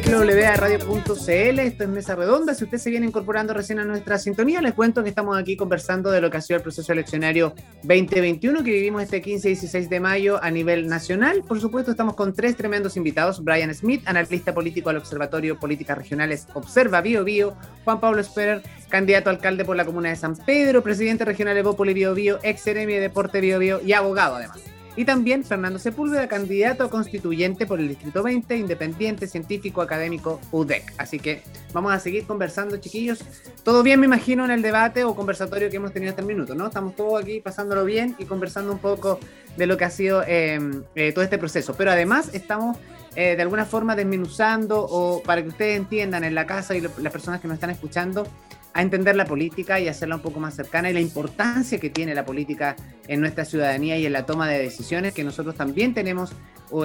www.radio.cl. 0.00 1.58
Esto 1.58 1.84
es 1.84 1.88
Mesa 1.88 2.14
Redonda. 2.14 2.54
Si 2.54 2.64
usted 2.64 2.78
se 2.78 2.90
viene 2.90 3.06
incorporando 3.06 3.52
recién 3.52 3.78
a 3.78 3.84
nuestra 3.84 4.18
sintonía, 4.18 4.60
les 4.62 4.74
cuento 4.74 5.02
que 5.02 5.08
estamos 5.10 5.36
aquí 5.36 5.56
conversando 5.56 6.10
de 6.10 6.20
lo 6.20 6.30
que 6.30 6.38
ha 6.38 6.40
sido 6.40 6.56
el 6.56 6.62
proceso 6.62 6.92
eleccionario 6.92 7.54
2021 7.82 8.64
que 8.64 8.70
vivimos 8.70 9.02
este 9.02 9.20
15 9.20 9.48
y 9.48 9.52
16 9.52 9.90
de 9.90 10.00
mayo 10.00 10.42
a 10.42 10.50
nivel 10.50 10.88
nacional. 10.88 11.42
Por 11.46 11.60
supuesto, 11.60 11.90
estamos 11.90 12.14
con 12.14 12.32
tres 12.32 12.56
tremendos 12.56 12.96
invitados. 12.96 13.44
Brian 13.44 13.74
Smith, 13.74 14.02
analista 14.06 14.54
político 14.54 14.90
al 14.90 14.96
Observatorio 14.96 15.58
Políticas 15.58 15.98
Regionales 15.98 16.46
Observa 16.54 17.00
Bio 17.00 17.24
Bio. 17.24 17.56
Juan 17.84 18.00
Pablo 18.00 18.20
Esperer, 18.20 18.62
candidato 18.88 19.28
a 19.30 19.32
alcalde 19.32 19.64
por 19.64 19.76
la 19.76 19.84
comuna 19.84 20.08
de 20.08 20.16
San 20.16 20.36
Pedro, 20.36 20.82
presidente 20.82 21.24
regional 21.24 21.54
de 21.54 21.62
Bópoli 21.62 21.94
Bio 21.94 22.14
Bio, 22.14 22.38
ex 22.42 22.64
de 22.64 22.86
Deporte 22.86 23.40
Bio 23.40 23.58
Bio 23.58 23.80
y 23.84 23.92
abogado 23.92 24.36
además. 24.36 24.60
Y 25.00 25.06
también 25.06 25.44
Fernando 25.44 25.78
Sepúlveda, 25.78 26.28
candidato 26.28 26.84
a 26.84 26.90
constituyente 26.90 27.64
por 27.64 27.80
el 27.80 27.88
Distrito 27.88 28.22
20, 28.22 28.54
independiente, 28.58 29.26
científico, 29.26 29.80
académico, 29.80 30.38
UDEC. 30.52 30.92
Así 30.98 31.18
que 31.18 31.40
vamos 31.72 31.94
a 31.94 31.98
seguir 31.98 32.26
conversando, 32.26 32.76
chiquillos. 32.76 33.24
Todo 33.64 33.82
bien, 33.82 33.98
me 33.98 34.04
imagino, 34.04 34.44
en 34.44 34.50
el 34.50 34.60
debate 34.60 35.04
o 35.04 35.16
conversatorio 35.16 35.70
que 35.70 35.76
hemos 35.76 35.94
tenido 35.94 36.10
hasta 36.10 36.20
el 36.20 36.28
minuto, 36.28 36.54
¿no? 36.54 36.66
Estamos 36.66 36.96
todos 36.96 37.22
aquí 37.22 37.40
pasándolo 37.40 37.86
bien 37.86 38.14
y 38.18 38.26
conversando 38.26 38.72
un 38.72 38.78
poco 38.78 39.18
de 39.56 39.66
lo 39.66 39.78
que 39.78 39.86
ha 39.86 39.90
sido 39.90 40.22
em, 40.26 40.82
eh, 40.94 41.12
todo 41.12 41.24
este 41.24 41.38
proceso. 41.38 41.72
Pero 41.78 41.92
además 41.92 42.34
estamos 42.34 42.76
eh, 43.16 43.36
de 43.36 43.42
alguna 43.42 43.64
forma 43.64 43.96
desmenuzando 43.96 44.84
o 44.84 45.22
para 45.22 45.40
que 45.42 45.48
ustedes 45.48 45.78
entiendan 45.78 46.24
en 46.24 46.34
la 46.34 46.44
casa 46.44 46.76
y 46.76 46.82
las 46.82 47.10
personas 47.10 47.40
que 47.40 47.48
nos 47.48 47.54
están 47.54 47.70
escuchando, 47.70 48.26
a 48.72 48.82
entender 48.82 49.16
la 49.16 49.24
política 49.24 49.80
y 49.80 49.88
hacerla 49.88 50.16
un 50.16 50.22
poco 50.22 50.40
más 50.40 50.54
cercana 50.54 50.90
y 50.90 50.92
la 50.92 51.00
importancia 51.00 51.78
que 51.78 51.90
tiene 51.90 52.14
la 52.14 52.24
política 52.24 52.76
en 53.08 53.20
nuestra 53.20 53.44
ciudadanía 53.44 53.98
y 53.98 54.06
en 54.06 54.12
la 54.12 54.26
toma 54.26 54.48
de 54.48 54.58
decisiones 54.58 55.12
que 55.12 55.24
nosotros 55.24 55.56
también 55.56 55.92
tenemos 55.94 56.32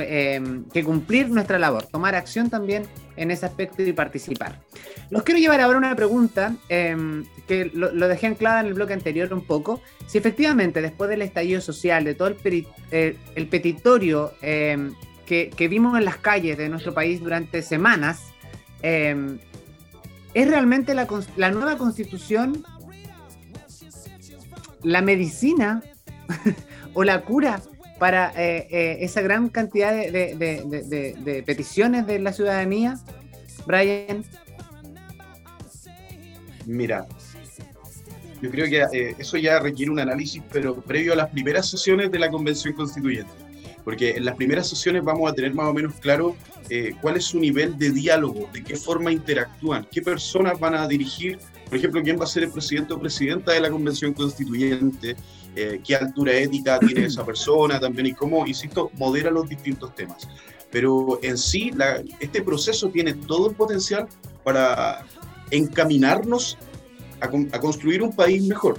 em, 0.02 0.66
que 0.70 0.84
cumplir 0.84 1.30
nuestra 1.30 1.60
labor, 1.60 1.86
tomar 1.86 2.16
acción 2.16 2.50
también 2.50 2.84
en 3.18 3.30
ese 3.30 3.46
aspecto 3.46 3.84
y 3.84 3.94
participar. 3.94 4.60
Los 5.12 5.22
quiero 5.22 5.40
llevar 5.40 5.62
ahora 5.62 5.78
una 5.78 5.96
pregunta 5.96 6.56
em, 6.70 7.26
que 7.48 7.72
lo, 7.74 8.08
dejé 8.08 8.28
anclada 8.28 8.62
en 8.62 8.68
el 8.68 8.74
bloque 8.74 8.94
anterior 8.94 9.32
un 9.32 9.46
poco. 9.46 9.82
Si 10.08 10.18
efectivamente 10.18 10.82
después 10.82 11.10
del 11.10 11.22
estallido 11.22 11.62
social, 11.62 12.04
de 12.04 12.16
todo 12.16 12.30
el, 12.30 12.68
eh, 12.92 13.16
el 13.36 13.48
petitorio 13.48 14.34
em, 14.42 14.94
que, 15.28 15.52
que, 15.56 15.68
vimos 15.68 15.98
en 15.98 16.06
las 16.06 16.18
calles 16.18 16.58
de 16.58 16.68
nuestro 16.68 16.94
país 16.96 17.20
durante 17.22 17.62
semanas, 17.62 18.34
¿Es 20.36 20.50
realmente 20.50 20.94
la, 20.94 21.06
nueva 21.52 21.78
constitución 21.78 22.66
la 24.84 25.02
medicina 25.02 25.82
o 26.94 27.06
la 27.06 27.22
cura 27.22 27.62
para 28.00 28.34
eh, 28.36 28.68
eh, 28.70 28.98
esa 29.00 29.22
gran 29.22 29.48
cantidad 29.48 29.94
de, 29.94 31.44
peticiones 31.46 32.06
de 32.06 32.20
la 32.20 32.34
ciudadanía? 32.34 33.00
Brian. 33.66 34.26
Mira, 36.66 37.08
yo 38.42 38.52
creo 38.52 38.66
que 38.66 38.82
eh, 38.92 39.16
eso 39.18 39.38
ya 39.38 39.60
requiere 39.60 39.90
un 39.90 40.00
análisis, 40.00 40.44
pero 40.52 40.76
previo 40.82 41.14
a 41.14 41.16
las 41.16 41.30
primeras 41.30 41.70
sesiones 41.70 42.12
de 42.12 42.20
la 42.20 42.30
Convención 42.30 42.74
Constituyente 42.74 43.45
porque 43.86 44.18
en 44.18 44.26
las 44.26 44.36
primeras 44.36 44.68
sesiones 44.68 45.04
vamos 45.04 45.32
a 45.32 45.34
tener 45.34 45.54
más 45.54 45.68
o 45.68 45.74
menos 45.74 45.94
claro 46.02 46.36
eh, 46.70 46.96
cuál 47.00 47.18
es 47.18 47.26
su 47.26 47.40
nivel 47.40 47.78
de 47.78 47.92
diálogo, 47.92 48.50
de 48.52 48.64
qué 48.64 48.76
forma 48.76 49.12
interactúan, 49.12 49.88
qué 49.92 50.02
personas 50.02 50.60
van 50.60 50.74
a 50.74 50.88
dirigir, 50.88 51.38
por 51.70 51.78
ejemplo, 51.78 52.02
quién 52.02 52.20
va 52.20 52.24
a 52.24 52.28
ser 52.28 52.44
el 52.44 52.52
presidente 52.52 52.94
o 52.94 53.00
presidenta 53.00 53.54
de 53.54 53.62
la 53.62 53.70
convención 53.70 54.14
constituyente, 54.14 55.16
eh, 55.56 55.80
qué 55.86 55.96
altura 55.96 56.34
ética 56.34 56.80
tiene 56.80 57.06
esa 57.06 57.24
persona 57.26 57.80
también 57.80 58.08
y 58.08 58.14
cómo, 58.14 58.46
insisto, 58.48 58.90
modera 58.96 59.30
los 59.30 59.48
distintos 59.48 59.94
temas. 59.94 60.28
Pero 60.72 61.20
en 61.22 61.38
sí, 61.38 61.72
este 62.20 62.42
proceso 62.42 62.90
tiene 62.90 63.14
todo 63.14 63.50
el 63.50 63.56
potencial 63.56 64.08
para 64.44 65.06
encaminarnos 65.52 66.58
a 67.22 67.60
construir 67.60 68.02
un 68.02 68.14
país 68.14 68.44
mejor 68.44 68.78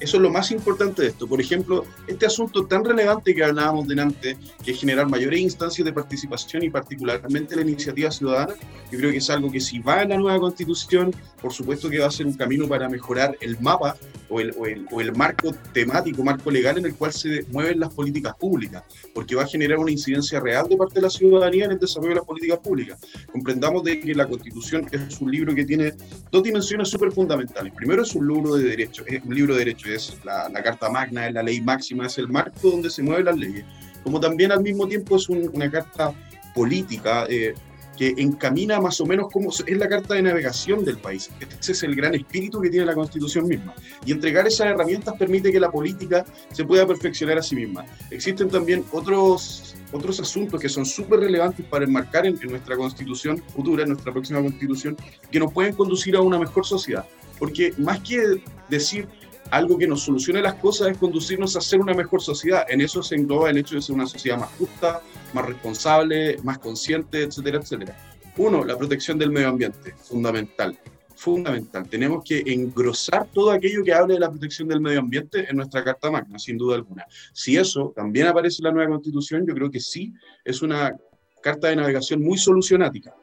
eso 0.00 0.16
es 0.16 0.22
lo 0.22 0.30
más 0.30 0.50
importante 0.50 1.02
de 1.02 1.08
esto. 1.08 1.26
Por 1.26 1.40
ejemplo, 1.40 1.84
este 2.06 2.26
asunto 2.26 2.66
tan 2.66 2.84
relevante 2.84 3.34
que 3.34 3.44
hablábamos 3.44 3.88
delante, 3.88 4.36
que 4.64 4.72
es 4.72 4.80
generar 4.80 5.08
mayores 5.08 5.40
instancias 5.40 5.84
de 5.84 5.92
participación 5.92 6.62
y 6.62 6.70
particularmente 6.70 7.56
la 7.56 7.62
iniciativa 7.62 8.10
ciudadana, 8.10 8.54
yo 8.90 8.98
creo 8.98 9.10
que 9.10 9.18
es 9.18 9.30
algo 9.30 9.50
que 9.50 9.60
si 9.60 9.80
va 9.80 10.02
en 10.02 10.10
la 10.10 10.16
nueva 10.16 10.38
constitución, 10.38 11.14
por 11.40 11.52
supuesto 11.52 11.90
que 11.90 11.98
va 11.98 12.06
a 12.06 12.10
ser 12.10 12.26
un 12.26 12.34
camino 12.34 12.68
para 12.68 12.88
mejorar 12.88 13.36
el 13.40 13.58
mapa 13.60 13.96
o 14.28 14.40
el, 14.40 14.54
o 14.90 15.00
el, 15.00 15.12
marco 15.14 15.54
temático, 15.72 16.22
marco 16.22 16.50
legal 16.50 16.78
en 16.78 16.86
el 16.86 16.94
cual 16.94 17.12
se 17.12 17.44
mueven 17.50 17.80
las 17.80 17.92
políticas 17.92 18.36
públicas, 18.36 18.84
porque 19.14 19.34
va 19.34 19.42
a 19.42 19.46
generar 19.46 19.78
una 19.78 19.90
incidencia 19.90 20.38
real 20.38 20.68
de 20.68 20.76
parte 20.76 20.96
de 20.96 21.02
la 21.02 21.10
ciudadanía 21.10 21.64
en 21.64 21.72
el 21.72 21.78
desarrollo 21.78 22.10
de 22.10 22.16
las 22.16 22.24
políticas 22.24 22.58
públicas. 22.58 23.00
Comprendamos 23.32 23.84
de 23.84 24.00
que 24.00 24.14
la 24.14 24.26
constitución 24.26 24.86
es 24.92 25.20
un 25.20 25.30
libro 25.30 25.54
que 25.54 25.64
tiene 25.64 25.94
dos 26.30 26.42
dimensiones 26.42 26.88
súper 26.88 27.10
fundamentales. 27.10 27.72
Primero 27.72 28.02
es 28.02 28.14
un 28.14 28.28
libro 28.28 28.54
de 28.56 28.64
derechos, 28.64 29.06
es 29.08 29.24
un 29.24 29.34
libro 29.34 29.54
de 29.54 29.60
derechos 29.60 29.87
es 29.94 30.18
la, 30.24 30.50
Carta 30.62 30.90
Magna, 30.90 31.28
es 31.28 31.34
la 31.34 31.42
ley 31.42 31.60
máxima, 31.60 32.06
es 32.06 32.18
el 32.18 32.28
marco 32.28 32.70
donde 32.70 32.90
se 32.90 33.02
mueven 33.02 33.26
las 33.26 33.36
leyes, 33.36 33.64
como 34.02 34.20
también 34.20 34.52
al 34.52 34.62
mismo 34.62 34.86
tiempo 34.86 35.16
es 35.16 35.28
una 35.28 35.70
carta 35.70 36.12
política 36.54 37.26
eh, 37.28 37.54
que 37.98 38.14
encamina 38.16 38.80
más 38.80 39.00
o 39.00 39.06
menos 39.06 39.26
como 39.32 39.50
es 39.50 39.76
la 39.76 39.88
carta 39.88 40.14
de 40.14 40.22
navegación 40.22 40.84
del 40.84 40.98
país. 40.98 41.30
Ese 41.60 41.72
es 41.72 41.82
el 41.82 41.96
gran 41.96 42.14
espíritu 42.14 42.60
que 42.60 42.70
tiene 42.70 42.86
la 42.86 42.94
Constitución 42.94 43.48
misma. 43.48 43.74
Y 44.06 44.12
entregar 44.12 44.46
esas 44.46 44.68
herramientas 44.68 45.16
permite 45.18 45.50
que 45.50 45.58
la 45.58 45.70
política 45.70 46.24
se 46.52 46.64
pueda 46.64 46.86
perfeccionar 46.86 47.38
a 47.38 47.42
sí 47.42 47.56
misma. 47.56 47.84
Existen 48.12 48.48
también 48.48 48.84
otros, 48.92 49.74
otros 49.90 50.20
asuntos 50.20 50.60
que 50.60 50.68
son 50.68 50.86
súper 50.86 51.18
relevantes 51.18 51.66
para 51.66 51.84
enmarcar 51.84 52.24
en, 52.24 52.38
en 52.40 52.50
nuestra 52.50 52.76
Constitución 52.76 53.42
futura, 53.52 53.82
en 53.82 53.88
nuestra 53.88 54.12
próxima 54.12 54.40
Constitución, 54.40 54.96
que 55.32 55.40
nos 55.40 55.52
pueden 55.52 55.74
conducir 55.74 56.14
a 56.14 56.20
una 56.20 56.38
mejor 56.38 56.64
sociedad. 56.64 57.04
Porque 57.36 57.74
más 57.78 57.98
que 58.00 58.40
decir 58.68 59.08
algo 59.50 59.78
que 59.78 59.86
nos 59.86 60.02
solucione 60.02 60.42
las 60.42 60.54
cosas 60.54 60.88
es 60.88 60.98
conducirnos 60.98 61.56
a 61.56 61.60
ser 61.60 61.80
una 61.80 61.94
mejor 61.94 62.22
sociedad. 62.22 62.66
En 62.68 62.80
eso 62.80 63.02
se 63.02 63.14
engloba 63.14 63.50
el 63.50 63.58
hecho 63.58 63.74
de 63.74 63.82
ser 63.82 63.94
una 63.94 64.06
sociedad 64.06 64.38
más 64.38 64.50
justa, 64.58 65.00
más 65.32 65.46
responsable, 65.46 66.38
más 66.42 66.58
consciente, 66.58 67.22
etcétera, 67.22 67.58
etcétera. 67.58 67.96
Uno, 68.36 68.64
la 68.64 68.76
protección 68.76 69.18
del 69.18 69.30
medio 69.30 69.48
ambiente, 69.48 69.94
fundamental, 70.02 70.78
fundamental. 71.16 71.88
Tenemos 71.88 72.22
que 72.24 72.42
engrosar 72.46 73.26
todo 73.32 73.50
aquello 73.50 73.82
que 73.82 73.92
hable 73.92 74.14
de 74.14 74.20
la 74.20 74.30
protección 74.30 74.68
del 74.68 74.80
medio 74.80 75.00
ambiente 75.00 75.46
en 75.48 75.56
nuestra 75.56 75.82
Carta 75.82 76.10
Magna, 76.10 76.38
sin 76.38 76.56
duda 76.56 76.76
alguna. 76.76 77.04
Si 77.32 77.56
eso 77.56 77.92
también 77.96 78.28
aparece 78.28 78.58
en 78.60 78.66
la 78.66 78.72
nueva 78.72 78.90
Constitución, 78.90 79.44
yo 79.46 79.54
creo 79.54 79.70
que 79.70 79.80
sí 79.80 80.14
es 80.44 80.62
una 80.62 80.96
carta 81.42 81.68
de 81.68 81.76
navegación 81.76 82.22
muy 82.22 82.38
solucionática. 82.38 83.14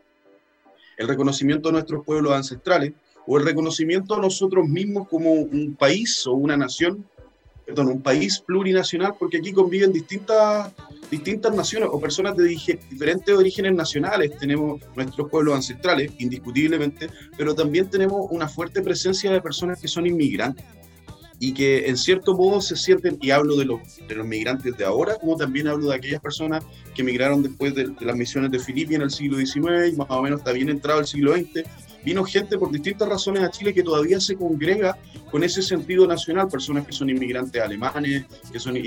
El 0.98 1.08
reconocimiento 1.08 1.70
de 1.70 1.74
nuestros 1.74 2.06
pueblos 2.06 2.34
ancestrales, 2.34 2.94
o 3.28 3.38
el 3.38 3.46
reconocimiento 3.46 4.16
a 4.16 4.22
nosotros 4.22 4.68
mismos 4.68 5.08
como 5.08 5.32
un 5.32 5.76
país 5.76 6.26
o 6.28 6.34
una 6.34 6.56
nación, 6.58 7.06
perdón, 7.66 7.88
un 7.88 8.02
país 8.02 8.40
plurinacional, 8.40 9.16
porque 9.18 9.38
aquí 9.38 9.52
conviven 9.52 9.92
distintas, 9.92 10.72
distintas 11.10 11.56
naciones 11.56 11.90
o 11.92 12.00
personas 12.00 12.38
de 12.38 12.46
diferentes 12.46 13.36
orígenes 13.36 13.74
nacionales. 13.74 14.38
Tenemos 14.38 14.82
nuestros 14.96 15.30
pueblos 15.30 15.56
ancestrales, 15.56 16.12
indiscutiblemente, 16.20 17.10
pero 17.38 17.56
también 17.56 17.90
tenemos 17.90 18.28
una 18.30 18.48
fuerte 18.48 18.82
presencia 18.82 19.32
de 19.32 19.42
personas 19.42 19.82
que 19.82 19.88
son 19.88 20.06
inmigrantes 20.06 20.66
y 21.40 21.54
que 21.54 21.88
en 21.88 21.98
cierto 21.98 22.36
modo 22.36 22.62
se 22.62 22.76
sienten, 22.76 23.18
y 23.22 23.32
hablo 23.32 23.56
de 23.56 23.66
los, 23.66 23.80
de 24.08 24.16
los 24.16 24.26
migrantes 24.26 24.78
de 24.78 24.86
ahora, 24.86 25.16
como 25.16 25.36
también 25.36 25.68
hablo 25.68 25.90
de 25.90 25.96
aquellas 25.96 26.22
personas 26.22 26.64
que 26.94 27.02
emigraron 27.02 27.44
después 27.44 27.76
de, 27.76 27.94
las 28.00 28.16
misiones 28.16 28.52
de 28.52 28.60
Filipinas 28.60 28.96
en 28.96 29.02
el 29.02 29.12
siglo 29.12 29.38
XIX 29.38 29.94
y 29.94 29.96
más 29.96 30.08
o 30.10 30.22
menos 30.22 30.42
bien 30.54 30.70
entrado 30.70 31.00
el 31.00 31.08
siglo 31.08 31.36
XX, 31.36 31.64
vino 32.06 32.24
gente 32.24 32.58
por 32.58 32.72
distintas 32.72 33.10
razones 33.10 33.44
a 33.44 33.50
Chile 33.50 33.74
que 33.74 33.82
todavía 33.82 34.20
se 34.20 34.36
congrega 34.36 34.98
con 35.32 35.44
ese 35.44 35.64
sentido 35.64 36.06
nacional, 36.06 36.48
personas 36.48 36.86
que 36.86 36.94
son 36.94 37.10
inmigrantes 37.10 37.60
alemanes, 37.62 38.26
que 38.52 38.60
son 38.60 38.78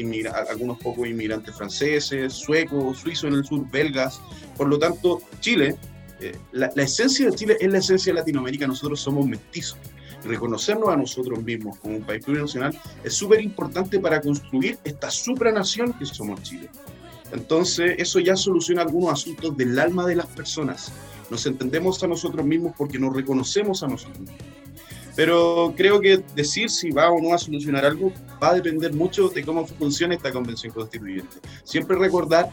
algunos 0.49 0.79
pocos 0.79 1.07
inmigrantes 1.07 1.55
franceses, 1.55 2.33
suecos, 2.33 2.99
suizos 2.99 3.25
en 3.25 3.35
el 3.35 3.45
sur, 3.45 3.69
belgas. 3.71 4.21
Por 4.57 4.69
lo 4.69 4.79
tanto, 4.79 5.21
Chile, 5.41 5.77
eh, 6.21 6.37
la, 6.53 6.69
esencia 6.77 7.29
de 7.29 7.37
Chile 7.37 7.57
es 7.61 7.71
la 7.71 7.79
esencia 7.79 8.13
de 8.13 8.21
Latinoamérica, 8.21 8.69
nosotros 8.69 9.01
somos 9.01 9.27
mestizos. 9.27 9.79
Reconocernos 10.25 10.89
a 10.89 10.97
nosotros 10.97 11.43
mismos 11.43 11.79
como 11.79 11.97
un 11.97 12.03
país 12.03 12.25
plurinacional 12.25 12.79
es 13.03 13.15
súper 13.15 13.41
importante 13.41 13.99
para 13.99 14.21
construir 14.21 14.79
esta 14.85 15.11
supranación 15.11 15.93
que 15.93 16.07
somos 16.07 16.43
Chile. 16.43 16.71
Entonces, 17.33 17.97
eso 17.99 18.21
ya 18.21 18.37
soluciona 18.37 18.83
algunos 18.83 19.13
asuntos 19.13 19.57
del 19.57 19.79
alma 19.79 20.07
de 20.07 20.17
las 20.17 20.27
personas 20.27 20.93
nos 21.31 21.47
entendemos 21.47 22.03
a 22.03 22.07
nosotros 22.07 22.45
mismos 22.45 22.73
porque 22.77 22.99
nos 22.99 23.15
reconocemos 23.15 23.83
a 23.83 23.89
nosotros 23.89 24.21
mismos. 24.21 24.39
Pero 25.17 25.75
creo 25.77 26.01
que 26.01 26.23
decir 26.37 26.71
si 26.71 26.91
va 26.91 27.11
o 27.11 27.21
no 27.21 27.35
a 27.35 27.39
solucionar 27.39 27.85
algo 27.85 28.13
va 28.43 28.51
a 28.51 28.55
depender 28.55 28.93
mucho 28.93 29.29
de 29.29 29.45
cómo 29.45 29.67
funciona 29.67 30.15
esta 30.15 30.33
convención 30.33 30.73
constituyente. 30.73 31.39
Siempre 31.65 31.97
recordar 31.97 32.49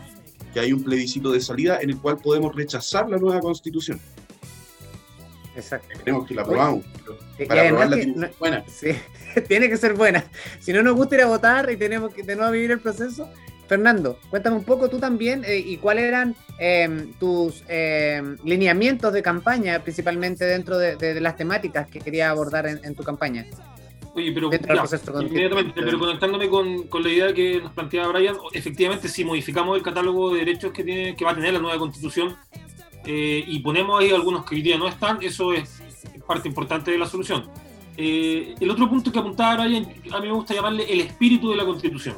que 0.54 0.60
hay 0.60 0.74
un 0.74 0.84
plebiscito 0.84 1.32
de 1.32 1.42
salida 1.42 1.80
en 1.82 1.92
el 1.92 1.98
cual 1.98 2.18
podemos 2.18 2.56
rechazar 2.56 3.08
la 3.10 3.18
nueva 3.18 3.40
constitución. 3.40 4.00
Exacto. 5.56 5.88
Esperemos 5.92 6.28
que 6.28 6.34
la 6.34 6.42
aprobamos. 6.42 6.86
para 7.48 7.64
aprobarla 7.64 7.98
tiene 7.98 8.14
que 8.14 8.20
ser 8.20 8.36
buena. 8.40 8.66
Sí, 8.68 9.42
tiene 9.48 9.70
que 9.70 9.78
ser 9.78 9.94
buena. 9.94 10.26
Si 10.60 10.74
no 10.74 10.84
nos 10.84 10.96
gusta 10.96 11.16
ir 11.16 11.22
a 11.22 11.28
votar 11.28 11.70
y 11.72 11.78
tenemos 11.78 12.14
que 12.14 12.24
de 12.24 12.36
nuevo 12.36 12.52
vivir 12.52 12.72
el 12.72 12.80
proceso, 12.80 13.30
Fernando, 13.68 14.20
cuéntame 14.30 14.58
un 14.58 14.64
poco 14.64 14.90
tú 14.90 15.00
también 15.00 15.44
eh, 15.46 15.58
y 15.58 15.78
cuáles 15.78 16.06
eran 16.06 16.36
em, 16.60 17.14
tus 17.14 17.64
em, 17.68 18.38
lineamientos 18.44 19.12
de 19.12 19.22
campaña, 19.22 19.80
principalmente 19.80 20.46
dentro 20.46 20.78
de, 20.78 21.20
las 21.20 21.36
temáticas 21.36 21.88
que 21.88 22.00
quería 22.00 22.30
abordar 22.30 22.68
en, 22.68 22.96
tu 22.96 23.04
campaña. 23.04 23.46
Oye, 24.14 24.32
pero, 24.32 24.50
inmediatamente, 25.22 25.74
pero 25.76 26.00
conectándome 26.00 26.48
con, 26.48 27.04
la 27.04 27.10
idea 27.10 27.34
que 27.34 27.60
nos 27.62 27.74
planteaba 27.74 28.14
Brian, 28.14 28.36
efectivamente 28.54 29.10
si 29.10 29.26
modificamos 29.26 29.78
el 29.78 29.84
catálogo 29.84 30.34
de 30.34 30.40
derechos 30.40 30.72
que, 30.72 30.84
tiene, 30.84 31.16
que 31.16 31.26
va 31.26 31.32
a 31.32 31.36
tener 31.36 31.54
la 31.54 31.60
nueva 31.60 31.78
constitución 31.78 32.38
eh, 33.06 33.44
y 33.46 33.60
ponemos 33.60 34.00
ahí 34.00 34.12
algunos 34.12 34.46
que 34.46 34.56
hoy 34.56 34.62
día 34.62 34.78
no 34.78 34.88
están, 34.88 35.22
eso 35.22 35.52
es 35.54 35.82
parte 36.26 36.48
importante 36.48 36.92
de 36.92 36.98
la 36.98 37.08
solución. 37.08 37.50
Eh, 37.98 38.56
el 38.60 38.70
otro 38.70 38.90
punto 38.90 39.12
que 39.12 39.20
apuntaba 39.20 39.66
Brian, 39.66 39.88
a 40.12 40.20
mí 40.22 40.28
me 40.28 40.34
gusta 40.34 40.54
llamarle 40.54 40.86
el 40.92 41.02
espíritu 41.02 41.50
de 41.50 41.58
la 41.58 41.66
constitución 41.66 42.16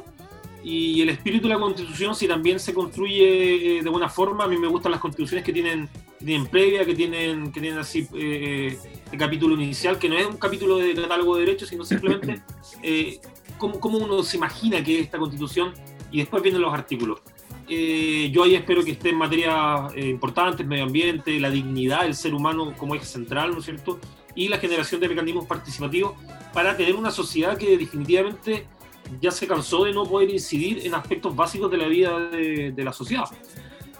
y 0.64 1.00
el 1.02 1.10
espíritu 1.10 1.46
de 1.48 1.54
la 1.54 1.60
constitución, 1.60 2.14
si 2.14 2.26
también 2.26 2.58
se 2.58 2.74
construye 2.74 3.78
eh, 3.78 3.82
de 3.82 3.90
buena 3.90 4.08
forma, 4.08 4.44
a 4.44 4.48
mí 4.48 4.56
me 4.56 4.66
gustan 4.66 4.92
las 4.92 5.00
constituciones 5.00 5.44
que 5.44 5.52
tienen, 5.52 5.88
tienen 6.18 6.46
previa, 6.46 6.84
que 6.84 6.94
tienen, 6.94 7.52
que 7.52 7.60
tienen 7.60 7.78
así 7.78 8.08
eh, 8.14 8.76
el 9.10 9.18
capítulo 9.18 9.54
inicial, 9.54 9.98
que 9.98 10.08
no 10.08 10.18
es 10.18 10.26
un 10.26 10.36
capítulo 10.36 10.78
de 10.78 10.94
catálogo 10.94 11.36
de 11.36 11.46
derechos, 11.46 11.68
sino 11.68 11.84
simplemente 11.84 12.42
eh, 12.82 13.20
cómo, 13.56 13.78
cómo, 13.78 13.98
uno 13.98 14.22
se 14.22 14.36
imagina 14.36 14.82
que 14.82 14.98
es 14.98 15.04
esta 15.04 15.18
constitución 15.18 15.72
y 16.10 16.18
después 16.18 16.42
vienen 16.42 16.60
los 16.60 16.74
artículos. 16.74 17.20
Eh, 17.68 18.30
yo 18.32 18.44
ahí 18.44 18.54
espero 18.54 18.82
que 18.82 18.92
esté 18.92 19.10
en 19.10 19.16
materias 19.16 19.94
importantes, 19.96 20.66
medio 20.66 20.84
ambiente, 20.84 21.38
la 21.38 21.50
dignidad 21.50 22.02
del 22.02 22.14
ser 22.14 22.34
humano 22.34 22.74
como 22.76 22.94
eje 22.94 23.04
central, 23.04 23.52
¿no 23.52 23.58
es 23.58 23.66
cierto? 23.66 24.00
Y 24.34 24.48
la 24.48 24.58
generación 24.58 25.00
de 25.00 25.08
mecanismos 25.08 25.46
participativos 25.46 26.14
para 26.52 26.76
tener 26.76 26.94
una 26.94 27.10
sociedad 27.10 27.58
que 27.58 27.76
definitivamente 27.76 28.66
ya 29.20 29.30
se 29.30 29.46
cansó 29.46 29.84
de 29.84 29.92
no 29.92 30.04
poder 30.04 30.30
incidir 30.30 30.86
en 30.86 30.94
aspectos 30.94 31.34
básicos 31.34 31.70
de 31.70 31.76
la 31.76 31.88
vida 31.88 32.18
de, 32.30 32.84
la 32.84 32.92
sociedad. 32.92 33.24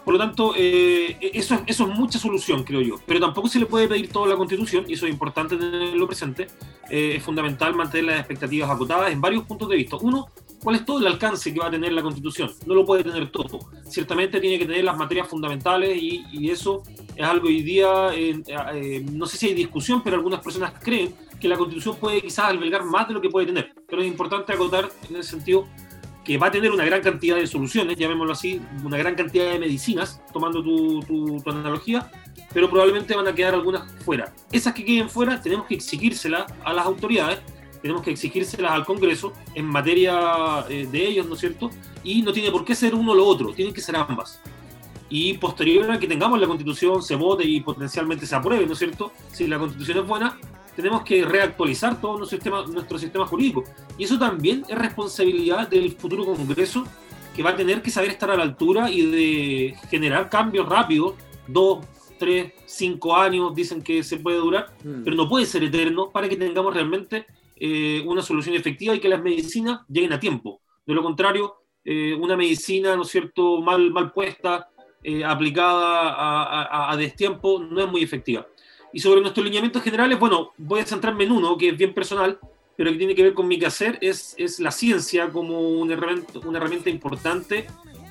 Por 0.03 0.13
lo 0.13 0.19
tanto, 0.19 0.53
eh, 0.57 1.17
eso, 1.33 1.61
eso 1.67 1.87
es 1.87 1.97
mucha 1.97 2.17
solución, 2.17 2.63
creo 2.63 2.81
yo. 2.81 2.95
Pero 3.05 3.19
tampoco 3.19 3.47
se 3.47 3.59
le 3.59 3.65
puede 3.65 3.87
pedir 3.87 4.09
toda 4.09 4.27
la 4.27 4.35
constitución, 4.35 4.85
y 4.87 4.93
eso 4.93 5.05
es 5.05 5.11
importante 5.11 5.55
tenerlo 5.55 6.07
presente. 6.07 6.47
Eh, 6.89 7.15
es 7.17 7.23
fundamental 7.23 7.75
mantener 7.75 8.05
las 8.05 8.19
expectativas 8.19 8.69
acotadas 8.69 9.11
en 9.11 9.21
varios 9.21 9.43
puntos 9.43 9.69
de 9.69 9.75
vista. 9.75 9.97
Uno, 10.01 10.27
¿cuál 10.63 10.77
es 10.77 10.85
todo 10.85 10.99
el 10.99 11.07
alcance 11.07 11.53
que 11.53 11.59
va 11.59 11.67
a 11.67 11.71
tener 11.71 11.91
la 11.91 12.01
constitución? 12.01 12.51
No 12.65 12.73
lo 12.73 12.85
puede 12.85 13.03
tener 13.03 13.29
todo. 13.29 13.59
Ciertamente 13.87 14.39
tiene 14.39 14.57
que 14.57 14.65
tener 14.65 14.83
las 14.83 14.97
materias 14.97 15.27
fundamentales 15.27 16.01
y, 16.01 16.49
eso 16.49 16.81
es 17.15 17.25
algo 17.25 17.47
hoy 17.47 17.61
día, 17.61 18.09
eh, 18.15 19.05
no 19.11 19.27
sé 19.27 19.37
si 19.37 19.47
hay 19.47 19.53
discusión, 19.53 20.01
pero 20.01 20.15
algunas 20.15 20.39
personas 20.39 20.73
creen 20.81 21.13
que 21.39 21.47
la 21.47 21.57
constitución 21.57 21.95
puede 21.97 22.21
quizás 22.21 22.45
albergar 22.45 22.83
más 22.83 23.07
de 23.07 23.13
lo 23.13 23.21
que 23.21 23.29
puede 23.29 23.47
tener. 23.47 23.73
Pero 23.87 24.01
es 24.01 24.07
importante 24.07 24.53
acotar 24.53 24.89
en 25.09 25.15
el 25.15 25.23
sentido 25.23 25.67
que 26.23 26.37
va 26.37 26.47
a 26.47 26.51
tener 26.51 26.71
una 26.71 26.85
gran 26.85 27.01
cantidad 27.01 27.37
de 27.37 27.47
soluciones, 27.47 27.97
llamémoslo 27.97 28.33
así, 28.33 28.61
una 28.83 28.97
gran 28.97 29.15
cantidad 29.15 29.51
de 29.51 29.57
medicinas, 29.57 30.21
tomando 30.31 30.61
tu, 30.61 30.99
tu, 31.01 31.49
analogía, 31.49 32.11
pero 32.53 32.69
probablemente 32.69 33.15
van 33.15 33.27
a 33.27 33.33
quedar 33.33 33.55
algunas 33.55 33.91
fuera. 34.03 34.33
Esas 34.51 34.73
que 34.73 34.85
queden 34.85 35.09
fuera 35.09 35.41
tenemos 35.41 35.65
que 35.65 35.73
exigírselas 35.75 36.51
a 36.63 36.73
las 36.73 36.85
autoridades, 36.85 37.39
tenemos 37.81 38.03
que 38.03 38.11
exigírselas 38.11 38.71
al 38.71 38.85
Congreso 38.85 39.33
en 39.55 39.65
materia 39.65 40.65
eh, 40.69 40.87
de 40.91 41.07
ellos, 41.07 41.25
¿no 41.25 41.33
es 41.33 41.39
cierto? 41.39 41.71
Y 42.03 42.21
no 42.21 42.31
tiene 42.31 42.51
por 42.51 42.65
qué 42.65 42.75
ser 42.75 42.93
uno 42.93 43.13
o 43.13 43.15
lo 43.15 43.25
otro, 43.25 43.53
tienen 43.53 43.73
que 43.73 43.81
ser 43.81 43.95
ambas. 43.95 44.39
Y 45.09 45.33
posterior 45.39 45.89
a 45.89 45.97
que 45.97 46.05
tengamos 46.05 46.39
la 46.39 46.45
constitución, 46.45 47.01
se 47.01 47.15
vote 47.15 47.43
y 47.43 47.61
potencialmente 47.61 48.27
se 48.27 48.35
apruebe, 48.35 48.67
¿no 48.67 48.73
es 48.73 48.79
cierto? 48.79 49.11
Si 49.31 49.47
la 49.47 49.57
constitución 49.57 49.97
es 49.97 50.05
buena, 50.05 50.37
tenemos 50.81 51.03
que 51.03 51.23
reactualizar 51.23 51.99
todo 51.99 52.17
nuestro 52.17 52.37
sistema, 52.37 52.65
nuestro 52.65 52.97
sistema 52.97 53.25
jurídico. 53.25 53.63
Y 53.97 54.03
eso 54.03 54.17
también 54.17 54.63
es 54.67 54.77
responsabilidad 54.77 55.67
del 55.67 55.91
futuro 55.91 56.25
Congreso, 56.25 56.85
que 57.35 57.43
va 57.43 57.51
a 57.51 57.55
tener 57.55 57.81
que 57.81 57.91
saber 57.91 58.11
estar 58.11 58.31
a 58.31 58.37
la 58.37 58.43
altura 58.43 58.89
y 58.89 59.05
de 59.05 59.75
generar 59.89 60.29
cambios 60.29 60.67
rápidos, 60.67 61.15
dos, 61.47 61.85
tres, 62.17 62.53
cinco 62.65 63.15
años, 63.15 63.55
dicen 63.55 63.81
que 63.81 64.03
se 64.03 64.17
puede 64.17 64.37
durar, 64.37 64.73
mm. 64.83 65.03
pero 65.03 65.15
no 65.15 65.27
puede 65.27 65.45
ser 65.45 65.63
eterno 65.63 66.09
para 66.11 66.27
que 66.27 66.35
tengamos 66.35 66.73
realmente 66.73 67.25
eh, 67.55 68.03
una 68.05 68.21
solución 68.21 68.55
efectiva 68.55 68.95
y 68.95 68.99
que 68.99 69.09
las 69.09 69.21
medicinas 69.21 69.81
lleguen 69.87 70.13
a 70.13 70.19
tiempo. 70.19 70.61
De 70.85 70.93
lo 70.93 71.01
contrario, 71.01 71.55
eh, 71.83 72.13
una 72.13 72.35
medicina, 72.35 72.95
¿no 72.95 73.03
es 73.03 73.09
cierto?, 73.09 73.61
mal, 73.61 73.91
mal 73.91 74.11
puesta, 74.11 74.69
eh, 75.01 75.23
aplicada 75.23 76.09
a, 76.09 76.63
a, 76.63 76.91
a, 76.91 76.97
destiempo, 76.97 77.59
no 77.59 77.81
es 77.81 77.89
muy 77.89 78.03
efectiva. 78.03 78.45
Y 78.91 78.99
sobre 78.99 79.21
nuestros 79.21 79.45
lineamientos 79.45 79.83
generales, 79.83 80.19
bueno, 80.19 80.51
voy 80.57 80.79
a 80.81 80.85
centrarme 80.85 81.23
en 81.25 81.31
uno 81.31 81.57
que 81.57 81.69
es 81.69 81.77
bien 81.77 81.93
personal, 81.93 82.39
pero 82.75 82.91
que 82.91 82.97
tiene 82.97 83.13
que 83.13 83.23
ver 83.23 83.33
con 83.33 83.47
mi 83.47 83.59
quehacer, 83.59 83.97
es, 84.01 84.33
es 84.37 84.59
la 84.59 84.71
ciencia 84.71 85.29
como 85.29 85.59
una 85.59 85.93
herramienta, 85.93 86.39
una 86.39 86.57
herramienta 86.57 86.89
importante 86.89 87.67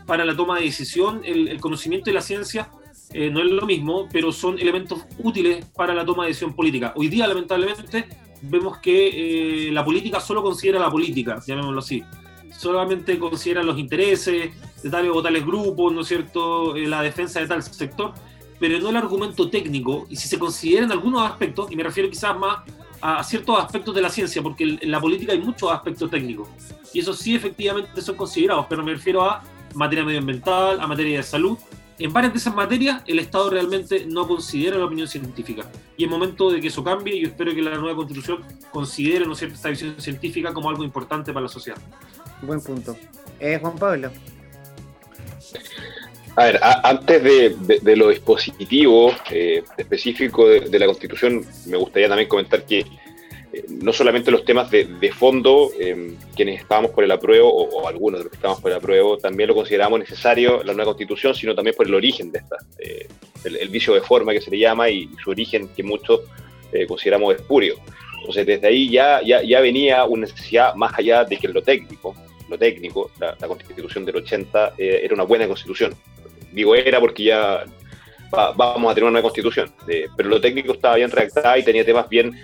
para 0.06 0.24
la 0.24 0.36
toma 0.36 0.58
de 0.58 0.64
decisión. 0.64 1.20
El, 1.24 1.60
conocimiento 1.60 2.10
y 2.10 2.12
la 2.12 2.22
ciencia 2.22 2.70
eh, 3.12 3.30
no 3.30 3.40
es 3.40 3.46
lo 3.46 3.66
mismo, 3.66 4.08
pero 4.12 4.32
son 4.32 4.58
elementos 4.58 5.04
útiles 5.18 5.64
para 5.76 5.94
la 5.94 6.04
toma 6.04 6.24
de 6.24 6.30
decisión 6.30 6.54
política. 6.54 6.92
Hoy 6.96 7.08
día, 7.08 7.26
lamentablemente, 7.26 8.08
vemos 8.42 8.78
que 8.78 9.68
eh, 9.68 9.72
la 9.72 9.84
política 9.84 10.20
solo 10.20 10.42
considera 10.42 10.78
la 10.78 10.90
política, 10.90 11.40
llamémoslo 11.46 11.80
así. 11.80 12.02
Solamente 12.56 13.18
considera 13.18 13.62
los 13.62 13.78
intereses 13.78 14.50
de 14.82 14.90
tales 14.90 15.10
o 15.14 15.22
tales 15.22 15.44
grupos, 15.44 15.92
¿no 15.92 16.00
es 16.00 16.08
cierto?, 16.08 16.74
eh, 16.74 16.86
la 16.86 17.02
defensa 17.02 17.40
de 17.40 17.46
tal 17.46 17.62
sector, 17.62 18.14
pero 18.58 18.78
no 18.80 18.90
el 18.90 18.96
argumento 18.96 19.48
técnico, 19.48 20.06
y 20.08 20.16
si 20.16 20.28
se 20.28 20.38
consideran 20.38 20.90
algunos 20.92 21.28
aspectos, 21.28 21.70
y 21.70 21.76
me 21.76 21.82
refiero 21.82 22.08
quizás 22.08 22.36
más 22.38 22.58
a 23.00 23.22
ciertos 23.22 23.58
aspectos 23.58 23.94
de 23.94 24.02
la 24.02 24.10
ciencia, 24.10 24.42
porque 24.42 24.78
en 24.80 24.90
la 24.90 25.00
política 25.00 25.32
hay 25.32 25.40
muchos 25.40 25.70
aspectos 25.70 26.10
técnicos, 26.10 26.48
y 26.92 27.00
eso 27.00 27.12
sí 27.12 27.34
efectivamente 27.34 28.00
son 28.00 28.16
considerados, 28.16 28.66
pero 28.68 28.82
me 28.82 28.92
refiero 28.92 29.22
a 29.22 29.42
materia 29.74 30.04
medioambiental, 30.04 30.80
a 30.80 30.86
materia 30.86 31.18
de 31.18 31.22
salud. 31.22 31.58
En 31.98 32.12
varias 32.12 32.32
de 32.32 32.38
esas 32.38 32.54
materias, 32.54 33.02
el 33.06 33.18
Estado 33.18 33.50
realmente 33.50 34.06
no 34.06 34.28
considera 34.28 34.78
la 34.78 34.84
opinión 34.84 35.08
científica. 35.08 35.68
Y 35.96 36.04
es 36.04 36.10
momento 36.10 36.48
de 36.50 36.60
que 36.60 36.68
eso 36.68 36.84
cambie. 36.84 37.20
Yo 37.20 37.26
espero 37.26 37.52
que 37.52 37.60
la 37.60 37.76
nueva 37.76 37.96
constitución 37.96 38.44
considere 38.70 39.26
¿no 39.26 39.34
cierto, 39.34 39.56
esta 39.56 39.68
visión 39.68 40.00
científica 40.00 40.54
como 40.54 40.70
algo 40.70 40.84
importante 40.84 41.32
para 41.32 41.44
la 41.44 41.48
sociedad. 41.48 41.78
Buen 42.42 42.60
punto. 42.60 42.96
Eh, 43.40 43.58
Juan 43.60 43.76
Pablo. 43.76 44.12
A 46.38 46.44
ver, 46.44 46.60
antes 46.62 47.20
de, 47.82 47.96
lo 47.96 48.10
dispositivo 48.10 49.12
eh, 49.28 49.64
específico 49.76 50.46
de, 50.46 50.78
la 50.78 50.86
Constitución, 50.86 51.44
me 51.66 51.76
gustaría 51.76 52.06
también 52.06 52.28
comentar 52.28 52.64
que 52.64 52.78
eh, 52.78 53.64
no 53.68 53.92
solamente 53.92 54.30
los 54.30 54.44
temas 54.44 54.70
de, 54.70 55.12
fondo, 55.12 55.70
em, 55.80 56.14
quienes 56.36 56.60
estábamos 56.60 56.92
por 56.92 57.02
el 57.02 57.10
apruebo, 57.10 57.50
o, 57.50 57.88
algunos 57.88 58.20
de 58.20 58.24
los 58.24 58.30
que 58.30 58.36
estábamos 58.36 58.62
por 58.62 58.70
el 58.70 58.76
apruebo, 58.76 59.18
también 59.18 59.48
lo 59.48 59.56
consideramos 59.56 59.98
necesario 59.98 60.62
la 60.62 60.74
nueva 60.74 60.92
Constitución, 60.92 61.34
sino 61.34 61.56
también 61.56 61.74
por 61.74 61.88
el 61.88 61.94
origen 61.94 62.30
de 62.30 62.38
esta, 62.38 62.56
eh, 62.78 63.08
el, 63.42 63.68
vicio 63.68 63.94
de 63.94 64.00
forma 64.00 64.32
que 64.32 64.40
se 64.40 64.52
le 64.52 64.60
llama 64.60 64.88
y, 64.88 65.10
su 65.20 65.30
origen 65.30 65.66
que 65.74 65.82
muchos 65.82 66.20
consideramos 66.86 67.34
espurio. 67.34 67.74
Entonces, 68.20 68.46
desde 68.46 68.68
ahí 68.68 68.88
ya, 68.88 69.22
ya, 69.22 69.42
ya 69.42 69.58
venía 69.58 70.04
una 70.04 70.26
necesidad 70.26 70.76
más 70.76 70.96
allá 70.96 71.24
de 71.24 71.36
que 71.36 71.48
lo 71.48 71.62
técnico, 71.62 72.14
lo 72.48 72.56
técnico, 72.56 73.10
la, 73.18 73.34
constitución 73.48 74.04
del 74.04 74.16
80 74.16 74.74
era 74.78 75.14
una 75.14 75.24
buena 75.24 75.48
constitución 75.48 75.96
digo 76.52 76.74
era 76.74 77.00
porque 77.00 77.24
ya 77.24 77.64
vamos 78.30 78.92
a 78.92 78.94
tener 78.94 79.08
una 79.08 79.22
constitución, 79.22 79.72
pero 80.16 80.28
lo 80.28 80.40
técnico 80.40 80.72
estaba 80.72 80.96
bien 80.96 81.10
redactado 81.10 81.56
y 81.56 81.62
tenía 81.62 81.84
temas 81.84 82.08
bien, 82.08 82.38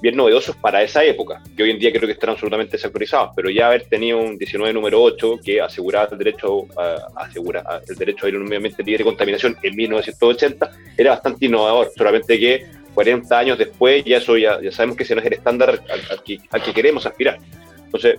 bien 0.00 0.16
novedosos 0.16 0.56
para 0.56 0.82
esa 0.82 1.04
época, 1.04 1.42
que 1.56 1.62
hoy 1.62 1.70
en 1.70 1.78
día 1.78 1.92
creo 1.92 2.06
que 2.06 2.12
están 2.12 2.30
absolutamente 2.30 2.72
desactualizados, 2.72 3.32
pero 3.36 3.50
ya 3.50 3.66
haber 3.66 3.84
tenido 3.84 4.18
un 4.18 4.38
19 4.38 4.72
número 4.72 5.02
8 5.02 5.40
que 5.44 5.60
aseguraba 5.60 6.08
el 6.10 6.18
derecho 6.18 6.66
a, 6.76 7.24
asegura, 7.24 7.82
el 7.86 7.96
derecho 7.96 8.26
a 8.26 8.28
ir 8.30 8.36
un 8.36 8.44
medio 8.44 8.56
ambiente 8.56 8.82
libre 8.82 8.98
de 8.98 9.04
contaminación 9.04 9.56
en 9.62 9.76
1980 9.76 10.70
era 10.96 11.10
bastante 11.10 11.46
innovador, 11.46 11.90
solamente 11.94 12.38
que 12.38 12.66
40 12.94 13.38
años 13.38 13.58
después 13.58 14.04
ya 14.04 14.16
eso 14.16 14.36
ya, 14.36 14.60
ya 14.60 14.72
sabemos 14.72 14.96
que 14.96 15.02
ese 15.02 15.14
no 15.14 15.20
es 15.20 15.26
el 15.26 15.34
estándar 15.34 15.70
al, 15.70 16.22
que, 16.24 16.38
al 16.50 16.62
que 16.62 16.72
queremos 16.72 17.06
aspirar. 17.06 17.38
Entonces, 17.84 18.18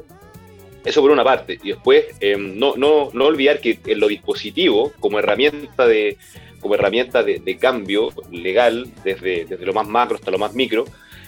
eso 0.85 1.01
por 1.01 1.11
una 1.11 1.23
parte. 1.23 1.59
Y 1.63 1.69
después, 1.69 2.05
em, 2.19 2.57
no, 2.57 2.75
no, 2.75 3.09
no 3.13 3.25
olvidar 3.25 3.59
que 3.59 3.79
en 3.85 3.99
lo 3.99 4.07
dispositivo, 4.07 4.91
como 4.99 5.19
herramienta 5.19 5.87
de, 5.87 6.17
como 6.59 6.75
herramienta 6.75 7.23
de, 7.23 7.57
cambio 7.57 8.09
legal, 8.31 8.87
desde, 9.03 9.45
desde 9.45 9.65
lo 9.65 9.73
más 9.73 9.87
macro 9.87 10.15
hasta 10.15 10.31
lo 10.31 10.37
más 10.37 10.53
micro, 10.53 10.85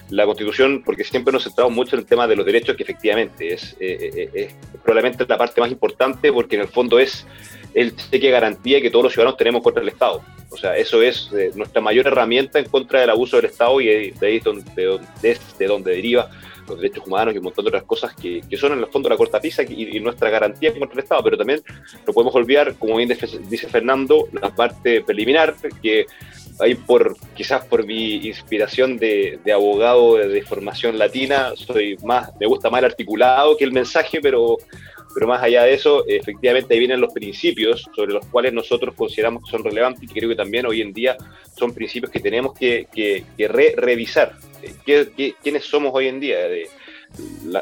la 0.10 0.26
Constitución, 0.26 0.84
porque 0.86 1.04
siempre 1.04 1.32
nos 1.32 1.44
centramos 1.44 1.74
mucho 1.74 1.96
en 1.96 2.02
el 2.02 2.06
tema 2.06 2.28
de 2.28 2.36
los 2.36 2.46
derechos, 2.46 2.76
que 2.76 2.84
efectivamente 2.84 3.54
es, 3.54 3.78
eh, 3.80 4.12
eh, 4.14 4.30
es 4.34 4.56
probablemente 4.84 5.26
la 5.28 5.38
parte 5.38 5.62
más 5.62 5.72
importante, 5.72 6.32
porque 6.34 6.58
en 6.58 6.64
el 6.64 6.68
fondo 6.68 7.00
es 7.00 7.26
el 7.74 7.96
cheque 7.96 8.28
de 8.28 8.32
garantía 8.32 8.82
que 8.82 8.92
todos 8.92 9.04
los 9.04 9.14
ciudadanos 9.14 9.38
tenemos 9.38 9.64
contra 9.64 9.82
el 9.82 9.88
Estado. 9.88 10.22
O 10.50 10.58
sea, 10.58 10.76
eso 10.76 11.02
es 11.02 11.30
eh, 11.32 11.52
nuestra 11.56 11.80
mayor 11.80 12.08
herramienta 12.08 12.60
en 12.60 12.66
contra 12.66 13.00
del 13.00 13.10
abuso 13.10 13.38
del 13.38 13.46
Estado 13.46 13.80
y 13.80 14.12
de 14.12 14.28
ahí 14.28 14.38
es 14.38 14.44
donde, 14.44 15.00
de 15.22 15.66
donde 15.66 15.92
deriva 15.92 16.30
los 16.72 16.82
derechos 16.82 17.06
humanos 17.06 17.34
y 17.34 17.38
un 17.38 17.44
montón 17.44 17.66
de 17.66 17.70
otras 17.70 17.84
cosas 17.84 18.16
que, 18.16 18.42
son 18.58 18.74
en 18.74 18.80
el 18.80 18.88
fondo 18.88 19.10
la 19.10 19.18
cortapisa 19.18 19.64
y, 19.64 19.98
y, 19.98 20.00
nuestra 20.00 20.30
garantía 20.30 20.72
contra 20.72 20.94
el 20.94 21.04
Estado, 21.04 21.24
pero 21.24 21.38
también 21.38 21.62
no 22.06 22.14
podemos 22.14 22.36
olvidar, 22.36 22.76
como 22.76 22.98
bien 22.98 23.10
dice 23.50 23.68
Fernando, 23.68 24.28
la 24.34 24.54
parte 24.54 25.02
preliminar, 25.02 25.56
que 25.82 26.06
ahí 26.60 26.76
por 26.76 27.16
quizás 27.36 27.66
por 27.66 27.86
mi 27.86 28.28
inspiración 28.28 28.98
de, 28.98 29.40
abogado 29.54 30.18
de, 30.18 30.42
formación 30.44 30.98
latina, 30.98 31.54
soy 31.56 31.98
más, 32.04 32.32
me 32.40 32.46
gusta 32.46 32.70
más 32.70 32.80
el 32.80 32.86
articulado 32.86 33.58
que 33.58 33.64
el 33.64 33.72
mensaje, 33.72 34.20
pero 34.22 34.58
pero 35.14 35.28
más 35.28 35.42
allá 35.44 35.64
de 35.64 35.74
eso, 35.74 36.06
efectivamente 36.08 36.74
ahí 36.74 36.80
vienen 36.80 37.02
los 37.02 37.14
principios 37.14 37.90
sobre 37.96 38.14
los 38.14 38.26
cuales 38.28 38.54
nosotros 38.54 38.96
consideramos 38.96 39.44
que 39.44 39.52
son 39.52 39.64
relevantes 39.64 40.04
y 40.04 40.08
creo 40.08 40.30
que 40.30 40.36
también 40.36 40.66
hoy 40.66 40.82
en 40.82 40.94
día 40.94 41.18
son 41.56 41.74
principios 41.74 42.12
que 42.12 42.20
tenemos 42.20 42.58
que, 42.58 42.88
revisar. 43.78 44.38
¿Quiénes 44.86 45.66
somos 45.66 45.92
hoy 45.94 46.08
en 46.08 46.20
día? 46.20 46.38
De, 46.38 46.70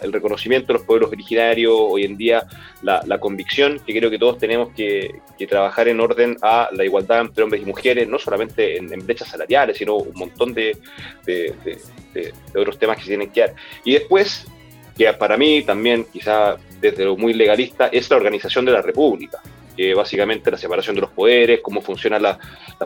el 0.01 0.13
reconocimiento 0.13 0.67
de 0.67 0.73
los 0.73 0.85
pueblos 0.85 1.11
originarios, 1.11 1.73
hoy 1.75 2.03
en 2.03 2.17
día 2.17 2.43
la, 2.81 3.19
convicción 3.19 3.79
que 3.85 3.97
creo 3.97 4.09
que 4.09 4.19
todos 4.19 4.37
tenemos 4.37 4.69
que, 4.75 5.21
trabajar 5.49 5.87
en 5.87 5.99
orden 5.99 6.37
a 6.41 6.69
la 6.71 6.85
igualdad 6.85 7.21
entre 7.21 7.43
hombres 7.43 7.61
y 7.63 7.65
mujeres, 7.65 8.07
no 8.07 8.19
solamente 8.19 8.77
en, 8.77 9.05
brechas 9.05 9.29
salariales, 9.29 9.77
sino 9.77 9.95
un 9.95 10.17
montón 10.17 10.53
de, 10.53 10.77
de, 11.25 11.53
otros 12.55 12.77
temas 12.77 12.97
que 12.97 13.03
se 13.03 13.09
tienen 13.09 13.31
que 13.31 13.41
dar. 13.41 13.55
Y 13.83 13.93
después, 13.93 14.45
que 14.99 15.11
para 15.13 15.37
mí 15.37 15.63
también, 15.63 16.05
quizá 16.11 16.57
desde 16.79 17.05
lo 17.05 17.15
muy 17.15 17.33
legalista, 17.33 17.87
es 17.87 18.09
la 18.09 18.17
organización 18.17 18.65
de 18.65 18.73
la 18.73 18.81
República 18.81 19.41
básicamente 19.95 20.51
la 20.51 20.57
separación 20.57 20.95
de 20.95 21.01
los 21.01 21.11
poderes, 21.11 21.61
cómo 21.61 21.81
funciona 21.81 22.19
la, 22.19 22.37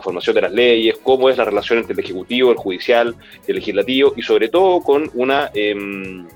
formación 0.02 0.34
de 0.34 0.42
las 0.42 0.52
leyes, 0.52 0.96
cómo 1.02 1.28
es 1.28 1.36
la 1.36 1.44
relación 1.44 1.78
entre 1.78 1.94
el 1.94 2.00
Ejecutivo, 2.00 2.50
el 2.50 2.56
Judicial, 2.56 3.14
el 3.46 3.56
Legislativo 3.56 4.14
y 4.16 4.22
sobre 4.22 4.48
todo 4.48 4.80
con 4.80 5.10
una 5.14 5.50
em, 5.54 6.26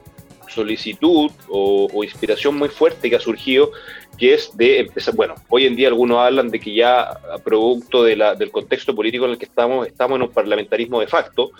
solicitud 0.49 1.31
o, 1.49 2.03
inspiración 2.03 2.57
muy 2.57 2.69
fuerte 2.69 3.09
que 3.09 3.17
ha 3.17 3.21
surgido, 3.21 3.71
que 4.17 4.35
es 4.35 4.57
de 4.57 4.81
empezar, 4.81 5.15
bueno, 5.15 5.35
hoy 5.49 5.67
en 5.67 5.77
día 5.77 5.89
algunos 5.89 6.19
hablan 6.19 6.51
de 6.51 6.59
que 6.59 6.75
ya 6.75 7.09
producto 7.45 8.03
del 8.03 8.51
contexto 8.51 8.95
político 8.95 9.27
en 9.27 9.33
el 9.33 9.39
que 9.39 9.45
estamos, 9.45 9.87
estamos 9.87 10.17
en 10.17 10.23
un 10.23 10.31
parlamentarismo 10.31 11.01
de 11.01 11.07
facto, 11.07 11.53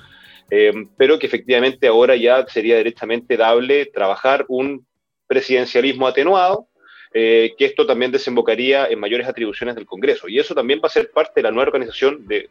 eh, 0.51 0.73
pero 0.97 1.19
que 1.19 1.27
efectivamente 1.27 1.87
ahora 1.87 2.17
ya 2.17 2.47
sería 2.47 2.77
directamente 2.79 3.37
dable 3.37 3.87
trabajar 3.87 4.45
un 4.49 4.87
presidencialismo 5.27 6.07
atenuado, 6.07 6.69
eh, 7.15 7.55
que 7.57 7.65
esto 7.65 7.87
también 7.87 8.13
desembocaría 8.13 8.87
en 8.87 9.01
mayores 9.01 9.27
atribuciones 9.27 9.75
del 9.75 9.87
Congreso. 9.87 10.29
Y 10.29 10.39
eso 10.39 10.55
también 10.55 10.81
va 10.83 10.89
a 10.89 10.91
ser 10.91 11.11
parte 11.11 11.33
de 11.37 11.43
la 11.43 11.51
nueva 11.51 11.69
organización 11.69 12.27
de, 12.27 12.51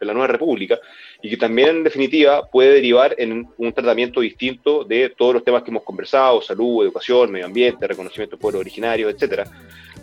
la 0.00 0.12
nueva 0.12 0.26
República 0.26 0.78
y 1.22 1.30
que 1.30 1.36
también 1.36 1.68
en 1.68 1.84
definitiva 1.84 2.48
puede 2.50 2.74
derivar 2.74 3.14
en 3.16 3.46
un 3.56 3.72
tratamiento 3.72 4.20
distinto 4.20 4.82
de 4.82 5.10
todos 5.10 5.34
los 5.34 5.44
temas 5.44 5.62
que 5.62 5.70
hemos 5.70 5.84
conversado, 5.84 6.42
salud, 6.42 6.82
educación, 6.82 7.30
medio 7.30 7.46
ambiente, 7.46 7.86
reconocimiento 7.86 8.36
de 8.36 8.40
pueblos 8.40 8.60
originarios, 8.60 9.14
etcétera. 9.14 9.44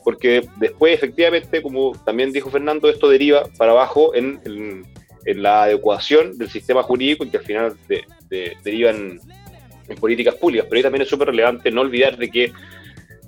Porque 0.03 0.43
después, 0.57 0.93
efectivamente, 0.93 1.61
como 1.61 1.91
también 2.05 2.31
dijo 2.31 2.49
Fernando, 2.49 2.89
esto 2.89 3.09
deriva 3.09 3.43
para 3.57 3.71
abajo 3.71 4.15
en, 4.15 4.85
la 5.25 5.63
adecuación 5.63 6.37
del 6.37 6.49
sistema 6.49 6.83
jurídico 6.83 7.23
y 7.23 7.29
que 7.29 7.37
al 7.37 7.43
final 7.43 7.77
deriva 8.63 8.91
en, 8.91 9.19
en 9.87 9.95
políticas 9.97 10.35
públicas. 10.35 10.67
Pero 10.69 10.77
ahí 10.77 10.83
también 10.83 11.01
es 11.03 11.09
súper 11.09 11.27
relevante 11.29 11.71
no 11.71 11.81
olvidar 11.81 12.17
de 12.17 12.29
que 12.29 12.51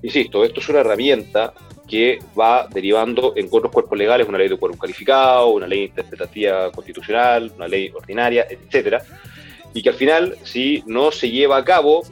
Insisto, 0.06 0.44
esto 0.44 0.60
es 0.60 0.70
una 0.70 0.82
herramienta 0.82 1.52
que 1.88 2.20
va 2.40 2.68
derivando 2.72 3.34
en 3.36 3.48
otros 3.50 3.72
cuerpos 3.72 3.98
legales, 3.98 4.28
una 4.28 4.38
ley 4.38 4.48
de 4.48 4.56
cuerpo 4.56 4.78
calificado, 4.78 5.48
una 5.48 5.66
ley 5.66 5.86
interpretativa 5.86 6.72
constitucional, 6.72 7.52
una 7.56 7.68
ley 7.68 7.92
ordinaria, 7.92 8.46
etcétera, 8.48 9.02
y 9.74 9.82
que 9.82 9.90
al 9.90 9.96
final, 9.96 10.38
si 10.44 10.84
no 10.86 11.12
se 11.12 11.32
lleva 11.32 11.58
a 11.58 11.66
cabo, 11.66 12.04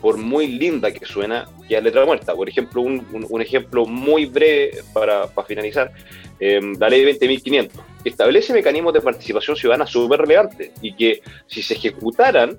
por 0.00 0.16
muy 0.16 0.46
linda 0.46 0.92
que 0.92 1.04
suena, 1.04 1.48
queda 1.68 1.80
letra 1.80 2.06
muerta. 2.06 2.36
Por 2.36 2.48
ejemplo, 2.48 2.82
un, 2.82 3.42
ejemplo 3.42 3.84
muy 3.84 4.26
breve 4.26 4.82
para, 4.94 5.26
finalizar, 5.46 5.92
em, 6.38 6.76
la 6.78 6.88
ley 6.88 7.04
20.500, 7.04 7.70
establece 8.04 8.52
mecanismos 8.52 8.92
de 8.94 9.00
participación 9.00 9.56
ciudadana 9.56 9.86
súper 9.86 10.20
relevantes 10.20 10.70
y 10.80 10.94
que 10.94 11.22
si 11.46 11.62
se 11.62 11.74
ejecutaran, 11.74 12.58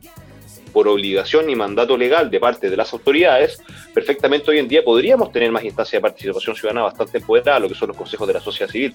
por 0.72 0.88
obligación 0.88 1.50
y 1.50 1.56
mandato 1.56 1.98
legal 1.98 2.30
de 2.30 2.40
parte 2.40 2.70
de 2.70 2.78
las 2.78 2.92
autoridades, 2.94 3.62
perfectamente 3.94 4.52
hoy 4.52 4.60
en 4.60 4.68
día 4.68 4.84
podríamos 4.84 5.32
tener 5.32 5.52
más 5.52 5.64
instancias 5.64 6.02
de 6.02 6.02
participación 6.02 6.56
ciudadana 6.56 6.84
bastante 6.84 7.18
empoderadas, 7.18 7.62
lo 7.62 7.68
que 7.68 7.76
son 7.76 7.90
los 7.90 7.98
consejos 7.98 8.28
de 8.28 8.34
la 8.34 8.40
sociedad 8.40 8.72
civil. 8.72 8.94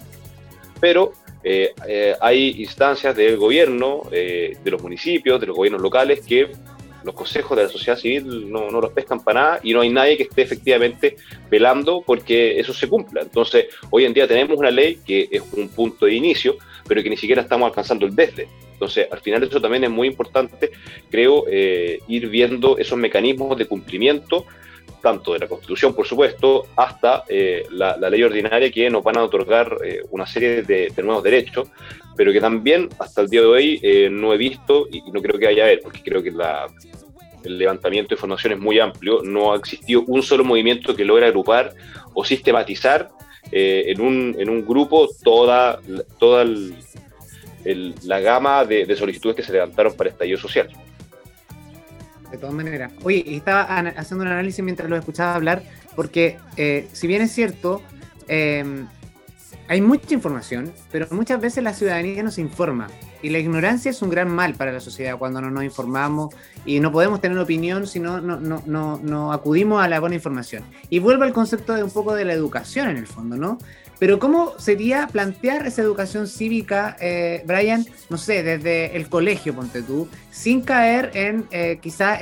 Pero 0.79 1.13
eh, 1.43 1.73
eh, 1.87 2.15
hay 2.19 2.61
instancias 2.61 3.15
del 3.15 3.37
gobierno, 3.37 4.03
eh, 4.11 4.57
de 4.63 4.71
los 4.71 4.81
municipios, 4.81 5.39
de 5.39 5.47
los 5.47 5.55
gobiernos 5.55 5.81
locales, 5.81 6.25
que 6.25 6.51
los 7.07 7.15
consejos 7.15 7.57
de 7.57 7.63
la 7.63 7.69
sociedad 7.69 7.97
civil 7.97 8.51
no, 8.51 8.69
los 8.69 8.91
pescan 8.91 9.23
para 9.23 9.41
nada 9.41 9.59
y 9.63 9.73
no 9.73 9.79
hay 9.79 9.89
nadie 9.89 10.17
que 10.17 10.23
esté 10.23 10.41
efectivamente 10.41 11.15
velando 11.49 12.03
porque 12.05 12.59
eso 12.59 12.73
se 12.73 12.89
cumpla. 12.89 13.21
Entonces, 13.21 13.67
hoy 13.89 14.03
en 14.03 14.13
día 14.13 14.27
tenemos 14.27 14.57
una 14.57 14.69
ley 14.69 14.99
que 15.05 15.29
es 15.31 15.41
un 15.53 15.69
punto 15.69 16.05
de 16.05 16.13
inicio, 16.13 16.57
pero 16.85 17.01
que 17.01 17.09
ni 17.09 17.15
siquiera 17.15 17.41
estamos 17.41 17.67
alcanzando 17.67 18.05
el 18.05 18.13
desde. 18.13 18.49
Entonces, 18.73 19.07
al 19.09 19.21
final 19.21 19.41
eso 19.41 19.61
también 19.61 19.85
es 19.85 19.89
muy 19.89 20.09
importante, 20.09 20.69
creo, 21.09 21.45
eh, 21.49 21.99
ir 22.09 22.27
viendo 22.27 22.77
esos 22.77 22.97
mecanismos 22.97 23.57
de 23.57 23.65
cumplimiento, 23.65 24.45
tanto 25.01 25.33
de 25.33 25.39
la 25.39 25.47
Constitución, 25.47 25.93
por 25.93 26.07
supuesto, 26.07 26.67
hasta 26.75 27.23
eh, 27.27 27.65
la, 27.71 27.97
ley 28.09 28.23
ordinaria 28.23 28.71
que 28.71 28.89
nos 28.89 29.03
van 29.03 29.17
a 29.17 29.23
otorgar 29.23 29.77
eh, 29.83 30.01
una 30.11 30.25
serie 30.25 30.63
de, 30.63 30.91
nuevos 31.03 31.23
derechos, 31.23 31.69
pero 32.15 32.31
que 32.31 32.41
también 32.41 32.89
hasta 32.99 33.21
el 33.21 33.29
día 33.29 33.41
de 33.41 33.47
hoy 33.47 34.09
no 34.11 34.33
he 34.33 34.37
visto 34.37 34.87
y 34.91 35.01
no 35.11 35.21
creo 35.21 35.37
que 35.39 35.47
haya 35.47 35.65
ver, 35.65 35.81
porque 35.83 36.01
creo 36.01 36.23
que 36.23 36.29
el 36.29 37.57
levantamiento 37.57 38.09
de 38.09 38.15
información 38.15 38.53
es 38.53 38.59
muy 38.59 38.79
amplio, 38.79 39.21
no 39.23 39.53
ha 39.53 39.57
existido 39.57 40.03
un 40.07 40.23
solo 40.23 40.43
movimiento 40.43 40.95
que 40.95 41.05
logre 41.05 41.27
agrupar 41.27 41.73
o 42.15 42.25
sistematizar 42.25 43.09
en, 43.51 44.01
un, 44.01 44.35
en 44.39 44.49
un 44.49 44.65
grupo 44.65 45.07
toda, 45.23 45.79
toda 46.17 46.41
el, 46.41 46.73
la 48.03 48.19
gama 48.19 48.65
de, 48.65 48.95
solicitudes 48.95 49.35
que 49.35 49.43
se 49.43 49.53
levantaron 49.53 49.93
para 49.95 50.09
estallido 50.09 50.39
social. 50.39 50.69
De 52.31 52.37
todas 52.37 52.53
maneras. 52.53 52.91
Oye, 53.03 53.23
estaba 53.35 53.61
haciendo 53.61 54.25
un 54.25 54.31
análisis 54.31 54.63
mientras 54.63 54.89
lo 54.89 54.97
escuchaba 54.97 55.35
hablar, 55.35 55.63
porque 55.95 56.37
eh, 56.57 56.87
si 56.91 57.07
bien 57.07 57.21
es 57.21 57.31
cierto, 57.31 57.81
em, 58.27 58.87
hay 59.69 59.81
mucha 59.81 60.13
información, 60.13 60.71
pero 60.91 61.07
muchas 61.11 61.41
veces 61.41 61.63
la 61.63 61.73
ciudadanía 61.73 62.23
no 62.23 62.31
se 62.31 62.41
informa. 62.41 62.87
Y 63.21 63.29
la 63.29 63.39
ignorancia 63.39 63.89
es 63.91 64.01
un 64.01 64.09
gran 64.09 64.29
mal 64.29 64.53
para 64.53 64.71
la 64.71 64.79
sociedad 64.79 65.17
cuando 65.17 65.41
no 65.41 65.49
nos 65.49 65.63
informamos 65.63 66.35
y 66.65 66.79
no 66.79 66.91
podemos 66.91 67.19
tener 67.19 67.37
opinión 67.39 67.87
si 67.87 67.99
no, 67.99 68.21
no, 68.21 68.39
no, 68.39 68.99
no 69.01 69.33
acudimos 69.33 69.83
a 69.83 69.87
la 69.87 69.99
buena 69.99 70.15
información. 70.15 70.63
Y 70.89 70.99
vuelvo 70.99 71.23
al 71.23 71.33
concepto 71.33 71.73
de 71.73 71.83
un 71.83 71.91
poco 71.91 72.13
de 72.13 72.25
la 72.25 72.33
educación 72.33 72.89
en 72.89 72.97
el 72.97 73.07
fondo, 73.07 73.35
¿no? 73.35 73.57
Pero 73.99 74.19
¿cómo 74.19 74.53
sería 74.59 75.07
plantear 75.07 75.65
esa 75.65 75.81
educación 75.81 76.27
cívica, 76.27 76.95
eh, 76.99 77.43
Brian, 77.45 77.85
no 78.09 78.17
sé, 78.17 78.43
desde 78.43 78.95
el 78.95 79.09
colegio, 79.09 79.55
ponte 79.55 79.81
tú, 79.81 80.07
sin 80.31 80.61
caer 80.61 81.11
en 81.15 81.45
eh, 81.51 81.79
quizá 81.81 82.19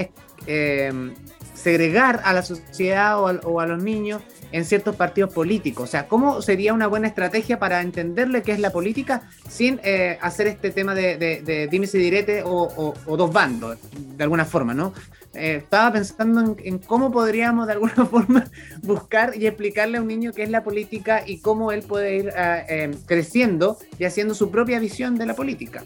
eh, 0.47 1.11
segregar 1.53 2.21
a 2.23 2.33
la 2.33 2.43
sociedad 2.43 3.19
o 3.19 3.59
a, 3.59 3.65
los 3.65 3.81
niños 3.81 4.21
en 4.51 4.65
ciertos 4.65 4.95
partidos 4.95 5.33
políticos? 5.33 5.89
O 5.89 5.91
sea, 5.91 6.07
¿cómo 6.07 6.41
sería 6.41 6.73
una 6.73 6.87
buena 6.87 7.07
estrategia 7.07 7.59
para 7.59 7.81
entenderle 7.81 8.41
qué 8.41 8.51
es 8.51 8.59
la 8.59 8.71
política 8.71 9.29
sin 9.49 9.79
hacer 10.21 10.47
este 10.47 10.71
tema 10.71 10.95
de, 10.95 11.17
de, 11.17 11.69
y 11.71 11.97
direte 11.97 12.43
o, 12.45 12.93
dos 13.05 13.33
bandos, 13.33 13.77
de 13.93 14.23
alguna 14.23 14.45
forma, 14.45 14.73
¿no? 14.73 14.93
Eh, 15.33 15.57
estaba 15.57 15.91
pensando 15.91 16.55
en, 16.63 16.79
cómo 16.79 17.11
podríamos 17.11 17.67
de 17.67 17.73
alguna 17.73 18.05
forma 18.09 18.45
buscar 18.81 19.33
y 19.35 19.47
explicarle 19.47 19.97
a 19.97 20.01
un 20.01 20.07
niño 20.07 20.31
qué 20.31 20.43
es 20.43 20.49
la 20.49 20.63
política 20.63 21.23
y 21.25 21.39
cómo 21.39 21.71
él 21.71 21.83
puede 21.83 22.15
ir 22.15 22.33
em, 22.35 22.93
creciendo 23.05 23.77
y 23.99 24.05
haciendo 24.05 24.33
su 24.33 24.49
propia 24.49 24.79
visión 24.79 25.17
de 25.17 25.25
la 25.25 25.35
política. 25.35 25.83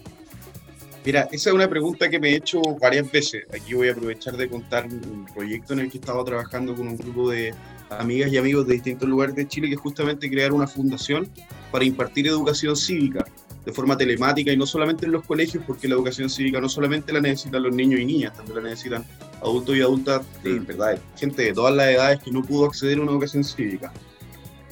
Mira, 1.04 1.28
esa 1.32 1.50
es 1.50 1.54
una 1.54 1.68
pregunta 1.68 2.10
que 2.10 2.20
me 2.20 2.30
he 2.30 2.36
hecho 2.36 2.60
varias 2.80 3.10
veces. 3.10 3.44
Aquí 3.52 3.74
voy 3.74 3.88
a 3.88 3.92
aprovechar 3.92 4.36
de 4.36 4.48
contar 4.48 4.86
un 4.86 5.26
proyecto 5.34 5.72
en 5.72 5.80
el 5.80 5.90
que 5.90 5.98
estaba 5.98 6.22
trabajando 6.24 6.74
con 6.74 6.86
un 6.86 6.96
grupo 6.96 7.30
de 7.30 7.54
amigas 7.90 8.32
y 8.32 8.38
amigos 8.38 8.66
de 8.66 8.74
distintos 8.74 9.08
lugares 9.08 9.34
de 9.34 9.46
Chile, 9.46 9.68
que 9.68 9.74
es 9.74 9.80
justamente 9.80 10.30
crear 10.30 10.52
una 10.52 10.66
fundación 10.66 11.28
para 11.70 11.84
impartir 11.84 12.26
educación 12.26 12.76
cívica 12.76 13.24
de 13.64 13.72
forma 13.72 13.96
telemática 13.96 14.52
y 14.52 14.56
no 14.56 14.66
solamente 14.66 15.06
en 15.06 15.12
los 15.12 15.24
colegios, 15.24 15.62
porque 15.66 15.86
la 15.86 15.94
educación 15.94 16.30
cívica 16.30 16.60
no 16.60 16.68
solamente 16.68 17.12
la 17.12 17.20
necesitan 17.20 17.62
los 17.62 17.74
niños 17.74 18.00
y 18.00 18.04
niñas, 18.06 18.34
también 18.34 18.56
la 18.62 18.70
necesitan 18.70 19.04
adultos 19.42 19.76
y 19.76 19.82
adultas, 19.82 20.22
de 20.42 20.60
mm. 20.60 20.66
verdad, 20.66 20.98
gente 21.16 21.42
de 21.42 21.52
todas 21.52 21.74
las 21.74 21.88
edades 21.88 22.20
que 22.20 22.30
no 22.30 22.42
pudo 22.42 22.66
acceder 22.66 22.98
a 22.98 23.02
una 23.02 23.12
educación 23.12 23.44
cívica. 23.44 23.92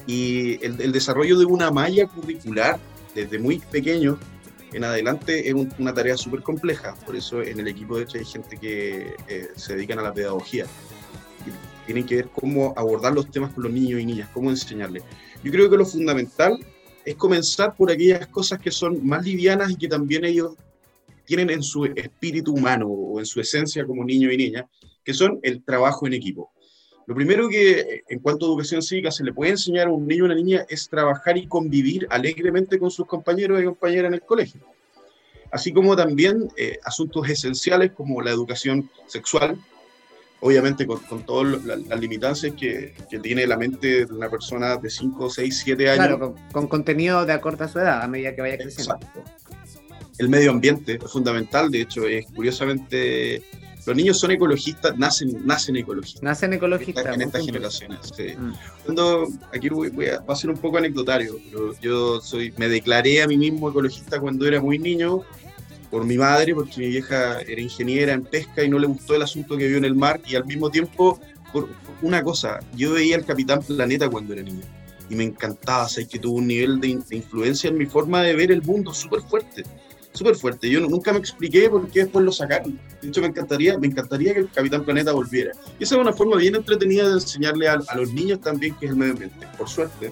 Y 0.07 0.63
el, 0.65 0.91
desarrollo 0.91 1.37
de 1.37 1.45
una 1.45 1.69
malla 1.69 2.07
curricular 2.07 2.79
desde 3.13 3.37
muy 3.37 3.59
pequeño 3.59 4.17
en 4.73 4.83
adelante 4.83 5.47
es 5.47 5.53
una 5.77 5.93
tarea 5.93 6.17
súper 6.17 6.41
compleja, 6.41 6.95
por 7.05 7.15
eso 7.15 7.41
en 7.43 7.59
el 7.59 7.67
equipo 7.67 7.97
de 7.97 8.03
hecho 8.03 8.17
hay 8.17 8.25
gente 8.25 8.57
que 8.57 9.13
eh, 9.27 9.49
se 9.55 9.75
dedican 9.75 9.99
a 9.99 10.03
la 10.03 10.13
pedagogía. 10.13 10.65
Tienen 11.89 12.05
que 12.05 12.17
ver 12.17 12.29
cómo 12.29 12.71
abordar 12.77 13.13
los 13.13 13.31
temas 13.31 13.51
con 13.51 13.63
los 13.63 13.73
niños 13.73 13.99
y 13.99 14.05
niñas, 14.05 14.29
cómo 14.31 14.51
enseñarles. 14.51 15.01
Yo 15.43 15.51
creo 15.51 15.71
que 15.71 15.75
lo 15.75 15.87
fundamental 15.87 16.63
es 17.03 17.15
comenzar 17.15 17.75
por 17.75 17.91
aquellas 17.91 18.27
cosas 18.27 18.59
que 18.59 18.69
son 18.69 19.03
más 19.03 19.25
livianas 19.25 19.71
y 19.71 19.75
que 19.75 19.87
también 19.87 20.23
ellos 20.23 20.53
tienen 21.25 21.49
en 21.49 21.63
su 21.63 21.85
espíritu 21.85 22.53
humano 22.53 22.85
o 22.87 23.17
en 23.19 23.25
su 23.25 23.41
esencia 23.41 23.87
como 23.87 24.03
niño 24.03 24.31
y 24.31 24.37
niña, 24.37 24.69
que 25.03 25.15
son 25.15 25.39
el 25.41 25.63
trabajo 25.63 26.05
en 26.05 26.13
equipo. 26.13 26.51
Lo 27.07 27.15
primero 27.15 27.49
que 27.49 28.03
en 28.07 28.19
cuanto 28.19 28.45
a 28.45 28.49
educación 28.49 28.83
cívica 28.83 29.09
se 29.09 29.23
le 29.23 29.33
puede 29.33 29.49
enseñar 29.49 29.87
a 29.87 29.91
un 29.91 30.05
niño 30.05 30.25
o 30.25 30.25
una 30.27 30.35
niña 30.35 30.67
es 30.69 30.87
trabajar 30.89 31.39
y 31.39 31.47
convivir 31.47 32.05
alegremente 32.11 32.77
con 32.77 32.91
sus 32.91 33.07
compañeros 33.07 33.59
y 33.59 33.65
compañeras 33.65 34.09
en 34.09 34.13
el 34.13 34.21
colegio. 34.21 34.61
Así 35.51 35.73
como 35.73 35.95
también 35.95 36.49
eh, 36.55 36.77
asuntos 36.83 37.27
esenciales 37.27 37.93
como 37.93 38.21
la 38.21 38.29
educación 38.29 38.91
sexual, 39.07 39.57
obviamente 40.41 40.85
con, 40.85 40.99
con 40.99 41.23
todas 41.23 41.63
las 41.65 41.99
limitancias 41.99 42.53
que, 42.53 42.93
que, 43.09 43.19
tiene 43.19 43.45
la 43.45 43.57
mente 43.57 44.05
de 44.05 44.13
una 44.13 44.29
persona 44.29 44.77
de 44.77 44.89
5, 44.89 45.29
6, 45.29 45.61
7 45.65 45.89
años. 45.89 46.07
Claro, 46.07 46.35
con, 46.51 46.67
contenido 46.67 47.25
de 47.25 47.33
acorta 47.33 47.67
su 47.67 47.79
edad, 47.79 48.01
a 48.01 48.07
medida 48.07 48.35
que 48.35 48.41
vaya 48.41 48.57
creciendo. 48.57 48.95
Exacto. 48.95 49.23
El 50.17 50.29
medio 50.29 50.51
ambiente 50.51 50.99
es 51.01 51.11
fundamental, 51.11 51.71
de 51.71 51.81
hecho, 51.81 52.05
es 52.05 52.25
curiosamente 52.33 53.41
los 53.85 53.95
niños 53.95 54.19
son 54.19 54.31
ecologistas, 54.31 54.97
nacen, 54.97 55.45
nacen 55.45 55.75
ecologistas. 55.75 56.21
Nacen 56.21 56.53
ecologistas. 56.53 57.15
En, 57.15 57.21
estas 57.21 57.45
generaciones, 57.45 57.99
sí. 58.15 58.35
Mm. 58.37 58.53
Cuando, 58.83 59.27
aquí 59.53 59.69
voy, 59.69 59.89
a, 60.07 60.19
va 60.19 60.33
a 60.33 60.35
ser 60.35 60.49
un 60.49 60.57
poco 60.57 60.77
anecdotario, 60.77 61.37
pero 61.49 61.73
yo 61.79 62.21
soy, 62.21 62.53
me 62.57 62.67
declaré 62.67 63.23
a 63.23 63.27
mí 63.27 63.37
mismo 63.37 63.69
ecologista 63.69 64.19
cuando 64.19 64.45
era 64.45 64.61
muy 64.61 64.77
niño, 64.77 65.23
por 65.89 66.05
mi 66.05 66.17
madre, 66.17 66.53
porque 66.53 66.79
mi 66.79 66.87
vieja 66.87 67.41
era 67.41 67.61
ingeniera 67.61 68.13
en 68.13 68.23
pesca 68.23 68.63
y 68.63 68.69
no 68.69 68.79
le 68.79 68.87
gustó 68.87 69.15
el 69.15 69.21
asunto 69.21 69.57
que 69.57 69.67
vio 69.67 69.77
en 69.77 69.85
el 69.85 69.95
mar, 69.95 70.21
y 70.27 70.35
al 70.35 70.45
mismo 70.45 70.69
tiempo, 70.69 71.19
por 71.51 71.67
una 72.01 72.23
cosa, 72.23 72.59
yo 72.75 72.93
veía 72.93 73.15
el 73.15 73.25
Capitán 73.25 73.61
Planeta 73.61 74.09
cuando 74.09 74.33
era 74.33 74.43
niño, 74.43 74.63
y 75.09 75.15
me 75.15 75.23
encantaba, 75.23 75.89
sé 75.89 76.07
que 76.07 76.19
tuvo 76.19 76.37
un 76.37 76.47
nivel 76.47 76.79
de, 76.79 76.99
de 77.09 77.15
influencia 77.15 77.69
en 77.69 77.77
mi 77.77 77.85
forma 77.85 78.21
de 78.21 78.35
ver 78.35 78.51
el 78.51 78.61
mundo 78.61 78.93
súper 78.93 79.21
fuerte 79.21 79.63
súper 80.13 80.35
fuerte. 80.35 80.69
Yo 80.69 80.79
nunca 80.81 81.13
me 81.13 81.19
expliqué 81.19 81.69
por 81.69 81.87
qué 81.89 82.01
después 82.01 82.25
lo 82.25 82.31
sacaron. 82.31 82.79
De 83.01 83.07
hecho, 83.07 83.21
me 83.21 83.27
encantaría, 83.27 83.77
me 83.77 83.87
encantaría 83.87 84.33
que 84.33 84.41
el 84.41 84.51
Capitán 84.51 84.83
Planeta 84.83 85.11
volviera. 85.11 85.51
Y 85.79 85.83
esa 85.83 85.95
es 85.95 86.01
una 86.01 86.13
forma 86.13 86.37
bien 86.37 86.55
entretenida 86.55 87.07
de 87.07 87.13
enseñarle 87.13 87.67
a, 87.67 87.79
los 87.95 88.13
niños 88.13 88.41
también 88.41 88.75
que 88.75 88.85
es 88.85 88.91
el 88.91 88.97
medio 88.97 89.13
ambiente. 89.13 89.47
Por 89.57 89.69
suerte, 89.69 90.11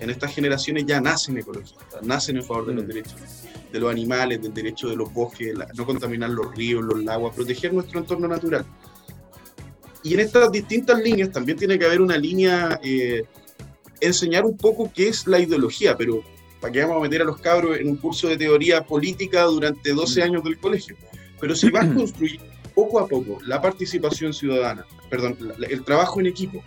en 0.00 0.10
estas 0.10 0.34
generaciones 0.34 0.86
ya 0.86 1.00
nacen 1.00 1.38
ecologistas, 1.38 2.02
nacen 2.02 2.36
en 2.36 2.44
favor 2.44 2.66
de 2.66 2.74
los 2.74 2.84
mm. 2.84 2.88
derechos 2.88 3.14
de 3.74 3.80
los 3.80 3.90
animales, 3.90 4.40
del 4.40 4.54
derecho 4.54 4.88
de 4.88 4.94
los 4.94 5.12
bosques, 5.12 5.52
no 5.74 5.84
contaminar 5.84 6.30
los 6.30 6.54
ríos, 6.54 6.84
los 6.84 7.02
lagos, 7.02 7.34
proteger 7.34 7.74
nuestro 7.74 7.98
entorno 7.98 8.28
natural. 8.28 8.64
Y 10.04 10.14
en 10.14 10.20
estas 10.20 10.52
distintas 10.52 11.02
líneas 11.02 11.32
también 11.32 11.58
tiene 11.58 11.76
que 11.76 11.84
haber 11.84 12.00
una 12.00 12.16
línea, 12.16 12.78
eh, 12.84 13.24
enseñar 14.00 14.44
un 14.44 14.56
poco 14.56 14.92
qué 14.94 15.08
es 15.08 15.26
la 15.26 15.40
ideología, 15.40 15.96
pero 15.96 16.22
¿para 16.60 16.72
qué 16.72 16.82
vamos 16.82 16.98
a 16.98 17.00
meter 17.00 17.22
a 17.22 17.24
los 17.24 17.38
cabros 17.38 17.76
en 17.76 17.88
un 17.88 17.96
curso 17.96 18.28
de 18.28 18.36
teoría 18.36 18.84
política 18.84 19.42
durante 19.42 19.92
12 19.92 20.20
mm. 20.20 20.22
años 20.22 20.44
del 20.44 20.56
colegio? 20.56 20.96
Pero 21.40 21.56
si 21.56 21.68
vas 21.70 21.90
a 21.90 21.94
construir 21.94 22.40
poco 22.76 23.00
a 23.00 23.08
poco 23.08 23.40
la 23.44 23.60
participación 23.60 24.32
ciudadana, 24.32 24.86
perdón, 25.10 25.36
el 25.68 25.82
trabajo 25.82 26.20
en 26.20 26.26
equipo, 26.26 26.62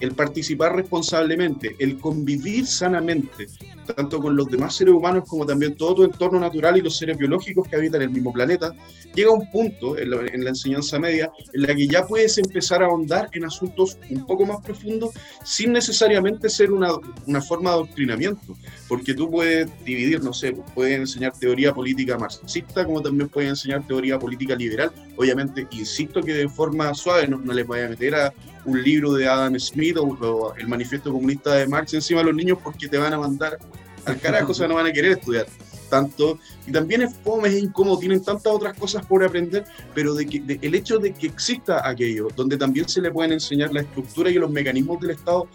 el 0.00 0.12
participar 0.12 0.76
responsablemente, 0.76 1.76
el 1.78 1.98
convivir 1.98 2.66
sanamente, 2.66 3.48
tanto 3.96 4.20
con 4.20 4.36
los 4.36 4.48
demás 4.48 4.76
seres 4.76 4.94
humanos 4.94 5.24
como 5.26 5.46
también 5.46 5.74
todo 5.74 5.96
tu 5.96 6.04
entorno 6.04 6.38
natural 6.38 6.76
y 6.76 6.82
los 6.82 6.96
seres 6.96 7.16
biológicos 7.16 7.68
que 7.68 7.76
habitan 7.76 8.02
el 8.02 8.10
mismo 8.10 8.32
planeta, 8.32 8.72
llega 9.14 9.32
un 9.32 9.50
punto 9.50 9.98
en 9.98 10.10
la, 10.10 10.50
enseñanza 10.50 10.98
media 10.98 11.30
en 11.52 11.62
la 11.62 11.74
que 11.74 11.88
ya 11.88 12.06
puedes 12.06 12.38
empezar 12.38 12.82
a 12.82 12.86
ahondar 12.86 13.28
en 13.32 13.44
asuntos 13.44 13.98
un 14.10 14.26
poco 14.26 14.46
más 14.46 14.60
profundos 14.62 15.10
sin 15.44 15.72
necesariamente 15.72 16.48
ser 16.48 16.72
una, 16.72 16.92
una 17.26 17.40
forma 17.40 17.70
de 17.70 17.76
adoctrinamiento, 17.76 18.56
porque 18.88 19.12
tú 19.12 19.30
puedes 19.30 19.68
dividir, 19.84 20.22
no 20.22 20.32
sé, 20.32 20.56
puedes 20.74 20.98
enseñar 20.98 21.32
teoría 21.38 21.74
política 21.74 22.16
marxista 22.16 22.84
como 22.86 23.02
también 23.02 23.28
puedes 23.28 23.50
enseñar 23.50 23.86
teoría 23.86 24.18
política 24.18 24.56
liberal. 24.56 24.90
Obviamente, 25.16 25.66
insisto 25.70 26.22
que 26.22 26.32
de 26.32 26.48
forma 26.48 26.92
suave 26.94 27.28
no, 27.28 27.36
no 27.36 27.52
les 27.52 27.66
vaya 27.66 27.86
a 27.86 27.88
meter 27.90 28.14
a 28.14 28.32
un 28.64 28.82
libro 28.82 29.12
de 29.12 29.28
Adam 29.28 29.58
Smith 29.58 29.96
o, 29.98 30.54
el 30.56 30.68
manifiesto 30.68 31.12
comunista 31.12 31.54
de 31.54 31.68
Marx 31.68 31.94
encima 31.94 32.20
de 32.20 32.26
los 32.26 32.34
niños 32.34 32.58
porque 32.64 32.88
te 32.88 32.96
van 32.96 33.12
a 33.12 33.18
mandar 33.18 33.58
al 34.06 34.18
carajo, 34.18 34.52
o 34.52 34.54
sea, 34.54 34.66
no 34.66 34.74
van 34.74 34.86
a 34.86 34.92
querer 34.92 35.12
estudiar 35.12 35.46
tanto. 35.90 36.38
Y 36.66 36.72
también 36.72 37.02
es 37.02 37.14
fome, 37.24 37.48
es 37.48 37.62
incómodo, 37.62 37.98
tienen 37.98 38.22
tantas 38.22 38.52
otras 38.52 38.74
cosas 38.78 39.04
por 39.06 39.24
aprender, 39.24 39.64
pero 39.94 40.14
de 40.14 40.26
que, 40.26 40.58
el 40.60 40.74
hecho 40.74 40.98
de 40.98 41.12
que 41.12 41.26
exista 41.26 41.86
aquello, 41.88 42.28
donde 42.36 42.56
también 42.56 42.88
se 42.88 43.00
le 43.00 43.10
pueden 43.10 43.32
enseñar 43.32 43.72
la 43.72 43.80
estructura 43.80 44.30
y 44.30 44.34
los 44.34 44.50
mecanismos 44.50 45.00
del 45.00 45.10
Estado, 45.10 45.48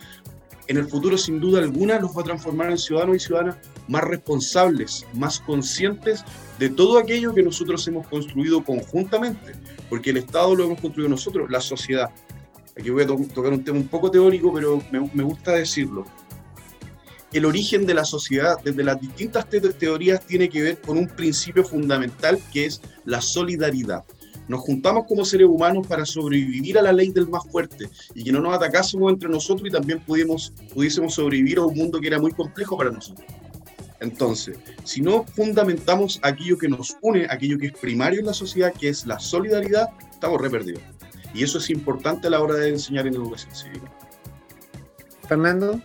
en 0.68 0.78
el 0.78 0.88
futuro 0.88 1.18
sin 1.18 1.40
duda 1.40 1.60
alguna 1.60 2.00
los 2.00 2.16
va 2.16 2.22
a 2.22 2.26
transformar 2.26 2.72
en 2.72 2.78
ciudadanos 2.78 3.18
y 3.18 3.20
ciudadanas 3.20 3.58
más 3.88 4.04
responsables, 4.04 5.06
más 5.14 5.40
conscientes 5.40 6.24
de 6.58 6.70
todo 6.70 6.98
aquello 6.98 7.34
que 7.34 7.44
nosotros 7.44 7.86
hemos 7.88 8.08
construido 8.08 8.64
conjuntamente, 8.64 9.54
porque 9.90 10.12
el 10.12 10.18
Estado 10.18 10.56
lo 10.56 10.66
hemos 10.66 10.80
construido 10.80 11.10
nosotros, 11.10 11.50
la 11.50 11.60
sociedad. 11.60 12.10
Aquí 12.78 12.90
voy 12.90 13.04
a 13.04 13.08
tocar 13.08 13.52
un 13.52 13.64
tema 13.64 13.78
un 13.78 13.88
poco 13.88 14.10
teórico, 14.10 14.54
pero 14.54 14.82
me, 14.92 15.24
gusta 15.24 15.52
decirlo. 15.52 16.06
El 17.32 17.46
origen 17.46 17.86
de 17.86 17.94
la 17.94 18.06
sociedad, 18.06 18.58
desde 18.64 18.84
las 18.84 19.02
distintas 19.02 19.48
teorías, 19.50 20.26
tiene 20.26 20.50
que 20.50 20.62
ver 20.62 20.82
con 20.82 20.98
un 20.98 21.08
principio 21.08 21.64
fundamental 21.64 22.40
que 22.52 22.66
es 22.66 22.82
la 23.06 23.22
solidaridad. 23.22 24.04
Nos 24.54 24.62
juntamos 24.62 25.08
como 25.08 25.26
seres 25.26 25.48
humanos 25.48 25.88
para 25.88 26.06
sobrevivir 26.06 26.78
a 26.78 26.84
la 26.84 26.94
ley 26.94 27.10
del 27.10 27.28
más 27.28 27.44
fuerte 27.48 27.90
y 28.14 28.24
que 28.24 28.32
no 28.32 28.40
nos 28.40 28.54
atacásemos 28.54 29.12
entre 29.12 29.28
nosotros 29.28 29.68
y 29.68 29.72
también 29.72 30.00
pudiésemos, 30.02 30.54
pudiésemos 30.72 31.16
sobrevivir 31.16 31.58
a 31.58 31.64
un 31.64 31.76
mundo 31.76 32.00
que 32.00 32.06
era 32.06 32.20
muy 32.20 32.32
complejo 32.34 32.78
para 32.78 32.92
nosotros. 32.92 33.26
Entonces, 34.00 34.60
si 34.84 35.02
no 35.02 35.24
fundamentamos 35.24 36.20
aquello 36.22 36.56
que 36.60 36.70
nos 36.70 36.96
une, 37.02 37.26
aquello 37.32 37.58
que 37.58 37.66
es 37.66 37.74
primario 37.74 38.20
en 38.20 38.28
la 38.28 38.34
sociedad, 38.36 38.72
que 38.72 38.90
es 38.90 39.08
la 39.08 39.20
solidaridad, 39.20 39.90
estamos 40.12 40.40
re 40.40 40.52
perdidos. 40.52 40.84
Y 41.34 41.44
eso 41.44 41.58
es 41.58 41.72
importante 41.72 42.28
a 42.28 42.30
la 42.30 42.40
hora 42.40 42.54
de 42.54 42.70
enseñar 42.70 43.08
en 43.08 43.16
educación 43.16 43.56
cívica. 43.56 43.92
Fernando. 45.28 45.82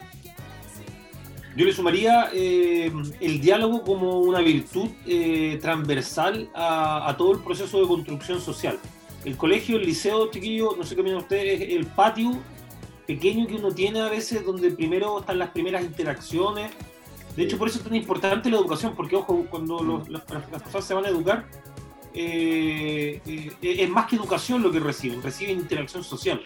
Yo 1.58 1.64
le 1.64 1.72
sumaría 1.72 2.30
eh, 2.32 2.92
el 3.18 3.40
diálogo 3.40 3.82
como 3.82 4.20
una 4.20 4.38
virtud 4.38 4.90
eh, 5.04 5.58
transversal 5.60 6.48
a, 6.54 7.12
todo 7.18 7.32
el 7.32 7.40
proceso 7.40 7.80
de 7.80 7.88
construcción 7.88 8.40
social. 8.40 8.78
El 9.24 9.36
colegio, 9.36 9.76
el 9.76 9.84
liceo, 9.84 10.30
chiquillo, 10.30 10.76
no 10.76 10.84
sé 10.84 10.94
qué 10.94 11.00
opinan 11.00 11.18
ustedes, 11.18 11.60
el 11.76 11.84
patio 11.86 12.38
pequeño 13.08 13.48
que 13.48 13.56
uno 13.56 13.72
tiene 13.72 14.00
a 14.00 14.08
veces 14.08 14.46
donde 14.46 14.70
primero 14.70 15.18
están 15.18 15.40
las 15.40 15.50
primeras 15.50 15.82
interacciones. 15.82 16.70
De 17.34 17.42
hecho, 17.42 17.58
por 17.58 17.66
eso 17.66 17.78
es 17.78 17.84
tan 17.84 17.96
importante 17.96 18.48
la 18.50 18.58
educación, 18.58 18.94
porque 18.94 19.16
ojo, 19.16 19.44
cuando 19.50 20.04
las 20.08 20.22
personas 20.22 20.84
se 20.84 20.94
van 20.94 21.06
a 21.06 21.08
educar, 21.08 21.44
eh, 22.14 23.20
eh, 23.26 23.50
es 23.60 23.90
más 23.90 24.06
que 24.06 24.14
educación 24.14 24.62
lo 24.62 24.70
que 24.70 24.78
reciben, 24.78 25.20
reciben 25.20 25.58
interacción 25.58 26.04
social. 26.04 26.40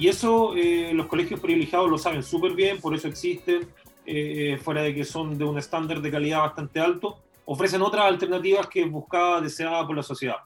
Y 0.00 0.08
eso 0.08 0.54
eh, 0.56 0.92
los 0.94 1.08
colegios 1.08 1.40
privilegiados 1.40 1.90
lo 1.90 1.98
saben 1.98 2.22
súper 2.22 2.54
bien, 2.54 2.80
por 2.80 2.94
eso 2.94 3.06
existen, 3.06 3.68
fuera 4.62 4.82
de 4.82 4.94
que 4.94 5.04
son 5.04 5.38
de 5.38 5.44
un 5.44 5.58
estándar 5.58 6.00
de 6.00 6.10
calidad 6.10 6.40
bastante 6.40 6.80
alto, 6.80 7.18
ofrecen 7.44 7.82
otras 7.82 8.04
alternativas 8.06 8.66
que 8.66 8.84
buscaba, 8.84 9.40
deseada 9.40 9.86
por 9.86 9.96
la 9.96 10.02
sociedad. 10.02 10.36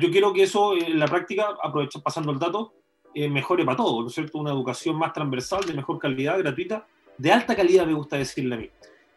Yo 0.00 0.10
quiero 0.10 0.32
que 0.32 0.42
eso 0.44 0.76
en 0.76 0.98
la 0.98 1.06
práctica, 1.06 1.48
aprovecho 1.62 2.02
pasando 2.02 2.32
el 2.32 2.38
dato, 2.38 2.74
mejore 3.14 3.64
para 3.64 3.76
todos, 3.76 4.02
¿no 4.02 4.08
es 4.08 4.14
cierto? 4.14 4.38
Una 4.38 4.50
educación 4.50 4.96
más 4.96 5.12
transversal, 5.12 5.64
de 5.64 5.74
mejor 5.74 5.98
calidad, 5.98 6.38
gratuita, 6.38 6.86
de 7.18 7.32
alta 7.32 7.54
calidad 7.54 7.86
me 7.86 7.94
gusta 7.94 8.16
decirle 8.16 8.54
a 8.54 8.58
mí. 8.58 8.70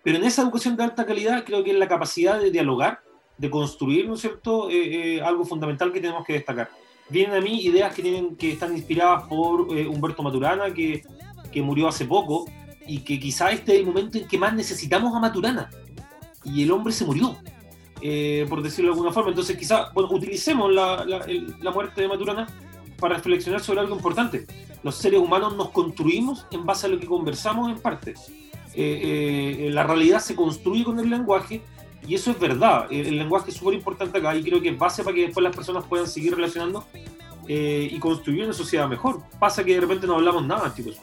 Pero 0.04 0.18
en 0.18 0.24
esa 0.24 0.44
educación 0.44 0.78
de 0.78 0.84
alta 0.84 1.06
calidad 1.06 1.44
creo 1.44 1.64
que 1.64 1.72
es 1.72 1.78
la 1.78 1.88
capacidad 1.88 2.40
de 2.40 2.52
dialogar 2.52 3.02
de 3.38 3.50
construir, 3.50 4.08
¿no 4.08 4.14
es 4.14 4.22
cierto?, 4.22 4.70
eh, 4.70 5.16
eh, 5.16 5.22
algo 5.22 5.44
fundamental 5.44 5.92
que 5.92 6.00
tenemos 6.00 6.26
que 6.26 6.34
destacar. 6.34 6.70
Vienen 7.10 7.36
a 7.36 7.42
mí 7.42 7.62
ideas 7.62 7.94
que, 7.94 8.02
tienen, 8.02 8.36
que 8.36 8.52
están 8.52 8.76
inspiradas 8.76 9.24
por 9.24 9.76
eh, 9.76 9.88
Humberto 9.88 10.24
Maturana, 10.24 10.74
que, 10.74 11.04
que, 11.52 11.62
murió 11.62 11.88
hace 11.88 12.06
poco, 12.06 12.46
y 12.88 13.00
que 13.00 13.20
quizá 13.20 13.52
este 13.52 13.74
es 13.74 13.80
el 13.80 13.86
momento 13.86 14.18
en 14.18 14.28
que 14.28 14.38
más 14.38 14.54
necesitamos 14.54 15.16
a 15.16 15.20
Maturana. 15.20 15.70
Y 16.44 16.64
el 16.64 16.72
hombre 16.72 16.94
se 16.94 17.06
murió, 17.06 17.38
por 18.50 18.62
decirlo 18.62 18.92
de 18.92 18.94
alguna 18.94 19.12
forma. 19.12 19.30
Entonces 19.30 19.58
quizá, 19.58 19.92
bueno, 19.94 20.10
utilicemos 20.12 20.72
la, 20.72 21.04
la, 21.06 21.26
la 21.62 21.72
muerte 21.72 22.02
de 22.02 22.08
Maturana 22.08 22.48
para 23.00 23.16
reflexionar 23.16 23.62
sobre 23.62 23.80
algo 23.80 23.96
importante. 23.96 24.46
Los 24.84 24.96
seres 24.96 25.20
humanos 25.20 25.56
nos 25.56 25.70
construimos 25.70 26.46
en 26.52 26.66
base 26.66 26.86
a 26.86 26.90
lo 26.90 27.00
que 27.00 27.08
conversamos 27.08 27.72
en 27.72 27.80
parte. 27.80 28.14
la 28.76 29.84
realidad 29.84 30.20
se 30.20 30.36
construye 30.36 30.84
con 30.84 31.00
el 31.00 31.10
lenguaje 31.10 31.62
y 32.08 32.16
eso 32.16 32.32
es 32.32 32.40
verdad. 32.40 32.88
El, 32.92 33.18
lenguaje 33.18 33.52
es 33.52 33.58
súper 33.58 33.74
importante 33.74 34.18
acá 34.18 34.36
y 34.36 34.44
creo 34.44 34.62
que 34.62 34.70
es 34.70 34.78
base 34.78 35.04
para 35.04 35.16
que 35.16 35.24
después 35.24 35.44
las 35.44 35.56
personas 35.56 35.84
puedan 35.86 36.08
seguir 36.08 36.36
relacionando 36.36 36.86
eh, 37.48 37.90
y 37.92 38.00
construir 38.00 38.44
una 38.44 38.54
sociedad 38.54 38.88
mejor. 38.88 39.22
Pasa 39.40 39.64
que 39.64 39.74
de 39.74 39.82
repente 39.82 40.08
no 40.08 40.16
hablamos 40.16 40.46
nada, 40.46 40.74
chicos. 40.74 41.00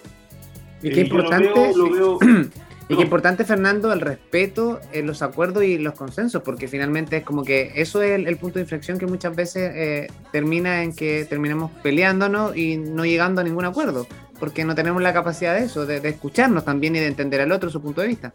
Y 0.82 0.90
qué 0.90 1.00
importante, 1.00 1.72
y 2.88 2.96
qué 2.96 3.02
importante, 3.02 3.44
Fernando, 3.44 3.92
el 3.92 4.00
respeto 4.00 4.80
en 4.92 5.06
los 5.06 5.22
acuerdos 5.22 5.64
y 5.64 5.78
los 5.78 5.94
consensos, 5.94 6.42
porque 6.42 6.68
finalmente 6.68 7.18
es 7.18 7.24
como 7.24 7.44
que 7.44 7.72
eso 7.76 8.02
es 8.02 8.26
el, 8.26 8.36
punto 8.36 8.58
de 8.58 8.62
inflexión 8.62 8.98
que 8.98 9.06
muchas 9.06 9.34
veces 9.34 9.72
eh, 9.74 10.08
termina 10.32 10.82
en 10.82 10.94
que 10.94 11.24
terminemos 11.24 11.70
peleándonos 11.82 12.56
y 12.56 12.76
no 12.76 13.04
llegando 13.04 13.40
a 13.40 13.44
ningún 13.44 13.64
acuerdo, 13.64 14.06
porque 14.40 14.64
no 14.64 14.74
tenemos 14.74 15.02
la 15.02 15.12
capacidad 15.12 15.54
de 15.54 15.64
eso, 15.64 15.86
de, 15.86 16.00
de 16.00 16.08
escucharnos 16.08 16.64
también 16.64 16.96
y 16.96 16.98
de 16.98 17.06
entender 17.06 17.40
al 17.40 17.52
otro 17.52 17.70
su 17.70 17.80
punto 17.80 18.00
de 18.00 18.08
vista. 18.08 18.32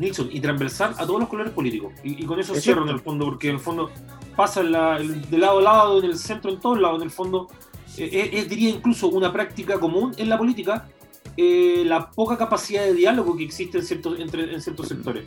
Nixon 0.00 0.28
y 0.32 0.40
transversal 0.40 0.94
a 0.98 1.06
todos 1.06 1.20
los 1.20 1.28
colores 1.28 1.52
políticos. 1.52 1.92
Y, 2.02 2.24
con 2.24 2.40
eso 2.40 2.54
cierro 2.54 2.82
en 2.84 2.88
el 2.88 3.00
fondo, 3.00 3.26
porque 3.26 3.48
en 3.48 3.56
el 3.56 3.60
fondo 3.60 3.90
pasa 4.34 4.62
de 4.62 4.70
lado 5.38 5.58
a 5.58 5.62
lado, 5.62 5.98
en 5.98 6.06
el 6.06 6.18
centro, 6.18 6.50
en 6.50 6.58
todos 6.58 6.80
lados, 6.80 6.98
en 6.98 7.04
el 7.04 7.10
fondo. 7.10 7.48
Eh, 7.98 8.30
es, 8.32 8.48
diría 8.48 8.70
incluso 8.70 9.08
una 9.08 9.32
práctica 9.32 9.78
común 9.78 10.14
en 10.16 10.28
la 10.28 10.38
política 10.38 10.88
eh, 11.36 11.82
la 11.86 12.10
poca 12.10 12.36
capacidad 12.36 12.84
de 12.84 12.94
diálogo 12.94 13.36
que 13.36 13.44
existe 13.44 13.78
en 13.78 13.84
ciertos, 13.84 14.18
entre, 14.18 14.52
en 14.52 14.60
ciertos 14.60 14.88
sectores. 14.88 15.24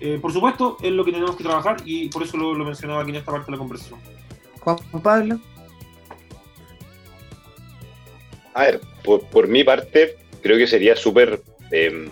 Eh, 0.00 0.18
por 0.20 0.32
supuesto, 0.32 0.78
es 0.82 0.92
lo 0.92 1.04
que 1.04 1.12
tenemos 1.12 1.36
que 1.36 1.44
trabajar 1.44 1.76
y 1.84 2.08
por 2.08 2.22
eso 2.22 2.36
lo, 2.36 2.54
lo 2.54 2.64
mencionaba 2.64 3.02
aquí 3.02 3.10
en 3.10 3.16
esta 3.16 3.32
parte 3.32 3.46
de 3.46 3.52
la 3.52 3.58
conversación. 3.58 3.98
Juan 4.60 4.78
Pablo. 5.02 5.40
A 8.54 8.62
ver, 8.64 8.80
por, 9.04 9.48
mi 9.48 9.64
parte, 9.64 10.16
creo 10.42 10.58
que 10.58 10.66
sería 10.66 10.96
súper 10.96 11.42
em, 11.70 12.08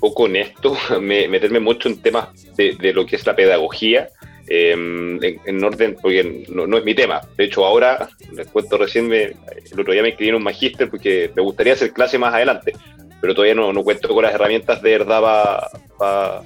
poco 0.00 0.24
honesto 0.24 0.76
meterme 1.00 1.60
mucho 1.60 1.88
en 1.88 2.00
temas 2.02 2.28
de, 2.56 2.92
lo 2.92 3.06
que 3.06 3.16
es 3.16 3.26
la 3.26 3.36
pedagogía. 3.36 4.08
Em, 4.48 5.18
en, 5.22 5.64
orden, 5.64 5.96
porque 6.00 6.44
no, 6.48 6.78
es 6.78 6.84
mi 6.84 6.94
tema. 6.94 7.20
De 7.36 7.44
hecho, 7.44 7.64
ahora, 7.64 8.08
les 8.32 8.46
cuento 8.46 8.78
recién, 8.78 9.08
me, 9.08 9.22
el 9.24 9.80
otro 9.80 9.92
día 9.92 10.02
me 10.02 10.10
inscribí 10.10 10.28
en 10.28 10.36
un 10.36 10.44
magíster 10.44 10.88
porque 10.88 11.32
me 11.34 11.42
gustaría 11.42 11.72
hacer 11.72 11.92
clase 11.92 12.16
más 12.16 12.32
adelante, 12.32 12.72
pero 13.20 13.34
todavía 13.34 13.56
no, 13.56 13.72
no 13.72 13.82
cuento 13.82 14.08
con 14.08 14.22
las 14.22 14.32
herramientas 14.32 14.80
de 14.82 14.90
verdad 14.90 15.62
para 15.98 16.42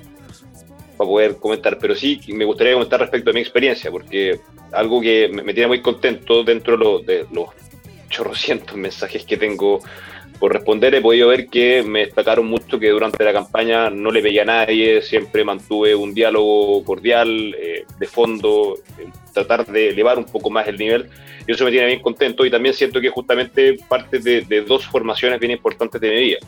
poder 0.97 1.37
comentar. 1.37 1.77
Pero 1.79 1.95
sí 1.95 2.21
me 2.29 2.47
gustaría 2.47 2.73
comentar 2.73 3.01
respecto 3.01 3.31
a 3.31 3.35
mi 3.35 3.41
experiencia, 3.41 3.91
porque 3.91 4.41
algo 4.73 5.01
que 5.03 5.29
me, 5.29 5.53
tiene 5.53 5.69
muy 5.69 5.83
contento 5.83 6.43
dentro 6.43 7.01
de, 7.01 7.27
los 7.31 7.49
chorrocientos 8.09 8.77
mensajes 8.77 9.27
que 9.27 9.37
tengo 9.37 9.83
por 10.41 10.55
responder, 10.55 10.95
he 10.95 11.03
podido 11.03 11.29
ver 11.29 11.49
que 11.49 11.83
me 11.83 12.07
destacaron 12.07 12.47
mucho 12.47 12.81
que 12.81 12.89
durante 12.89 13.23
la 13.23 13.33
campaña 13.33 13.91
no 13.91 14.11
le 14.11 14.23
veía 14.23 14.43
a 14.43 14.47
nadie, 14.47 15.03
siempre 15.03 15.45
mantuve 15.45 15.95
un 15.95 16.15
diálogo 16.15 16.83
cordial, 16.83 17.55
eh, 17.59 17.85
de 17.99 18.07
fondo, 18.07 18.79
eh, 18.99 19.07
tratar 19.35 19.67
de 19.67 19.91
elevar 19.91 20.17
un 20.17 20.25
poco 20.25 20.49
más 20.49 20.67
el 20.67 20.79
nivel, 20.79 21.11
y 21.47 21.53
eso 21.53 21.63
me 21.67 21.71
tiene 21.71 21.89
bien 21.89 22.01
contento, 22.01 22.47
y 22.47 22.51
también 22.51 22.75
siento 22.75 23.03
que 23.03 23.11
justamente 23.11 23.77
parte 23.87 24.19
de, 24.19 24.63
dos 24.63 24.87
formaciones 24.87 25.39
bien 25.39 25.53
importantes 25.53 26.01
de 26.01 26.09
mi 26.09 26.21
vida, 26.21 26.39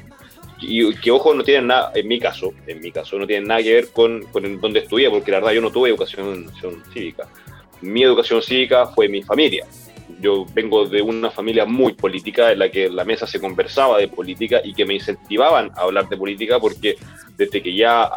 y 0.59 0.95
que 0.95 1.11
ojo 1.11 1.35
no 1.35 1.45
tienen 1.45 1.67
nada, 1.67 1.93
en 1.95 2.09
mi 2.09 2.19
caso, 2.19 2.55
en 2.67 2.81
mi 2.81 2.91
caso, 2.91 3.19
no 3.19 3.27
tienen 3.27 3.47
nada 3.47 3.63
que 3.63 3.75
ver 3.75 3.89
con, 3.93 4.23
con 4.33 4.59
donde 4.59 4.81
estudié, 4.81 5.11
porque 5.11 5.33
la 5.33 5.39
verdad 5.39 5.53
yo 5.53 5.61
no 5.61 5.71
tuve 5.71 5.91
educación 5.91 6.51
cívica. 6.95 7.29
Mi 7.83 8.05
educación 8.05 8.41
cívica 8.41 8.87
fue 8.87 9.07
mi 9.09 9.23
familia. 9.23 9.67
Yo 10.23 10.47
vengo 10.55 10.87
de 10.87 11.03
una 11.03 11.31
familia 11.31 11.67
muy 11.67 11.95
política 11.95 12.53
en 12.53 12.61
la 12.61 12.71
que 12.71 12.87
en 12.87 12.95
la 12.95 13.05
mesa 13.05 13.27
se 13.27 13.41
conversaba 13.41 13.99
de 13.99 14.07
política 14.07 14.61
y 14.63 14.73
que 14.73 14.87
me 14.87 14.95
incentivaban 14.95 15.73
a 15.77 15.83
hablar 15.83 16.09
de 16.09 16.17
política 16.17 16.61
porque 16.61 16.97
desde 17.37 17.61
que 17.61 17.75
ya 17.75 18.09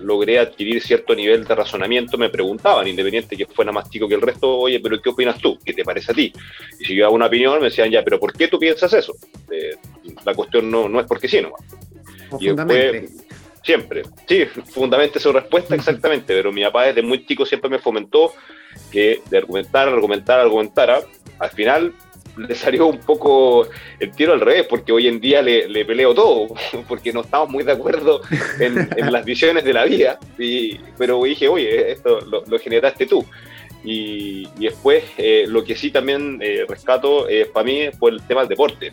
logré 0.00 0.40
adquirir 0.40 0.82
cierto 0.82 1.14
nivel 1.14 1.44
de 1.44 1.54
razonamiento 1.54 2.18
me 2.18 2.28
preguntaban, 2.28 2.88
independiente 2.88 3.36
que 3.36 3.46
fuera 3.46 3.70
más 3.70 3.88
chico 3.88 4.08
que 4.08 4.16
el 4.16 4.20
resto, 4.20 4.58
oye, 4.58 4.80
pero 4.80 5.00
¿qué 5.00 5.10
opinas 5.10 5.38
tú? 5.38 5.56
¿Qué 5.64 5.72
te 5.72 5.84
parece 5.84 6.10
a 6.10 6.14
ti? 6.14 6.32
Y 6.80 6.84
si 6.84 6.96
yo 6.96 7.04
daba 7.04 7.14
una 7.14 7.26
opinión 7.26 7.58
me 7.60 7.66
decían, 7.66 7.90
ya, 7.90 8.02
pero 8.02 8.18
¿por 8.18 8.32
qué 8.32 8.48
tú 8.48 8.58
piensas 8.58 8.92
eso? 8.92 9.14
Eh, 9.50 9.76
la 10.24 10.34
cuestión 10.34 10.68
no, 10.70 10.88
no 10.88 10.98
es 10.98 11.06
porque 11.06 11.28
sí, 11.28 11.40
no. 11.40 11.52
Y 12.40 12.48
después, 12.48 13.12
siempre, 13.62 14.02
sí, 14.26 14.44
fundamentalmente 14.46 15.20
su 15.20 15.32
respuesta 15.32 15.74
exactamente, 15.74 16.34
pero 16.34 16.52
mi 16.52 16.62
papá 16.64 16.86
desde 16.86 17.02
muy 17.02 17.24
chico 17.24 17.46
siempre 17.46 17.70
me 17.70 17.78
fomentó 17.78 18.32
que 18.90 19.20
de 19.30 19.38
argumentar, 19.38 19.88
argumentar, 19.88 20.40
argumentar, 20.40 21.04
al 21.38 21.50
final 21.50 21.94
le 22.36 22.54
salió 22.54 22.86
un 22.86 22.98
poco 22.98 23.68
el 24.00 24.10
tiro 24.12 24.32
al 24.32 24.40
revés, 24.40 24.66
porque 24.68 24.92
hoy 24.92 25.06
en 25.06 25.20
día 25.20 25.42
le, 25.42 25.84
peleo 25.84 26.14
todo, 26.14 26.48
porque 26.88 27.12
no 27.12 27.20
estamos 27.20 27.48
muy 27.48 27.64
de 27.64 27.72
acuerdo 27.72 28.20
en, 28.58 29.12
las 29.12 29.24
visiones 29.24 29.64
de 29.64 29.72
la 29.72 29.84
vida, 29.84 30.18
y, 30.38 30.78
pero 30.98 31.22
dije, 31.22 31.48
oye, 31.48 31.92
esto 31.92 32.20
lo, 32.20 32.58
generaste 32.58 33.06
tú. 33.06 33.24
Y, 33.84 34.48
después, 34.58 35.04
eh, 35.18 35.44
lo 35.46 35.62
que 35.62 35.76
sí 35.76 35.90
también 35.90 36.38
eh, 36.40 36.64
rescato 36.66 37.28
eh, 37.28 37.46
para 37.52 37.64
mí 37.64 37.90
fue 37.98 38.12
el 38.12 38.22
tema 38.22 38.40
del 38.40 38.48
deporte, 38.48 38.92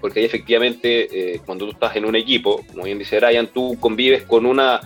porque 0.00 0.20
ahí 0.20 0.24
efectivamente, 0.24 1.40
cuando 1.44 1.66
tú 1.66 1.72
estás 1.72 1.94
en 1.94 2.06
un 2.06 2.16
equipo, 2.16 2.64
como 2.68 2.84
bien 2.84 2.98
dice 2.98 3.20
Brian, 3.20 3.48
tú 3.48 3.76
convives 3.78 4.22
con 4.22 4.46
una 4.46 4.80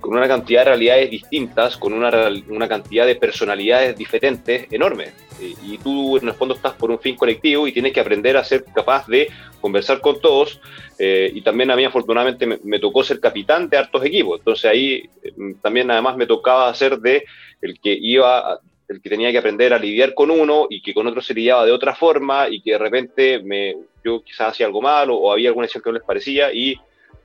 con 0.00 0.16
una 0.16 0.28
cantidad 0.28 0.60
de 0.60 0.70
realidades 0.70 1.10
distintas, 1.10 1.76
con 1.76 1.92
una, 1.92 2.10
una 2.48 2.68
cantidad 2.68 3.06
de 3.06 3.16
personalidades 3.16 3.96
diferentes 3.96 4.66
enormes. 4.70 5.12
Y, 5.40 5.76
tú 5.78 6.16
en 6.16 6.28
el 6.28 6.34
fondo 6.34 6.54
estás 6.54 6.72
por 6.74 6.90
un 6.90 6.98
fin 6.98 7.14
colectivo 7.14 7.66
y 7.66 7.72
tienes 7.72 7.92
que 7.92 8.00
aprender 8.00 8.36
a 8.36 8.44
ser 8.44 8.64
capaz 8.64 9.06
de 9.06 9.28
conversar 9.60 10.00
con 10.00 10.20
todos. 10.20 10.60
Eh, 10.98 11.30
y 11.34 11.42
también 11.42 11.70
a 11.70 11.76
mí 11.76 11.84
afortunadamente 11.84 12.46
me, 12.46 12.78
tocó 12.78 13.04
ser 13.04 13.20
capitán 13.20 13.68
de 13.68 13.76
hartos 13.76 14.04
equipos. 14.04 14.38
Entonces 14.38 14.70
ahí 14.70 15.08
mm, 15.36 15.54
también 15.62 15.90
además 15.90 16.16
me 16.16 16.26
tocaba 16.26 16.72
ser 16.74 16.98
de 16.98 17.24
el 17.60 17.78
que 17.80 17.92
iba 17.92 18.60
el 18.88 19.00
que 19.02 19.10
tenía 19.10 19.32
que 19.32 19.38
aprender 19.38 19.72
a 19.74 19.78
lidiar 19.78 20.14
con 20.14 20.30
uno 20.30 20.68
y 20.70 20.80
que 20.80 20.94
con 20.94 21.06
otro 21.06 21.20
se 21.20 21.34
lidiaba 21.34 21.66
de 21.66 21.72
otra 21.72 21.94
forma 21.94 22.48
y 22.48 22.60
que 22.60 22.72
de 22.72 22.78
repente 22.78 23.40
me, 23.42 23.74
yo 24.04 24.22
quizás 24.22 24.50
hacía 24.50 24.66
algo 24.66 24.80
malo 24.80 25.16
o 25.16 25.32
había 25.32 25.48
alguna 25.48 25.64
acción 25.64 25.82
que 25.82 25.90
no 25.90 25.94
les 25.94 26.04
parecía 26.06 26.52
y 26.52 26.76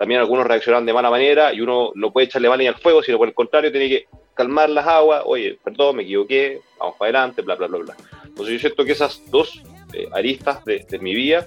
también 0.02 0.20
algunos 0.20 0.48
reaccionan 0.48 0.84
de 0.84 0.94
mala 0.94 1.12
manera 1.12 1.54
y 1.54 1.62
uno 1.62 1.92
no 1.94 2.12
puede 2.12 2.26
echarle 2.26 2.50
mano 2.50 2.68
al 2.68 2.74
fuego, 2.74 3.04
sino 3.04 3.20
por 3.20 3.28
el 3.28 3.36
contrario, 3.36 3.72
tiene 3.72 3.88
que 3.88 4.06
calmar 4.34 4.68
las 4.68 4.88
aguas, 4.88 5.22
oye, 5.28 5.60
perdón, 5.64 5.98
me 5.98 6.02
equivoqué, 6.02 6.60
vamos 6.80 6.96
para 6.98 7.20
adelante, 7.20 7.44
bla, 7.44 7.54
bla, 7.54 7.68
bla, 7.68 7.78
bla. 7.78 7.96
Entonces 8.26 8.54
yo 8.56 8.60
siento 8.62 8.84
que 8.84 8.94
esas 8.94 9.22
dos 9.30 9.62
eh, 9.94 10.10
aristas 10.12 10.66
de, 10.66 10.84
mi 11.00 11.14
vida 11.14 11.46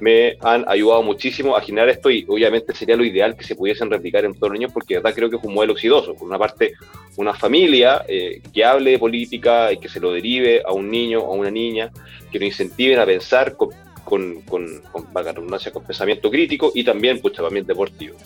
me 0.00 0.36
han 0.40 0.64
ayudado 0.66 1.04
muchísimo 1.04 1.56
a 1.56 1.60
generar 1.60 1.90
esto 1.90 2.10
y 2.10 2.26
obviamente 2.28 2.74
sería 2.74 2.96
lo 2.96 3.04
ideal 3.04 3.36
que 3.36 3.44
se 3.44 3.54
pudiesen 3.54 3.88
replicar 3.88 4.24
en 4.24 4.34
todos 4.34 4.48
los 4.48 4.58
niños 4.58 4.72
porque 4.72 4.94
de 4.94 5.00
verdad 5.00 5.14
creo 5.14 5.30
que 5.30 5.36
es 5.36 5.44
un 5.44 5.54
modelo 5.54 5.74
exitoso. 5.74 6.16
Por 6.16 6.26
una 6.26 6.40
parte, 6.40 6.72
una 7.18 7.34
familia 7.34 8.04
eh, 8.08 8.42
que 8.52 8.64
hable 8.64 8.90
de 8.90 8.98
política 8.98 9.72
y 9.72 9.76
que 9.76 9.88
se 9.88 10.00
lo 10.00 10.12
derive 10.12 10.60
a 10.66 10.72
un 10.72 10.90
niño 10.90 11.20
o 11.20 11.34
a 11.34 11.36
una 11.36 11.52
niña, 11.52 11.92
que 12.32 12.40
lo 12.40 12.46
incentiven 12.46 12.98
a 12.98 13.06
pensar 13.06 13.56
con, 13.56 13.70
con, 14.04 14.42
con, 14.42 14.80
con, 14.92 15.04
con 15.04 15.84
pensamiento 15.84 16.30
crítico 16.30 16.72
y 16.74 16.84
también, 16.84 17.20
pues, 17.20 17.34
también 17.34 17.66
deportivo. 17.66 18.16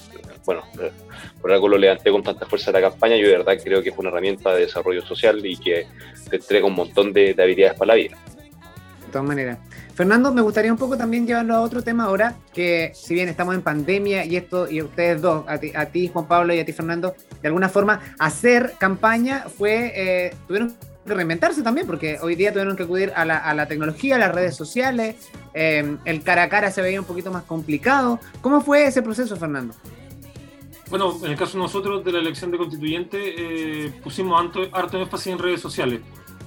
Bueno, 0.44 0.62
eh, 0.80 0.92
por 1.40 1.52
algo 1.52 1.68
lo 1.68 1.76
levanté 1.76 2.10
con 2.10 2.22
tanta 2.22 2.46
fuerza 2.46 2.70
de 2.70 2.80
la 2.80 2.90
campaña, 2.90 3.16
yo 3.16 3.26
de 3.26 3.38
verdad 3.38 3.54
creo 3.62 3.82
que 3.82 3.90
es 3.90 3.98
una 3.98 4.10
herramienta 4.10 4.54
de 4.54 4.60
desarrollo 4.60 5.04
social 5.04 5.44
y 5.44 5.56
que 5.56 5.86
te 6.30 6.36
entrega 6.36 6.66
un 6.66 6.74
montón 6.74 7.12
de, 7.12 7.34
habilidades 7.38 7.76
para 7.76 7.88
la 7.88 7.94
vida. 7.94 8.16
De 9.06 9.12
todas 9.12 9.26
maneras. 9.26 9.58
Fernando, 9.94 10.32
me 10.32 10.42
gustaría 10.42 10.70
un 10.70 10.78
poco 10.78 10.96
también 10.96 11.26
llevarlo 11.26 11.54
a 11.54 11.62
otro 11.62 11.82
tema 11.82 12.04
ahora, 12.04 12.36
que 12.52 12.92
si 12.94 13.14
bien 13.14 13.28
estamos 13.28 13.54
en 13.54 13.62
pandemia 13.62 14.24
y 14.24 14.36
esto, 14.36 14.70
y 14.70 14.82
ustedes 14.82 15.22
dos, 15.22 15.44
a 15.48 15.58
ti, 15.58 15.72
a 15.74 15.86
ti 15.86 16.08
Juan 16.12 16.28
Pablo 16.28 16.54
y 16.54 16.60
a 16.60 16.64
ti 16.66 16.72
Fernando, 16.72 17.14
de 17.40 17.48
alguna 17.48 17.68
forma, 17.68 18.00
hacer 18.18 18.74
campaña 18.78 19.46
fue, 19.48 19.92
eh, 19.96 20.34
tuvieron 20.46 20.74
reinventarse 21.14 21.62
también, 21.62 21.86
porque 21.86 22.18
hoy 22.20 22.34
día 22.34 22.52
tuvieron 22.52 22.76
que 22.76 22.82
acudir 22.82 23.12
a 23.14 23.24
la, 23.24 23.68
tecnología, 23.68 24.16
a 24.16 24.18
las 24.18 24.34
redes 24.34 24.56
sociales, 24.56 25.16
eh, 25.54 25.96
el 26.04 26.22
cara 26.22 26.44
a 26.44 26.48
cara 26.48 26.70
se 26.70 26.82
veía 26.82 27.00
un 27.00 27.06
poquito 27.06 27.30
más 27.30 27.44
complicado. 27.44 28.20
¿Cómo 28.40 28.60
fue 28.60 28.86
ese 28.86 29.02
proceso, 29.02 29.36
Fernando? 29.36 29.74
Bueno, 30.90 31.18
en 31.24 31.32
el 31.32 31.36
caso 31.36 31.58
de 31.58 31.64
nosotros 31.64 32.04
de 32.04 32.12
la 32.12 32.18
elección 32.18 32.50
de 32.50 32.58
constituyente, 32.58 33.86
eh, 33.86 33.92
pusimos 34.02 34.40
harto, 34.72 34.98
énfasis 35.00 35.32
en 35.32 35.38
redes 35.38 35.60
sociales. 35.60 36.00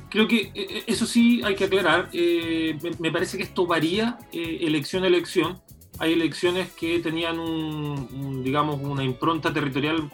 Creo 0.09 0.27
que 0.27 0.51
eh, 0.55 0.83
eso 0.87 1.05
sí 1.05 1.41
hay 1.43 1.55
que 1.55 1.65
aclarar. 1.65 2.09
me, 2.13 3.11
parece 3.11 3.37
que 3.37 3.43
esto 3.43 3.65
varía 3.65 4.17
elección 4.31 5.03
a 5.03 5.07
elección. 5.07 5.61
Hay 5.99 6.13
elecciones 6.13 6.71
que 6.71 6.99
tenían 6.99 7.39
un, 7.39 8.41
digamos, 8.43 8.79
una 8.81 9.03
impronta 9.03 9.53
territorial 9.53 10.09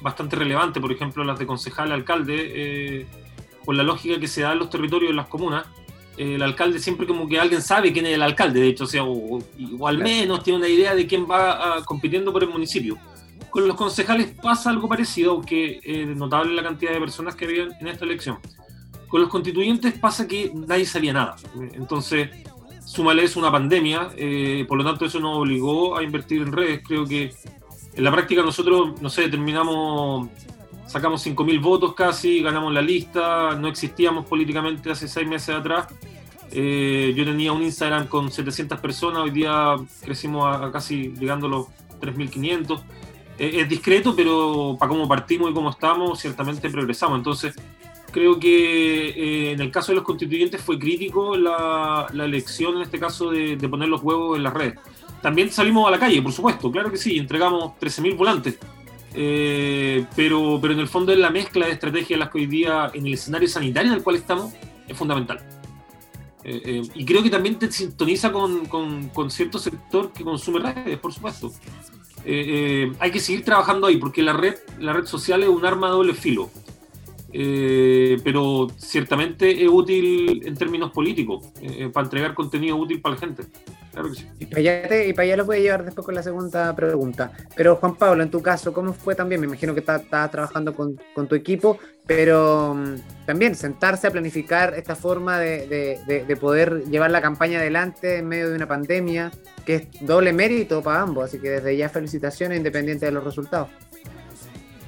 bastante 0.00 0.36
relevante, 0.36 0.80
por 0.80 0.92
ejemplo 0.92 1.22
las 1.24 1.38
de 1.38 1.46
concejal, 1.46 1.92
alcalde, 1.92 3.06
por 3.68 3.74
la 3.74 3.82
lógica 3.82 4.18
que 4.18 4.26
se 4.26 4.40
da 4.40 4.52
en 4.52 4.60
los 4.60 4.70
territorios 4.70 5.10
de 5.10 5.14
las 5.14 5.26
comunas, 5.26 5.66
el 6.16 6.40
alcalde 6.40 6.78
siempre 6.78 7.06
como 7.06 7.28
que 7.28 7.38
alguien 7.38 7.60
sabe 7.60 7.92
quién 7.92 8.06
es 8.06 8.14
el 8.14 8.22
alcalde, 8.22 8.60
de 8.60 8.68
hecho, 8.68 8.84
o, 8.84 8.86
sea, 8.86 9.04
o, 9.04 9.86
al 9.86 9.98
menos 9.98 10.42
tiene 10.42 10.60
una 10.60 10.68
idea 10.68 10.94
de 10.94 11.06
quién 11.06 11.26
va 11.30 11.50
ah, 11.76 11.84
compitiendo 11.84 12.32
por 12.32 12.42
el 12.42 12.48
municipio. 12.48 12.96
Con 13.50 13.68
los 13.68 13.76
concejales 13.76 14.28
pasa 14.42 14.70
algo 14.70 14.88
parecido, 14.88 15.32
aunque 15.32 15.80
es 15.84 16.06
notable 16.16 16.54
la 16.54 16.62
cantidad 16.62 16.92
de 16.92 16.98
personas 16.98 17.34
que 17.36 17.44
había 17.44 17.64
en 17.78 17.88
esta 17.88 18.06
elección. 18.06 18.38
Con 19.06 19.20
los 19.20 19.28
constituyentes 19.28 19.92
pasa 19.98 20.26
que 20.26 20.50
nadie 20.54 20.86
sabía 20.86 21.12
nada. 21.12 21.36
Entonces, 21.74 22.30
súmale 22.86 23.24
es 23.24 23.36
una 23.36 23.52
pandemia, 23.52 24.12
eh, 24.16 24.64
por 24.66 24.78
lo 24.78 24.84
tanto 24.84 25.04
eso 25.04 25.20
nos 25.20 25.36
obligó 25.36 25.94
a 25.94 26.02
invertir 26.02 26.40
en 26.40 26.52
redes. 26.52 26.80
Creo 26.88 27.04
que 27.04 27.34
en 27.94 28.02
la 28.02 28.10
práctica 28.10 28.40
nosotros, 28.40 28.98
no 29.02 29.10
sé, 29.10 29.28
terminamos 29.28 30.30
sacamos 30.88 31.24
5.000 31.24 31.60
votos 31.60 31.94
casi, 31.94 32.42
ganamos 32.42 32.72
la 32.72 32.82
lista, 32.82 33.54
no 33.54 33.68
existíamos 33.68 34.26
políticamente 34.26 34.90
hace 34.90 35.06
seis 35.06 35.28
meses 35.28 35.54
atrás. 35.54 35.86
Eh, 36.50 37.12
yo 37.14 37.24
tenía 37.24 37.52
un 37.52 37.62
Instagram 37.62 38.08
con 38.08 38.32
700 38.32 38.80
personas, 38.80 39.22
hoy 39.22 39.30
día 39.30 39.76
crecimos 40.00 40.46
a, 40.46 40.72
casi 40.72 41.12
llegando 41.18 41.46
a 41.46 41.50
los 41.50 41.66
3.500. 42.00 42.80
Eh, 43.38 43.60
es 43.60 43.68
discreto, 43.68 44.16
pero 44.16 44.76
para 44.80 44.88
cómo 44.88 45.06
partimos 45.06 45.50
y 45.50 45.54
cómo 45.54 45.70
estamos, 45.70 46.18
ciertamente 46.18 46.70
progresamos. 46.70 47.18
Entonces, 47.18 47.54
creo 48.10 48.40
que 48.40 49.10
eh, 49.10 49.52
en 49.52 49.60
el 49.60 49.70
caso 49.70 49.92
de 49.92 49.96
los 49.96 50.04
constituyentes 50.04 50.62
fue 50.62 50.78
crítico 50.78 51.36
la, 51.36 52.06
elección, 52.14 52.76
en 52.76 52.82
este 52.82 52.98
caso, 52.98 53.30
de, 53.30 53.56
de, 53.56 53.68
poner 53.68 53.90
los 53.90 54.02
huevos 54.02 54.38
en 54.38 54.42
las 54.42 54.54
redes. 54.54 54.78
También 55.20 55.50
salimos 55.50 55.86
a 55.86 55.90
la 55.90 55.98
calle, 55.98 56.22
por 56.22 56.32
supuesto, 56.32 56.72
claro 56.72 56.90
que 56.90 56.96
sí, 56.96 57.18
entregamos 57.18 57.72
13.000 57.78 58.16
volantes. 58.16 58.58
Eh, 59.20 60.06
pero, 60.14 60.60
pero 60.62 60.74
en 60.74 60.78
el 60.78 60.86
fondo 60.86 61.10
es 61.10 61.18
la 61.18 61.30
mezcla 61.30 61.66
de 61.66 61.72
estrategias 61.72 62.20
las 62.20 62.30
que 62.30 62.38
hoy 62.38 62.46
día 62.46 62.88
en 62.94 63.04
el 63.04 63.14
escenario 63.14 63.48
sanitario 63.48 63.90
en 63.90 63.98
el 63.98 64.04
cual 64.04 64.14
estamos 64.14 64.52
es 64.86 64.96
fundamental. 64.96 65.40
Eh, 66.44 66.62
eh, 66.64 66.82
y 66.94 67.04
creo 67.04 67.20
que 67.24 67.28
también 67.28 67.58
te 67.58 67.70
sintoniza 67.72 68.30
con, 68.30 68.66
con, 68.66 69.30
cierto 69.32 69.58
sector 69.58 70.12
que 70.12 70.22
consume 70.22 70.60
redes, 70.60 71.00
por 71.00 71.12
supuesto. 71.12 71.52
hay 72.24 73.10
que 73.10 73.18
seguir 73.18 73.44
trabajando 73.44 73.88
ahí 73.88 73.96
porque 73.96 74.22
la 74.22 74.34
red, 74.34 74.54
la 74.78 74.92
red 74.92 75.06
social 75.06 75.42
es 75.42 75.48
un 75.48 75.66
arma 75.66 75.88
de 75.88 75.94
doble 75.94 76.14
filo. 76.14 76.48
Pero 77.32 78.68
ciertamente 78.76 79.62
es 79.62 79.68
útil 79.68 80.42
en 80.46 80.56
términos 80.56 80.90
políticos, 80.90 81.46
para 81.92 82.04
entregar 82.04 82.34
contenido 82.34 82.76
útil 82.76 83.00
para 83.00 83.14
la 83.14 83.20
gente. 83.20 83.42
Y 84.38 84.46
para, 84.46 84.60
allá 84.60 85.04
y 85.04 85.12
para 85.12 85.24
allá 85.24 85.36
lo 85.36 85.44
voy 85.44 85.58
a 85.58 85.60
llevar 85.60 85.84
después 85.84 86.04
con 86.04 86.14
la 86.14 86.22
segunda 86.22 86.74
pregunta. 86.74 87.32
Pero 87.56 87.76
Juan 87.76 87.96
Pablo, 87.96 88.22
en 88.22 88.30
tu 88.30 88.40
caso, 88.40 88.72
¿cómo 88.72 88.92
fue 88.92 89.14
también? 89.14 89.40
Me 89.40 89.46
imagino 89.46 89.74
que 89.74 89.80
estabas 89.80 90.30
trabajando 90.30 90.74
con, 90.74 91.00
con, 91.14 91.26
tu 91.26 91.34
equipo, 91.34 91.78
pero 92.06 92.74
mm, 92.74 93.26
también 93.26 93.54
sentarse 93.54 94.06
a 94.06 94.10
planificar 94.10 94.74
esta 94.74 94.94
forma 94.94 95.38
de, 95.38 95.98
de, 96.06 96.24
de, 96.24 96.36
poder 96.36 96.84
llevar 96.84 97.10
la 97.10 97.20
campaña 97.20 97.58
adelante 97.58 98.18
en 98.18 98.28
medio 98.28 98.50
de 98.50 98.56
una 98.56 98.68
pandemia, 98.68 99.32
que 99.64 99.74
es 99.74 99.88
doble 100.00 100.32
mérito 100.32 100.82
para 100.82 101.02
ambos. 101.02 101.24
Así 101.24 101.38
que 101.38 101.50
desde 101.50 101.76
ya 101.76 101.88
felicitaciones 101.88 102.58
independiente 102.58 103.06
de 103.06 103.12
los 103.12 103.24
resultados. 103.24 103.68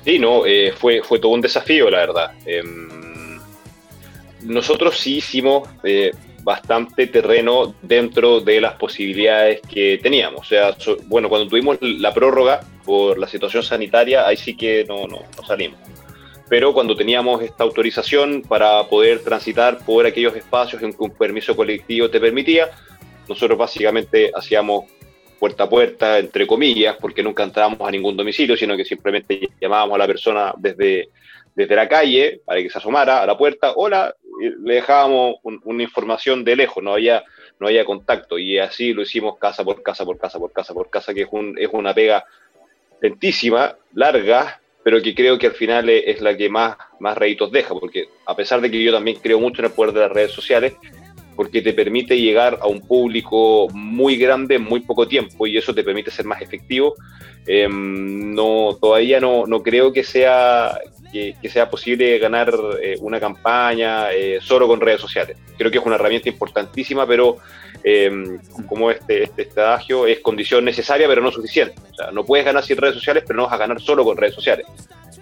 Sí, 0.05 0.19
no, 0.19 0.47
eh, 0.47 0.73
fue, 0.77 1.03
fue 1.03 1.19
todo 1.19 1.33
un 1.33 1.41
desafío, 1.41 1.91
la 1.91 1.99
verdad. 1.99 2.33
Em, 2.47 3.39
nosotros 4.43 4.99
sí 4.99 5.17
hicimos 5.17 5.69
eh, 5.85 6.13
bastante 6.43 7.07
terreno 7.07 7.75
dentro 7.83 8.41
de 8.41 8.61
las 8.61 8.75
posibilidades 8.75 9.61
que 9.61 9.99
teníamos. 10.03 10.41
O 10.41 10.45
sea, 10.45 10.75
bueno, 11.07 11.29
cuando 11.29 11.49
tuvimos 11.49 11.79
la 11.81 12.15
prórroga 12.15 12.61
por 12.85 13.19
la 13.19 13.29
situación 13.29 13.63
sanitaria, 13.63 14.27
ahí 14.27 14.37
sí 14.37 14.57
que 14.57 14.85
no, 14.89 15.07
no, 15.07 15.21
no 15.37 15.45
salimos. 15.47 15.79
Pero 16.49 16.73
cuando 16.73 16.97
teníamos 16.97 17.43
esta 17.43 17.63
autorización 17.63 18.43
para 18.43 18.83
poder 18.89 19.23
transitar 19.23 19.79
por 19.85 20.07
aquellos 20.07 20.35
espacios 20.35 20.83
en 20.83 20.93
que 20.93 21.03
un 21.05 21.11
permiso 21.11 21.55
colectivo 21.55 22.11
te 22.11 22.19
permitía, 22.19 22.71
nosotros 23.29 23.57
básicamente 23.57 24.33
hacíamos 24.35 24.87
puerta 25.41 25.65
a 25.65 25.69
puerta, 25.69 26.19
entre 26.19 26.47
comillas, 26.47 26.97
porque 27.01 27.23
nunca 27.23 27.43
entrábamos 27.43 27.81
a 27.81 27.91
ningún 27.91 28.15
domicilio, 28.15 28.57
sino 28.59 28.77
que 28.77 28.85
simplemente 28.85 29.49
llamábamos 29.59 29.95
a 29.95 29.99
la 29.99 30.07
persona 30.07 30.53
desde, 30.59 31.09
desde 31.55 31.75
la 31.75 31.89
calle 31.89 32.43
para 32.45 32.61
que 32.61 32.69
se 32.69 32.77
asomara 32.77 33.23
a 33.23 33.27
la 33.27 33.39
puerta, 33.39 33.73
hola, 33.75 34.15
le 34.63 34.75
dejábamos 34.75 35.37
una 35.43 35.83
información 35.83 36.45
de 36.45 36.57
lejos, 36.57 36.85
no 36.85 36.93
había, 36.93 37.25
no 37.59 37.69
había 37.69 37.87
contacto, 37.87 38.39
y 38.39 38.59
así 38.59 38.93
lo 38.93 39.01
hicimos 39.01 39.39
casa 39.39 39.65
por 39.65 39.83
casa, 39.83 40.05
por 40.05 40.19
casa, 40.19 40.39
por 40.39 40.53
casa, 40.53 40.75
por 40.75 40.91
casa, 40.91 41.15
que 41.15 41.23
es, 41.23 41.29
un, 41.31 41.57
es 41.59 41.71
una 41.73 41.95
pega 41.95 42.25
lentísima, 43.01 43.77
larga, 43.95 44.61
pero 44.83 45.01
que 45.01 45.15
creo 45.15 45.39
que 45.39 45.47
al 45.47 45.55
final 45.55 45.89
es, 45.89 46.21
la 46.21 46.37
que 46.37 46.51
más, 46.51 46.77
más 46.99 47.17
réditos 47.17 47.51
deja, 47.51 47.75
porque 47.75 48.09
a 48.27 48.37
pesar 48.37 48.61
de 48.61 48.71
que 48.71 48.83
yo 48.83 48.93
también 48.93 49.19
creo 49.23 49.41
mucho 49.41 49.63
en 49.63 49.67
el 49.67 49.73
poder 49.73 49.95
de 49.95 50.01
las 50.01 50.13
redes 50.13 50.33
sociales, 50.33 50.75
porque 51.41 51.63
te 51.63 51.73
permite 51.73 52.21
llegar 52.21 52.59
a 52.61 52.67
un 52.67 52.83
público 52.83 53.67
muy 53.73 54.19
grande 54.19 54.57
en 54.57 54.63
muy 54.63 54.81
poco 54.81 55.09
tiempo 55.09 55.47
y 55.47 55.57
eso 55.57 55.75
te 55.75 55.83
permite 55.83 56.11
ser 56.11 56.27
más 56.27 56.43
efectivo. 56.43 56.97
Em, 57.47 58.35
no, 58.35 58.77
todavía 58.79 59.21
no, 59.21 59.47
no, 59.47 59.63
creo 59.63 59.91
que 59.91 60.05
sea, 60.05 60.79
que, 61.11 61.35
sea 61.49 61.71
posible 61.71 62.19
ganar 62.19 62.53
eh, 62.83 62.99
una 63.01 63.19
campaña 63.19 64.13
eh, 64.13 64.39
solo 64.43 64.69
con 64.69 64.83
redes 64.83 65.01
sociales. 65.01 65.39
Creo 65.57 65.71
que 65.71 65.79
es 65.79 65.87
una 65.87 65.95
herramienta 65.95 66.29
importantísima, 66.29 67.07
pero 67.07 67.39
em, 67.83 68.39
como 68.67 68.91
este, 68.91 69.23
este, 69.23 69.41
este, 69.41 69.63
es 70.09 70.21
condición 70.21 70.63
necesaria, 70.63 71.09
pero 71.09 71.23
no 71.23 71.33
suficiente. 71.33 71.81
O 71.91 71.95
sea, 71.95 72.11
no 72.11 72.23
puedes 72.23 72.45
ganar 72.45 72.63
sin 72.65 72.77
redes 72.77 72.97
sociales, 72.97 73.25
pero 73.27 73.39
no 73.39 73.45
vas 73.45 73.55
a 73.55 73.57
ganar 73.57 73.81
solo 73.81 74.05
con 74.05 74.19
redes 74.19 74.35
sociales. 74.35 74.67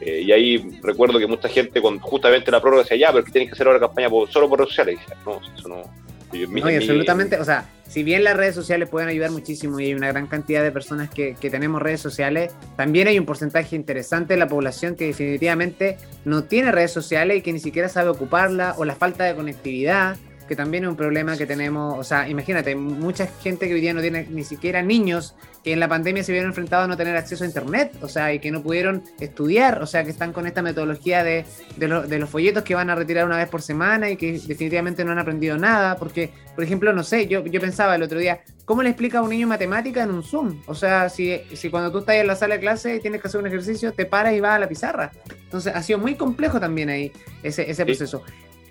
Eh, 0.01 0.23
y 0.27 0.33
ahí 0.33 0.79
recuerdo 0.83 1.19
que 1.19 1.27
mucha 1.27 1.49
gente 1.49 1.81
con 1.83 1.99
justamente 1.99 2.51
la 2.51 2.61
prórroga 2.61 2.83
decía, 2.83 2.97
ya, 2.97 3.13
pero 3.13 3.25
que 3.25 3.33
tienes 3.33 3.49
que 3.49 3.55
hacer 3.55 3.67
ahora 3.67 3.81
campaña 3.81 4.09
solo 4.31 4.49
por 4.49 4.61
redes 4.61 4.71
sociales. 4.71 4.99
no, 5.25 5.41
eso 5.57 5.69
no, 5.69 5.77
no, 5.77 6.67
absolutamente, 6.67 7.39
o 7.39 7.45
sea, 7.45 7.69
si 7.89 8.03
bien 8.03 8.23
las 8.23 8.37
redes 8.37 8.55
sociales 8.55 8.89
pueden 8.89 9.09
ayudar 9.09 9.31
muchísimo 9.31 9.81
y 9.81 9.87
hay 9.87 9.95
una 9.95 10.09
gran 10.09 10.27
cantidad 10.27 10.63
de 10.63 10.71
personas 10.71 11.09
que, 11.09 11.37
que, 11.41 11.49
tenemos 11.49 11.81
redes 11.81 12.01
sociales, 12.01 12.53
también 12.77 13.09
hay 13.09 13.19
un 13.19 13.25
porcentaje 13.25 13.75
interesante 13.77 14.35
de 14.35 14.39
la 14.39 14.47
población 14.47 14.95
que 14.95 15.07
definitivamente 15.07 15.97
no 16.27 16.45
tiene 16.45 16.71
redes 16.71 16.93
sociales 16.93 17.39
y 17.39 17.43
que 17.43 17.53
ni 17.53 17.61
siquiera 17.61 17.89
sabe 17.89 18.11
ocuparla 18.11 18.75
o 18.77 18.85
la 18.85 18.95
falta 18.95 19.25
de 19.25 19.35
conectividad 19.35 20.17
que 20.49 20.57
también 20.57 20.85
es 20.85 20.91
un 20.91 20.97
problema 20.97 21.37
que 21.37 21.47
tenemos, 21.47 21.99
o 21.99 22.03
sea, 22.03 22.29
imagínate, 22.29 22.75
mucha 22.75 23.27
gente 23.27 23.69
que 23.69 23.75
hoy 23.75 23.81
día 23.81 23.95
no 23.95 24.01
tiene 24.01 24.27
ni 24.31 24.43
siquiera 24.43 24.83
niños 24.83 25.37
que 25.63 25.73
en 25.73 25.81
la 25.81 25.89
pandemia 25.89 26.25
se 26.25 26.33
vieron 26.33 26.51
enfrentados 26.51 26.85
a 26.85 26.89
no 26.89 26.97
tener 26.97 27.17
acceso 27.17 27.45
a 27.45 27.47
internet, 27.47 27.93
o 28.01 28.09
sea, 28.09 28.33
y 28.33 28.39
que 28.39 28.51
no 28.51 28.63
pudieron 28.63 29.03
estudiar, 29.21 29.83
o 29.83 29.87
sea, 29.87 30.05
que 30.05 30.11
están 30.11 30.33
con 30.33 30.47
esta 30.47 30.63
metodología 30.63 31.23
de, 31.23 31.45
de, 31.77 32.19
los 32.19 32.31
folletos 32.31 32.65
que 32.65 32.75
van 32.75 32.91
a 32.91 32.95
retirar 32.95 33.27
una 33.27 33.37
vez 33.37 33.49
por 33.49 33.63
semana 33.63 34.11
y 34.11 34.17
que 34.17 34.33
definitivamente 34.33 35.05
no 35.05 35.13
han 35.13 35.19
aprendido 35.19 35.57
nada, 35.59 35.97
porque, 35.97 36.31
por 36.55 36.65
ejemplo, 36.65 36.93
no 36.93 37.03
sé, 37.03 37.27
yo, 37.29 37.45
yo 37.45 37.61
pensaba 37.61 37.95
el 37.95 38.03
otro 38.03 38.19
día, 38.19 38.41
¿cómo 38.65 38.83
le 38.83 38.91
explica 38.91 39.19
a 39.19 39.23
un 39.23 39.31
niño 39.31 39.47
matemática 39.47 40.03
en 40.03 40.11
un 40.11 40.23
Zoom? 40.23 40.63
O 40.67 40.75
sea, 40.75 41.09
si, 41.09 41.41
si 41.55 41.71
cuando 41.71 41.93
tú 41.93 41.99
estás 41.99 42.17
en 42.17 42.27
la 42.27 42.37
sala 42.37 42.55
de 42.55 42.61
clase 42.61 42.97
y 42.97 43.01
tienes 43.01 43.21
que 43.21 43.29
hacer 43.29 43.41
un 43.41 43.47
ejercicio, 43.47 43.93
te 43.93 44.07
paras 44.07 44.35
y 44.35 44.41
vas 44.41 44.57
a 44.57 44.59
la 44.59 44.69
pizarra. 44.69 45.13
Entonces, 45.45 45.75
ha 45.75 45.83
sido 45.83 45.99
muy 45.99 46.15
complejo 46.15 46.59
también 46.59 46.89
ahí 46.89 47.13
ese, 47.43 47.71
ese 47.71 47.85
proceso. 47.85 48.23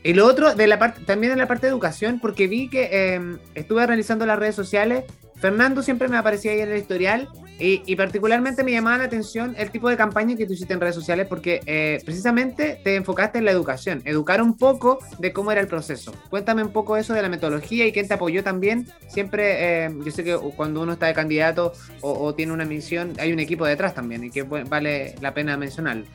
Y 0.04 0.14
lo 0.14 0.26
otro, 0.26 0.56
de 0.56 0.68
la 0.68 0.80
parte, 0.80 1.02
también 1.02 1.34
en 1.34 1.40
la 1.40 1.48
parte 1.48 1.68
de 1.68 1.72
educación, 1.72 2.20
porque 2.20 2.48
vi 2.48 2.70
que 2.70 3.14
em, 3.14 3.40
estuve 3.56 3.86
realizando 3.86 4.26
las 4.26 4.40
redes 4.40 4.56
sociales. 4.56 5.04
Fernando 5.36 5.84
siempre 5.84 6.08
me 6.08 6.18
aparecía 6.18 6.52
ahí 6.52 6.62
en 6.62 6.72
el 6.72 6.78
historial 6.78 7.30
y, 7.60 7.96
particularmente 7.96 8.64
me 8.64 8.72
llamaba 8.72 9.00
la 9.00 9.04
atención 9.06 9.56
el 9.58 9.72
tipo 9.72 9.90
de 9.90 9.98
campaña 9.98 10.36
que 10.36 10.46
tú 10.46 10.54
hiciste 10.54 10.74
en 10.74 10.80
redes 10.80 10.94
sociales 10.94 11.26
porque 11.28 11.62
eh, 11.66 12.00
precisamente 12.06 12.80
te 12.84 12.96
enfocaste 12.96 13.40
en 13.40 13.46
la 13.46 13.52
educación, 13.52 14.04
educar 14.06 14.44
un 14.44 14.58
poco 14.58 15.00
de 15.18 15.34
cómo 15.34 15.52
era 15.52 15.60
el 15.60 15.68
proceso. 15.68 16.14
Cuéntame 16.30 16.62
un 16.62 16.72
poco 16.72 16.98
eso 16.98 17.14
de 17.14 17.22
la 17.24 17.30
metodología 17.30 17.88
y 17.88 17.92
quién 17.92 18.08
te 18.08 18.14
apoyó 18.14 18.44
también. 18.44 18.88
Siempre, 19.08 19.86
em, 19.86 20.04
yo 20.04 20.12
sé 20.12 20.24
que 20.24 20.36
cuando 20.56 20.82
uno 20.82 20.94
está 20.94 21.08
de 21.08 21.16
candidato 21.16 21.74
o, 22.02 22.12
o, 22.12 22.36
tiene 22.36 22.54
una 22.54 22.66
misión, 22.66 23.14
hay 23.18 23.34
un 23.34 23.40
equipo 23.40 23.66
detrás 23.66 23.96
también 23.96 24.24
y 24.24 24.30
que 24.30 24.44
vale 24.44 25.16
la 25.20 25.34
pena 25.34 25.58
mencionarlo. 25.58 26.06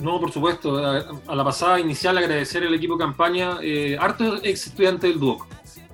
No, 0.00 0.20
por 0.20 0.30
supuesto. 0.32 0.78
A, 0.78 1.34
la 1.34 1.44
pasada 1.44 1.80
inicial 1.80 2.16
agradecer 2.18 2.62
al 2.62 2.74
equipo 2.74 2.94
de 2.94 3.00
campaña, 3.00 3.58
eh, 3.62 3.96
harto 3.98 4.36
ex 4.42 4.68
estudiante 4.68 5.08
del 5.08 5.18
DUOC. 5.18 5.46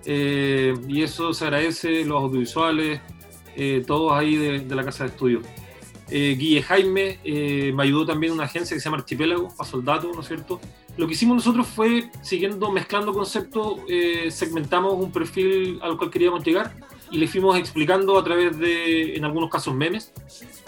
Eh, 0.07 0.75
y 0.87 1.03
eso 1.03 1.33
se 1.33 1.45
agradece, 1.45 2.05
los 2.05 2.23
audiovisuales, 2.23 3.01
eh, 3.57 3.83
todos 3.87 4.13
ahí 4.13 4.37
de, 4.37 4.75
la 4.75 4.85
casa 4.85 5.05
de 5.05 5.11
estudio. 5.11 5.41
Eh, 6.11 6.37
Guille 6.39 6.63
Jaime 6.63 7.19
me 7.75 7.83
ayudó 7.83 8.05
también 8.05 8.33
una 8.33 8.45
agencia 8.45 8.77
que 8.77 8.81
se 8.81 8.85
llama 8.85 8.99
Archipélago, 8.99 9.49
para 9.57 9.69
soldados, 9.69 10.15
¿no 10.15 10.21
es 10.21 10.29
cierto? 10.29 10.61
Lo 10.97 11.07
que 11.07 11.15
hicimos 11.15 11.37
nosotros 11.37 11.67
fue, 11.67 12.11
siguiendo, 12.23 12.71
mezclando 12.71 13.13
conceptos, 13.13 13.81
segmentamos 14.29 14.95
un 14.95 15.11
perfil 15.11 15.81
al 15.83 15.97
cual 15.97 16.11
queríamos 16.11 16.45
llegar 16.45 16.73
y 17.11 17.19
le 17.19 17.27
fuimos 17.27 17.59
explicando 17.59 18.19
a 18.19 18.23
través 18.23 18.57
de, 18.59 19.17
en 19.17 19.25
algunos 19.25 19.51
casos, 19.51 19.75
memes, 19.75 20.13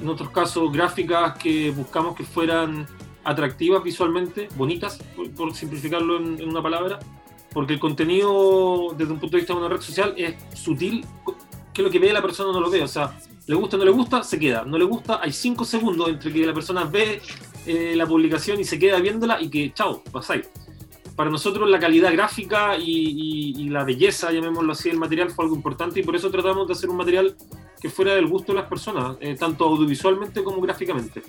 en 0.00 0.08
otros 0.08 0.30
casos, 0.30 0.72
gráficas 0.72 1.38
que 1.38 1.70
buscamos 1.70 2.16
que 2.16 2.24
fueran 2.24 2.88
atractivas 3.26 3.82
visualmente, 3.82 4.48
bonitas, 4.56 4.98
por, 5.36 5.54
simplificarlo 5.54 6.16
en, 6.16 6.48
una 6.48 6.62
palabra, 6.62 6.98
porque 7.52 7.74
el 7.74 7.80
contenido 7.80 8.94
desde 8.96 9.12
un 9.12 9.18
punto 9.18 9.36
de 9.36 9.40
vista 9.40 9.52
de 9.52 9.58
una 9.58 9.68
red 9.68 9.80
social 9.80 10.14
es 10.16 10.34
sutil, 10.54 11.04
que 11.74 11.82
lo 11.82 11.90
que 11.90 11.98
ve 11.98 12.12
la 12.12 12.22
persona 12.22 12.52
no 12.52 12.60
lo 12.60 12.70
ve, 12.70 12.82
o 12.82 12.88
sea, 12.88 13.18
le 13.46 13.54
gusta 13.54 13.76
no 13.76 13.84
le 13.84 13.90
gusta, 13.90 14.22
se 14.22 14.38
queda, 14.38 14.64
no 14.64 14.78
le 14.78 14.84
gusta, 14.84 15.20
hay 15.22 15.32
cinco 15.32 15.64
segundos 15.64 16.08
entre 16.08 16.32
que 16.32 16.46
la 16.46 16.54
persona 16.54 16.84
ve 16.84 17.20
eh, 17.66 17.94
la 17.96 18.06
publicación 18.06 18.60
y 18.60 18.64
se 18.64 18.78
queda 18.78 19.00
viéndola 19.00 19.40
y 19.40 19.50
que, 19.50 19.72
chao, 19.74 20.02
pasáis. 20.12 20.48
Para 21.16 21.30
nosotros 21.30 21.68
la 21.68 21.78
calidad 21.78 22.12
gráfica 22.12 22.76
y, 22.78 23.68
la 23.70 23.84
belleza, 23.84 24.30
llamémoslo 24.30 24.72
así, 24.72 24.90
del 24.90 24.98
material 24.98 25.30
fue 25.30 25.46
algo 25.46 25.56
importante 25.56 25.98
y 25.98 26.02
por 26.02 26.14
eso 26.14 26.30
tratamos 26.30 26.66
de 26.66 26.74
hacer 26.74 26.90
un 26.90 26.96
material 26.96 27.34
que 27.80 27.88
fuera 27.88 28.14
del 28.14 28.26
gusto 28.26 28.52
de 28.52 28.60
las 28.60 28.68
personas, 28.68 29.16
eh, 29.20 29.34
tanto 29.34 29.64
audiovisualmente 29.64 30.44
como 30.44 30.60
gráficamente. 30.60 31.22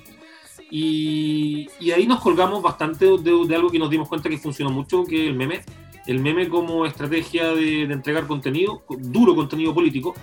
Y, 0.69 1.67
ahí 1.91 2.05
nos 2.05 2.19
colgamos 2.19 2.61
bastante 2.61 3.05
de, 3.05 3.55
algo 3.55 3.69
que 3.69 3.79
nos 3.79 3.89
dimos 3.89 4.07
cuenta 4.07 4.29
que 4.29 4.37
funcionó 4.37 4.69
mucho, 4.69 5.05
que 5.05 5.23
es 5.23 5.29
el 5.29 5.35
meme. 5.35 5.61
El 6.05 6.19
meme 6.19 6.47
como 6.47 6.85
estrategia 6.85 7.53
de, 7.53 7.83
entregar 7.83 8.27
contenido, 8.27 8.83
duro 8.99 9.35
contenido 9.35 9.73
político. 9.73 10.15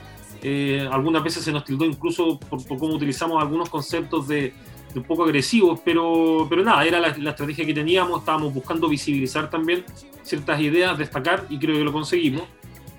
Eh, 0.42 0.86
algunas 0.90 1.22
veces 1.24 1.42
se 1.42 1.52
nos 1.52 1.64
tildó 1.64 1.86
incluso 1.86 2.38
por, 2.38 2.66
cómo 2.66 2.94
utilizamos 2.94 3.40
algunos 3.40 3.70
conceptos 3.70 4.28
de, 4.28 4.52
un 4.94 5.02
poco 5.02 5.24
agresivos, 5.24 5.80
pero, 5.84 6.46
pero 6.48 6.62
nada, 6.62 6.84
era 6.84 7.00
la, 7.00 7.08
estrategia 7.08 7.64
que 7.64 7.74
teníamos, 7.74 8.20
estábamos 8.20 8.54
buscando 8.54 8.88
visibilizar 8.88 9.50
también 9.50 9.84
ciertas 10.22 10.60
ideas, 10.60 10.96
destacar, 10.96 11.46
y 11.48 11.58
creo 11.58 11.76
que 11.76 11.84
lo 11.84 11.92
conseguimos. 11.92 12.42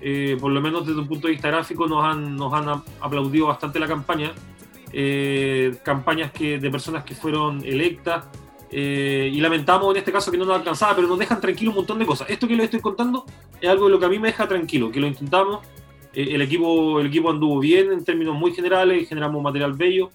Eh, 0.00 0.36
por 0.38 0.52
lo 0.52 0.60
menos 0.60 0.86
desde 0.86 1.00
un 1.00 1.08
punto 1.08 1.26
de 1.26 1.32
vista 1.32 1.48
gráfico 1.48 1.86
nos 1.86 2.04
han, 2.04 2.36
nos 2.36 2.52
han 2.52 2.82
aplaudido 3.00 3.46
bastante 3.46 3.78
la 3.78 3.86
campaña 3.86 4.32
eh, 4.92 5.76
campañas 5.82 6.30
que, 6.32 6.58
de 6.58 6.70
personas 6.70 7.04
que 7.04 7.14
fueron 7.14 7.64
electas. 7.64 8.24
Eh, 8.70 9.30
y 9.32 9.40
lamentamos 9.40 9.92
en 9.92 9.98
este 9.98 10.12
caso 10.12 10.30
que 10.30 10.38
no 10.38 10.44
nos 10.44 10.56
alcanzaba, 10.56 10.96
pero 10.96 11.08
nos 11.08 11.18
dejan 11.18 11.40
tranquilo 11.40 11.70
un 11.70 11.76
montón 11.76 11.98
de 11.98 12.06
cosas. 12.06 12.28
Esto 12.30 12.48
que 12.48 12.56
les 12.56 12.64
estoy 12.64 12.80
contando 12.80 13.24
es 13.60 13.68
algo 13.68 13.86
de 13.86 13.92
lo 13.92 13.98
que 13.98 14.06
a 14.06 14.08
mí 14.08 14.18
me 14.18 14.28
deja 14.28 14.48
tranquilo, 14.48 14.90
que 14.90 15.00
lo 15.00 15.06
intentamos. 15.06 15.64
Eh, 16.12 16.28
el, 16.32 16.42
equipo, 16.42 17.00
el 17.00 17.06
equipo 17.06 17.30
anduvo 17.30 17.60
bien 17.60 17.92
en 17.92 18.04
términos 18.04 18.34
muy 18.34 18.52
generales, 18.52 19.08
generamos 19.08 19.42
material 19.42 19.72
bello. 19.74 20.10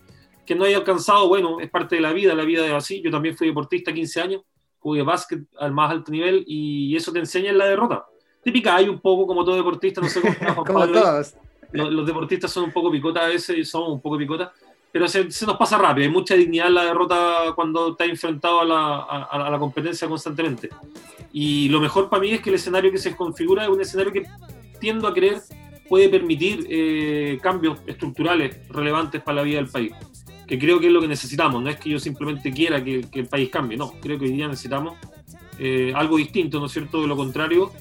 Que 0.45 0.55
no 0.55 0.65
haya 0.65 0.77
alcanzado, 0.77 1.27
bueno, 1.27 1.59
es 1.59 1.69
parte 1.69 1.95
de 1.95 2.01
la 2.01 2.11
vida, 2.11 2.33
la 2.33 2.43
vida 2.43 2.65
es 2.65 2.73
así. 2.73 3.01
Yo 3.01 3.11
también 3.11 3.37
fui 3.37 3.47
deportista 3.47 3.93
15 3.93 4.21
años, 4.21 4.41
jugué 4.79 5.03
básquet 5.03 5.41
al 5.59 5.71
más 5.71 5.91
alto 5.91 6.11
nivel 6.11 6.43
y 6.47 6.95
eso 6.95 7.13
te 7.13 7.19
enseña 7.19 7.51
en 7.51 7.57
la 7.57 7.67
derrota. 7.67 8.05
Típica 8.43 8.75
hay 8.75 8.89
un 8.89 8.99
poco 8.99 9.27
como 9.27 9.45
todo 9.45 9.55
deportista, 9.55 10.01
no 10.01 10.09
sé 10.09 10.19
cómo. 10.19 10.65
como 10.65 10.87
todos 10.87 11.35
los, 11.73 12.05
deportistas 12.05 12.51
son 12.51 12.65
un 12.65 12.71
poco 12.71 12.91
picotas 12.91 13.23
a 13.23 13.27
veces 13.27 13.57
y 13.57 13.65
somos 13.65 13.89
un 13.89 14.01
poco 14.01 14.17
picotas, 14.17 14.49
pero 14.91 15.07
se, 15.07 15.23
nos 15.23 15.57
pasa 15.57 15.77
rápido. 15.77 16.05
Hay 16.05 16.11
mucha 16.11 16.35
dignidad 16.35 16.67
en 16.67 16.75
la 16.75 16.85
derrota 16.85 17.53
cuando 17.55 17.91
estás 17.91 18.09
enfrentado 18.09 18.61
a 18.61 18.65
la, 18.65 18.99
a, 18.99 19.49
la, 19.49 19.59
competencia 19.59 20.07
constantemente. 20.07 20.69
Y 21.31 21.69
lo 21.69 21.79
mejor 21.79 22.09
para 22.09 22.21
mí 22.21 22.31
es 22.31 22.41
que 22.41 22.49
el 22.49 22.55
escenario 22.55 22.91
que 22.91 22.97
se 22.97 23.15
configura 23.15 23.63
es 23.63 23.69
un 23.69 23.79
escenario 23.79 24.11
que 24.11 24.25
tiendo 24.79 25.07
a 25.07 25.13
creer 25.13 25.41
puede 25.91 26.07
permitir 26.07 26.67
eh, 26.69 27.37
cambios 27.41 27.79
estructurales 27.85 28.65
relevantes 28.69 29.21
para 29.21 29.35
la 29.35 29.43
vida 29.43 29.57
del 29.57 29.67
país, 29.67 29.91
que 30.47 30.57
creo 30.57 30.79
que 30.79 30.87
es 30.87 30.93
lo 30.93 31.01
que 31.01 31.07
necesitamos, 31.09 31.61
no 31.61 31.69
es 31.69 31.77
que 31.81 31.89
yo 31.89 31.99
simplemente 31.99 32.49
quiera 32.53 32.81
que, 32.81 33.05
el 33.11 33.27
país 33.27 33.49
cambie, 33.49 33.77
no, 33.77 33.91
creo 33.99 34.17
que 34.17 34.23
hoy 34.23 34.31
día 34.31 34.47
necesitamos 34.47 34.97
eh, 35.59 35.91
algo 35.93 36.15
distinto, 36.15 36.61
¿no 36.61 36.67
es 36.67 36.71
cierto? 36.71 37.01
De 37.01 37.07
lo 37.07 37.17
contrario, 37.17 37.73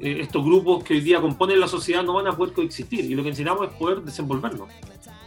eh, 0.00 0.18
estos 0.20 0.44
grupos 0.44 0.84
que 0.84 0.94
hoy 0.94 1.00
día 1.00 1.20
componen 1.20 1.60
la 1.60 1.68
sociedad 1.68 2.02
no 2.02 2.14
van 2.14 2.26
a 2.26 2.36
poder 2.36 2.54
coexistir 2.54 3.04
y 3.04 3.14
lo 3.14 3.22
que 3.22 3.30
necesitamos 3.30 3.68
es 3.68 3.74
poder 3.74 4.02
desenvolvernos. 4.02 4.68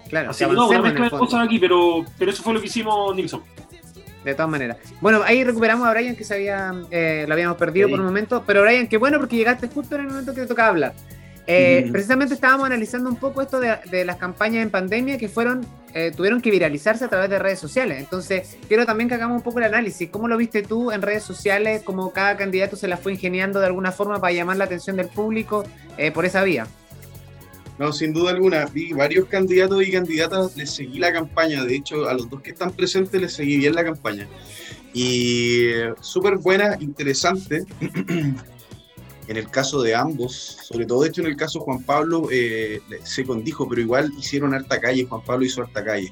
Claro, 0.10 0.32
Así 0.32 0.46
que 0.46 0.52
no, 0.52 0.68
una 0.68 0.82
mezcla 0.82 1.06
de 1.06 1.12
cosas 1.12 1.46
aquí, 1.46 1.60
pero, 1.60 2.04
pero 2.18 2.32
eso 2.32 2.42
fue 2.42 2.54
lo 2.54 2.60
que 2.60 2.68
hicimos 2.68 3.16
Nilsson 3.16 3.42
de 4.24 4.34
todas 4.34 4.50
maneras. 4.50 4.78
Bueno, 5.02 5.22
ahí 5.24 5.44
recuperamos 5.44 5.88
a 5.88 5.92
Brian 5.92 6.16
que 6.16 6.24
se 6.24 6.34
había, 6.34 6.74
eh, 6.92 7.26
lo 7.28 7.34
habíamos 7.34 7.58
perdido 7.58 7.90
por 7.90 8.00
un 8.00 8.06
momento, 8.06 8.44
pero 8.46 8.62
Brian, 8.62 8.88
qué 8.88 8.98
bueno 8.98 9.18
porque 9.18 9.38
llegaste 9.38 9.68
justo 9.68 9.96
en 9.96 10.02
el 10.02 10.08
momento 10.08 10.34
que 10.34 10.42
te 10.42 10.48
tocaba 10.48 10.70
hablar. 10.70 10.94
Eh, 11.48 11.90
precisamente 11.92 12.36
estábamos 12.36 12.68
analizando 12.68 13.10
un 13.10 13.16
poco 13.16 13.42
esto 13.42 13.60
de, 13.60 14.06
las 14.06 14.18
campañas 14.18 14.62
en 14.62 14.70
pandemia 14.70 15.18
que 15.18 15.30
fueron, 15.30 15.66
eh, 15.94 16.12
tuvieron 16.16 16.42
que 16.42 16.52
viralizarse 16.52 17.06
a 17.06 17.08
través 17.10 17.30
de 17.30 17.40
redes 17.40 17.60
sociales. 17.60 18.00
Entonces, 18.00 18.58
quiero 18.68 18.86
también 18.86 19.10
que 19.10 19.16
hagamos 19.16 19.38
un 19.38 19.44
poco 19.44 19.60
el 19.60 19.66
análisis. 19.66 20.10
¿Cómo 20.10 20.28
lo 20.28 20.38
viste 20.38 20.62
tú 20.64 20.92
en 20.92 21.02
redes 21.02 21.24
sociales? 21.24 21.82
¿Cómo 21.84 22.12
cada 22.12 22.38
candidato 22.38 22.76
se 22.76 22.88
la 22.88 22.98
fue 22.98 23.14
ingeniando 23.14 23.60
de 23.60 23.68
alguna 23.68 23.92
forma 23.92 24.20
para 24.20 24.34
llamar 24.34 24.58
la 24.58 24.66
atención 24.66 24.96
del 24.98 25.08
público 25.08 25.66
por 26.14 26.26
esa 26.26 26.44
vía? 26.44 26.68
No, 27.80 27.94
sin 27.94 28.12
duda 28.12 28.32
alguna. 28.32 28.66
Vi 28.66 28.92
varios 28.92 29.28
candidatos 29.30 29.82
y 29.88 29.92
candidatas, 29.92 30.58
les 30.58 30.70
seguí 30.70 31.00
la 31.00 31.14
campaña. 31.14 31.64
De 31.64 31.76
hecho, 31.78 32.10
a 32.10 32.14
los 32.14 32.30
dos 32.30 32.42
que 32.42 32.52
están 32.52 32.72
presentes 32.72 33.20
les 33.20 33.34
seguí 33.34 33.58
bien 33.58 33.74
la 33.74 33.86
campaña. 33.86 34.28
Y 34.94 35.68
eh, 35.68 35.94
súper 36.02 36.38
buena, 36.38 36.76
interesante. 36.82 37.64
en 39.30 39.38
el 39.38 39.48
caso 39.48 39.84
de 39.84 39.94
ambos, 39.94 40.58
sobre 40.64 40.88
todo 40.88 41.04
de 41.04 41.10
hecho 41.10 41.22
en 41.22 41.28
el 41.28 41.38
caso 41.38 41.60
Juan 41.60 41.84
Pablo, 41.84 42.28
eh, 42.32 42.82
se 43.04 43.24
condijo, 43.24 43.70
pero 43.70 43.80
igual 43.80 44.12
hicieron 44.18 44.56
harta 44.56 44.82
calle, 44.82 45.06
Juan 45.06 45.24
Pablo 45.24 45.46
hizo 45.46 45.62
harta 45.62 45.84
calle. 45.84 46.12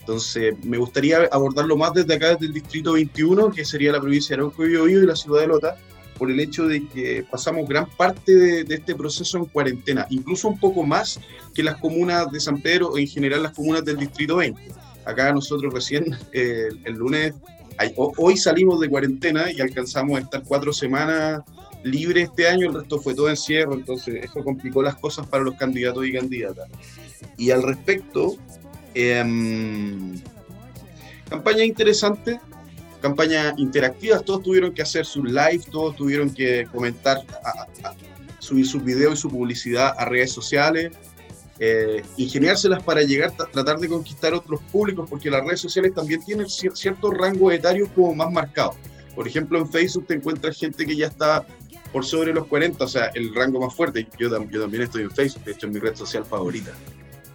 Entonces, 0.00 0.56
me 0.64 0.76
gustaría 0.76 1.28
abordarlo 1.30 1.76
más 1.76 1.94
desde 1.94 2.14
acá, 2.14 2.30
desde 2.30 2.46
el 2.46 2.52
distrito 2.52 2.94
21, 2.94 3.52
que 3.52 3.64
sería 3.64 3.92
la 3.92 4.00
provincia 4.00 4.34
de 4.34 4.42
Arauco 4.42 4.64
y 4.64 4.70
Biobío 4.70 5.02
y 5.04 5.06
la 5.06 5.14
ciudad 5.14 5.42
de 5.42 5.46
Lota, 5.46 5.76
por 6.18 6.28
el 6.28 6.40
hecho 6.40 6.66
de 6.66 6.88
que 6.88 7.24
pasamos 7.30 7.68
gran 7.68 7.86
parte 7.86 8.34
de, 8.34 8.74
este 8.74 8.96
proceso 8.96 9.38
en 9.38 9.44
cuarentena, 9.44 10.04
incluso 10.10 10.48
un 10.48 10.58
poco 10.58 10.82
más 10.82 11.20
que 11.54 11.62
las 11.62 11.76
comunas 11.76 12.32
de 12.32 12.40
San 12.40 12.60
Pedro 12.60 12.88
o 12.88 12.98
en 12.98 13.06
general 13.06 13.44
las 13.44 13.52
comunas 13.52 13.84
del 13.84 13.96
Distrito 13.96 14.36
20. 14.36 14.60
Acá 15.04 15.32
nosotros 15.32 15.72
recién 15.72 16.04
eh, 16.32 16.68
el 16.84 16.94
lunes, 16.94 17.32
hoy 17.96 18.36
salimos 18.36 18.80
de 18.80 18.88
cuarentena 18.88 19.52
y 19.52 19.60
alcanzamos 19.60 20.18
a 20.18 20.22
estar 20.22 20.42
cuatro 20.42 20.72
semanas 20.72 21.42
libres 21.82 22.30
este 22.30 22.48
año, 22.48 22.68
el 22.68 22.74
resto 22.74 23.00
fue 23.00 23.14
todo 23.14 23.28
encierro, 23.28 23.74
entonces 23.74 24.24
eso 24.24 24.42
complicó 24.42 24.82
las 24.82 24.96
cosas 24.96 25.26
para 25.26 25.44
los 25.44 25.54
candidatos 25.54 26.06
y 26.06 26.12
candidatas. 26.12 26.68
Y 27.36 27.50
al 27.50 27.62
respecto, 27.62 28.36
em, 28.94 30.20
campaña 31.28 31.64
interesante, 31.64 32.40
campañas 33.00 33.54
interactivas, 33.58 34.24
todos 34.24 34.42
tuvieron 34.42 34.72
que 34.72 34.82
hacer 34.82 35.06
sus 35.06 35.24
live, 35.24 35.60
todos 35.70 35.96
tuvieron 35.96 36.30
que 36.30 36.66
comentar, 36.72 37.18
subir 38.38 38.66
sus 38.66 38.82
videos 38.82 39.18
y 39.18 39.22
su 39.22 39.28
publicidad 39.28 39.94
a 39.96 40.04
redes 40.04 40.32
sociales, 40.32 40.92
eh, 41.58 42.02
ingeniárselas 42.16 42.82
para 42.82 43.02
llegar, 43.02 43.32
a 43.38 43.46
tratar 43.46 43.78
de 43.78 43.88
conquistar 43.88 44.34
otros 44.34 44.60
públicos, 44.70 45.08
porque 45.08 45.30
las 45.30 45.42
redes 45.42 45.60
sociales 45.60 45.94
también 45.94 46.22
tienen 46.22 46.46
cierto 46.48 47.10
rango 47.10 47.50
etario 47.50 47.88
como 47.94 48.14
más 48.14 48.30
marcado. 48.30 48.74
Por 49.14 49.26
ejemplo, 49.26 49.58
en 49.58 49.68
Facebook 49.68 50.06
te 50.06 50.14
encuentras 50.14 50.58
gente 50.58 50.84
que 50.84 50.94
ya 50.94 51.06
está 51.06 51.46
por 51.96 52.04
sobre 52.04 52.34
los 52.34 52.46
40, 52.46 52.84
o 52.84 52.88
sea, 52.88 53.06
el 53.14 53.34
rango 53.34 53.58
más 53.58 53.74
fuerte. 53.74 54.06
Yo, 54.18 54.28
yo 54.50 54.60
también 54.60 54.82
estoy 54.82 55.04
en 55.04 55.10
Facebook, 55.10 55.44
de 55.44 55.52
hecho 55.52 55.66
es 55.66 55.72
mi 55.72 55.80
red 55.80 55.96
social 55.96 56.26
favorita. 56.26 56.70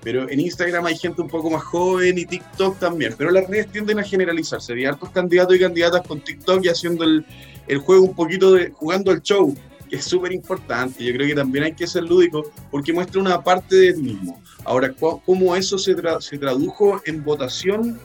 Pero 0.03 0.29
en 0.29 0.39
Instagram 0.39 0.85
hay 0.85 0.95
gente 0.95 1.19
un 1.19 1.29
poco 1.29 1.49
más 1.49 1.63
joven 1.63 2.19
y 2.19 2.25
TikTok 2.27 2.77
también. 2.77 3.15
Pero 3.17 3.31
las 3.31 3.47
redes 3.47 3.71
tienden 3.71 3.97
a 3.97 4.03
generalizarse. 4.03 4.73
Hay 4.73 4.85
hartos 4.85 5.09
candidatos 5.09 5.55
y 5.55 5.59
candidatas 5.61 6.05
con 6.05 6.21
TikTok 6.21 6.63
y 6.63 6.69
haciendo 6.69 7.05
el, 7.05 7.25
el 7.67 7.79
juego 7.79 8.03
un 8.03 8.13
poquito 8.13 8.53
de 8.53 8.69
jugando 8.69 9.11
el 9.11 9.23
show, 9.23 9.51
que 9.89 9.95
es 9.95 10.05
súper 10.05 10.31
importante. 10.31 11.03
Yo 11.03 11.11
creo 11.11 11.25
que 11.25 11.33
también 11.33 11.63
hay 11.63 11.73
que 11.73 11.87
ser 11.87 12.03
lúdico 12.03 12.51
porque 12.69 12.93
muestra 12.93 13.19
una 13.19 13.43
parte 13.43 13.75
de 13.75 13.93
ti 13.93 14.01
mismo. 14.03 14.43
Ahora, 14.63 14.93
cómo 15.25 15.55
eso 15.55 15.79
se, 15.79 15.95
se 16.19 16.37
tradujo 16.37 17.01
en 17.07 17.23
votación 17.23 17.99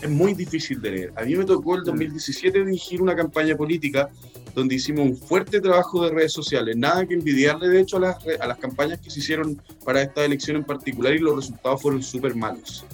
es 0.00 0.08
muy 0.08 0.34
difícil 0.34 0.80
de 0.80 0.90
leer. 0.90 1.12
A 1.16 1.24
mí 1.24 1.34
me 1.34 1.44
tocó 1.44 1.74
el 1.74 1.82
2017 1.82 2.64
dirigir 2.64 3.02
una 3.02 3.16
campaña 3.16 3.56
política 3.56 4.10
donde 4.54 4.74
hicimos 4.74 5.06
un 5.06 5.16
fuerte 5.16 5.60
trabajo 5.60 6.04
de 6.04 6.10
redes 6.10 6.32
sociales. 6.32 6.76
Nada 6.76 7.06
que 7.06 7.14
envidiarle, 7.14 7.68
de 7.68 7.80
hecho, 7.80 7.96
a 7.98 8.00
las, 8.00 8.16
a 8.40 8.46
las 8.46 8.58
campañas 8.58 9.00
que 9.00 9.10
se 9.10 9.20
hicieron 9.20 9.60
para 9.84 10.02
esta 10.02 10.24
elección 10.24 10.56
en 10.56 10.64
particular 10.64 11.14
y 11.14 11.18
los 11.18 11.36
resultados 11.36 11.82
fueron 11.82 12.02
súper 12.02 12.34
malos. 12.34 12.84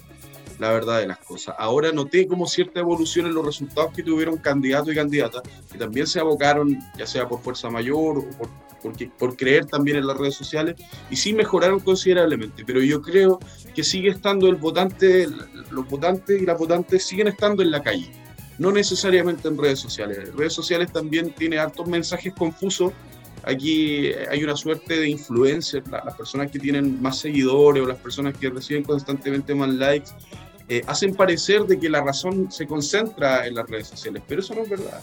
La 0.58 0.70
verdad 0.70 1.00
de 1.00 1.08
las 1.08 1.18
cosas. 1.18 1.56
Ahora 1.58 1.90
noté 1.90 2.28
como 2.28 2.46
cierta 2.46 2.78
evolución 2.78 3.26
en 3.26 3.34
los 3.34 3.44
resultados 3.44 3.92
que 3.92 4.04
tuvieron 4.04 4.36
candidatos 4.36 4.92
y 4.92 4.94
candidatas 4.94 5.42
que 5.70 5.78
también 5.78 6.06
se 6.06 6.20
abocaron, 6.20 6.78
ya 6.96 7.06
sea 7.06 7.28
por 7.28 7.40
fuerza 7.40 7.70
mayor 7.70 8.18
o 8.18 8.30
por 8.38 8.48
porque, 8.84 9.10
por 9.18 9.34
creer 9.34 9.64
también 9.64 9.96
en 9.96 10.06
las 10.06 10.16
redes 10.16 10.34
sociales, 10.34 10.76
y 11.10 11.16
sí 11.16 11.32
mejoraron 11.32 11.80
considerablemente, 11.80 12.64
pero 12.66 12.82
yo 12.82 13.00
creo 13.00 13.40
que 13.74 13.82
sigue 13.82 14.10
estando 14.10 14.46
el 14.46 14.56
votante, 14.56 15.26
los 15.70 15.88
votantes 15.88 16.40
y 16.40 16.44
las 16.44 16.58
votantes 16.58 17.02
siguen 17.02 17.28
estando 17.28 17.62
en 17.62 17.70
la 17.70 17.82
calle, 17.82 18.12
no 18.58 18.72
necesariamente 18.72 19.48
en 19.48 19.58
redes 19.58 19.80
sociales. 19.80 20.34
Redes 20.34 20.52
sociales 20.52 20.92
también 20.92 21.32
tiene 21.32 21.58
hartos 21.58 21.86
mensajes 21.86 22.32
confusos. 22.34 22.92
Aquí 23.44 24.10
hay 24.30 24.42
una 24.42 24.56
suerte 24.56 24.98
de 24.98 25.08
influencia, 25.08 25.82
las 25.90 26.14
personas 26.14 26.50
que 26.50 26.58
tienen 26.58 27.00
más 27.02 27.18
seguidores 27.18 27.82
o 27.82 27.86
las 27.86 27.98
personas 27.98 28.36
que 28.36 28.48
reciben 28.48 28.84
constantemente 28.84 29.54
más 29.54 29.68
likes, 29.68 30.10
eh, 30.68 30.82
hacen 30.86 31.14
parecer 31.14 31.64
de 31.64 31.78
que 31.78 31.90
la 31.90 32.02
razón 32.02 32.50
se 32.50 32.66
concentra 32.66 33.46
en 33.46 33.54
las 33.54 33.68
redes 33.68 33.88
sociales, 33.88 34.22
pero 34.26 34.40
eso 34.40 34.54
no 34.54 34.62
es 34.62 34.70
verdad. 34.70 35.00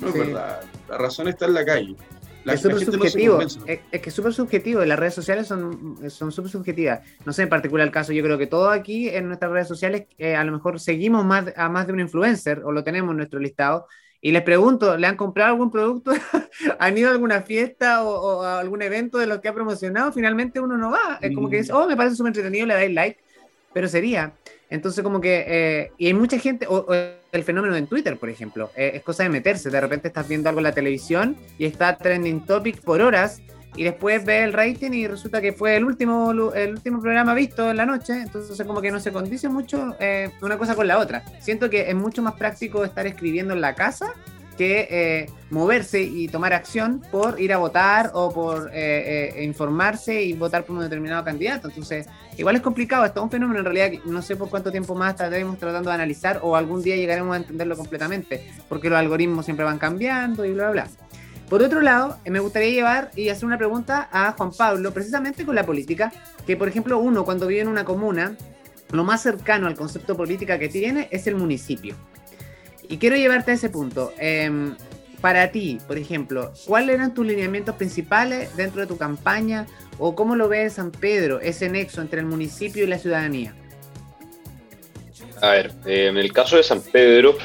No 0.00 0.08
es 0.08 0.14
verdad. 0.14 0.60
La 0.88 0.96
razón 0.96 1.28
está 1.28 1.44
en 1.46 1.54
la 1.54 1.64
calle 1.64 1.96
es 2.44 2.60
súper 2.60 2.84
subjetivo. 2.84 3.40
es, 3.40 3.80
que 3.90 4.08
es 4.08 4.14
súper 4.14 4.32
subjetivo. 4.32 4.84
Las 4.84 4.98
redes 4.98 5.14
sociales 5.14 5.46
son 5.46 5.98
súper 6.10 6.50
subjetivas. 6.50 7.00
No 7.24 7.32
sé, 7.32 7.42
en 7.42 7.48
particular 7.48 7.86
el 7.86 7.92
caso, 7.92 8.12
yo 8.12 8.22
creo 8.22 8.38
que 8.38 8.46
todo 8.46 8.70
aquí 8.70 9.08
en 9.08 9.28
nuestras 9.28 9.52
redes 9.52 9.68
sociales, 9.68 10.06
eh, 10.18 10.34
a 10.34 10.44
lo 10.44 10.52
mejor 10.52 10.80
seguimos 10.80 11.24
más, 11.24 11.52
a 11.56 11.68
más 11.68 11.86
de 11.86 11.92
un 11.92 12.00
influencer 12.00 12.62
o 12.64 12.72
lo 12.72 12.84
tenemos 12.84 13.10
en 13.10 13.18
nuestro 13.18 13.40
listado. 13.40 13.86
Y 14.24 14.30
les 14.30 14.42
pregunto, 14.42 14.96
¿le 14.96 15.08
han 15.08 15.16
comprado 15.16 15.50
algún 15.50 15.70
producto? 15.70 16.12
¿Han 16.78 16.96
ido 16.96 17.08
a 17.08 17.12
alguna 17.12 17.42
fiesta 17.42 18.04
o, 18.04 18.42
a 18.42 18.60
algún 18.60 18.80
evento 18.82 19.18
de 19.18 19.26
lo 19.26 19.40
que 19.40 19.48
ha 19.48 19.52
promocionado? 19.52 20.12
Finalmente 20.12 20.60
uno 20.60 20.76
no 20.76 20.92
va. 20.92 21.18
Es 21.20 21.34
como 21.34 21.50
que 21.50 21.56
dice, 21.56 21.72
mm. 21.72 21.76
oh, 21.76 21.86
me 21.88 21.96
parece 21.96 22.16
súper 22.16 22.30
entretenido, 22.30 22.66
le 22.66 22.74
dais 22.74 22.92
like. 22.92 23.20
Pero 23.72 23.88
sería. 23.88 24.34
Entonces, 24.70 25.02
como 25.02 25.20
que, 25.20 25.44
eh, 25.46 25.92
y 25.98 26.06
hay 26.06 26.14
mucha 26.14 26.38
gente, 26.38 26.66
o, 26.68 26.86
el 27.32 27.44
fenómeno 27.44 27.74
en 27.76 27.86
Twitter, 27.86 28.18
por 28.18 28.28
ejemplo, 28.28 28.70
eh, 28.76 28.92
es 28.94 29.02
cosa 29.02 29.22
de 29.22 29.30
meterse. 29.30 29.70
De 29.70 29.80
repente 29.80 30.08
estás 30.08 30.28
viendo 30.28 30.50
algo 30.50 30.60
en 30.60 30.64
la 30.64 30.72
televisión 30.72 31.36
y 31.58 31.64
está 31.64 31.96
trending 31.96 32.44
topic 32.44 32.80
por 32.82 33.00
horas 33.00 33.40
y 33.74 33.84
después 33.84 34.22
ves 34.24 34.44
el 34.44 34.52
rating 34.52 34.92
y 34.92 35.08
resulta 35.08 35.40
que 35.40 35.54
fue 35.54 35.76
el 35.76 35.84
último, 35.84 36.30
el 36.52 36.72
último 36.72 37.00
programa 37.00 37.32
visto 37.32 37.70
en 37.70 37.78
la 37.78 37.86
noche. 37.86 38.12
Entonces, 38.12 38.66
como 38.66 38.82
que 38.82 38.90
no 38.90 39.00
se 39.00 39.12
condice 39.12 39.48
mucho 39.48 39.96
eh, 39.98 40.30
una 40.42 40.58
cosa 40.58 40.74
con 40.74 40.86
la 40.86 40.98
otra. 40.98 41.24
Siento 41.40 41.70
que 41.70 41.88
es 41.88 41.94
mucho 41.94 42.22
más 42.22 42.34
práctico 42.34 42.84
estar 42.84 43.06
escribiendo 43.06 43.54
en 43.54 43.62
la 43.62 43.74
casa 43.74 44.12
que 44.62 44.86
eh, 44.90 45.26
moverse 45.50 46.00
y 46.00 46.28
tomar 46.28 46.52
acción 46.52 47.02
por 47.10 47.40
ir 47.40 47.52
a 47.52 47.56
votar 47.56 48.12
o 48.14 48.32
por 48.32 48.70
eh, 48.72 49.34
eh, 49.34 49.42
informarse 49.42 50.22
y 50.22 50.34
votar 50.34 50.64
por 50.64 50.76
un 50.76 50.82
determinado 50.82 51.24
candidato. 51.24 51.66
Entonces, 51.66 52.06
igual 52.38 52.54
es 52.54 52.62
complicado, 52.62 53.04
es 53.04 53.12
todo 53.12 53.24
un 53.24 53.30
fenómeno 53.30 53.58
en 53.58 53.64
realidad 53.64 54.00
no 54.04 54.22
sé 54.22 54.36
por 54.36 54.50
cuánto 54.50 54.70
tiempo 54.70 54.94
más 54.94 55.14
estaremos 55.14 55.58
tratando 55.58 55.90
de 55.90 55.94
analizar 55.96 56.38
o 56.44 56.54
algún 56.54 56.80
día 56.80 56.94
llegaremos 56.94 57.34
a 57.34 57.38
entenderlo 57.38 57.76
completamente, 57.76 58.48
porque 58.68 58.88
los 58.88 59.00
algoritmos 59.00 59.44
siempre 59.44 59.64
van 59.64 59.78
cambiando 59.78 60.44
y 60.44 60.52
bla, 60.52 60.70
bla, 60.70 60.84
bla. 60.84 60.90
Por 61.48 61.60
otro 61.60 61.80
lado, 61.80 62.18
me 62.24 62.38
gustaría 62.38 62.70
llevar 62.70 63.10
y 63.16 63.30
hacer 63.30 63.46
una 63.46 63.58
pregunta 63.58 64.08
a 64.12 64.30
Juan 64.38 64.52
Pablo, 64.56 64.94
precisamente 64.94 65.44
con 65.44 65.56
la 65.56 65.66
política, 65.66 66.12
que 66.46 66.56
por 66.56 66.68
ejemplo 66.68 67.00
uno 67.00 67.24
cuando 67.24 67.48
vive 67.48 67.62
en 67.62 67.68
una 67.68 67.84
comuna, 67.84 68.36
lo 68.92 69.02
más 69.02 69.22
cercano 69.22 69.66
al 69.66 69.74
concepto 69.74 70.16
política 70.16 70.56
que 70.60 70.68
tiene 70.68 71.08
es 71.10 71.26
el 71.26 71.34
municipio. 71.34 71.96
Y 72.88 72.98
quiero 72.98 73.16
llevarte 73.16 73.52
a 73.52 73.54
ese 73.54 73.70
punto. 73.70 74.12
Em, 74.18 74.76
para 75.20 75.52
ti, 75.52 75.78
por 75.86 75.98
ejemplo, 75.98 76.52
¿cuáles 76.66 76.96
eran 76.96 77.14
tus 77.14 77.24
lineamientos 77.24 77.76
principales 77.76 78.54
dentro 78.56 78.80
de 78.80 78.88
tu 78.88 78.98
campaña 78.98 79.66
o 79.98 80.16
cómo 80.16 80.34
lo 80.34 80.48
ves 80.48 80.74
San 80.74 80.90
Pedro, 80.90 81.40
ese 81.40 81.68
nexo 81.68 82.00
entre 82.00 82.20
el 82.20 82.26
municipio 82.26 82.82
y 82.82 82.88
la 82.88 82.98
ciudadanía? 82.98 83.54
A 85.40 85.50
ver, 85.50 85.72
eh, 85.86 86.08
en 86.08 86.16
el 86.16 86.32
caso 86.32 86.56
de 86.56 86.64
San 86.64 86.82
Pedro, 86.82 87.36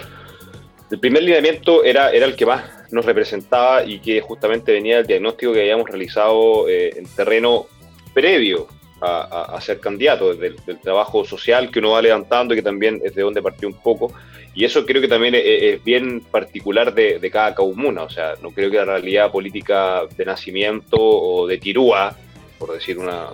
el 0.90 1.00
primer 1.00 1.24
lineamiento 1.24 1.84
era, 1.84 2.12
era 2.12 2.26
el 2.26 2.36
que 2.36 2.46
más 2.46 2.64
nos 2.92 3.06
representaba 3.06 3.84
y 3.84 4.00
que 4.00 4.22
justamente 4.22 4.72
venía 4.72 4.98
del 4.98 5.08
diagnóstico 5.08 5.54
que 5.54 5.62
habíamos 5.62 5.88
realizado 5.88 6.68
eh, 6.68 6.92
en 6.96 7.06
terreno 7.06 7.68
previo 8.14 8.68
a, 9.02 9.60
ser 9.62 9.80
candidato, 9.80 10.34
del, 10.34 10.56
del, 10.66 10.80
trabajo 10.80 11.24
social 11.24 11.70
que 11.70 11.80
uno 11.80 11.92
va 11.92 12.02
levantando 12.02 12.54
y 12.54 12.58
que 12.58 12.64
también 12.64 13.00
es 13.04 13.14
de 13.16 13.22
donde 13.22 13.42
partió 13.42 13.68
un 13.68 13.76
poco. 13.76 14.12
Y 14.54 14.66
eso 14.66 14.86
creo 14.86 15.02
que 15.02 15.08
también 15.08 15.36
es, 15.36 15.84
bien 15.84 16.22
particular 16.22 16.94
de, 16.94 17.30
cada 17.32 17.54
comuna, 17.54 18.04
o 18.04 18.10
sea, 18.10 18.34
no 18.42 18.50
creo 18.50 18.72
que 18.72 18.78
la 18.78 18.86
realidad 18.86 19.32
política 19.32 20.02
de 20.18 20.26
nacimiento 20.26 20.98
o 21.00 21.46
de 21.46 21.58
Tirúa 21.60 22.16
por 22.58 22.74
decir 22.74 22.98
una, 22.98 23.28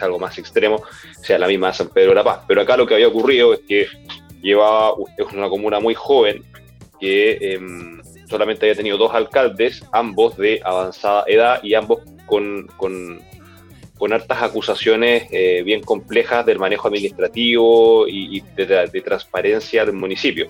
algo 0.00 0.18
más 0.18 0.38
extremo, 0.38 0.82
sea 1.22 1.38
la 1.38 1.46
misma 1.46 1.66
de 1.66 1.74
San 1.74 1.88
Pedro 1.88 2.10
de 2.10 2.14
la 2.14 2.24
Paz. 2.24 2.40
Pero 2.48 2.62
acá 2.62 2.74
lo 2.76 2.86
que 2.86 2.94
había 2.94 3.08
ocurrido 3.08 3.52
es 3.52 3.60
que 3.68 3.86
llevaba, 4.40 4.94
es 5.18 5.26
una 5.32 5.50
comuna 5.50 5.78
muy 5.78 5.94
joven, 5.94 6.42
que 6.98 7.36
em, 7.52 8.00
solamente 8.28 8.64
había 8.64 8.76
tenido 8.76 8.96
dos 8.96 9.12
alcaldes, 9.12 9.84
ambos 9.92 10.36
de 10.38 10.60
avanzada 10.64 11.24
edad 11.26 11.60
y 11.62 11.74
ambos 11.74 12.00
con, 12.24 12.66
con, 12.78 13.20
con 14.02 14.12
hartas 14.12 14.42
acusaciones 14.42 15.28
eh, 15.30 15.62
bien 15.64 15.80
complejas 15.80 16.44
del 16.44 16.58
manejo 16.58 16.88
administrativo 16.88 18.08
y, 18.08 18.40
de, 18.56 19.00
transparencia 19.00 19.84
del 19.84 19.94
municipio. 19.94 20.48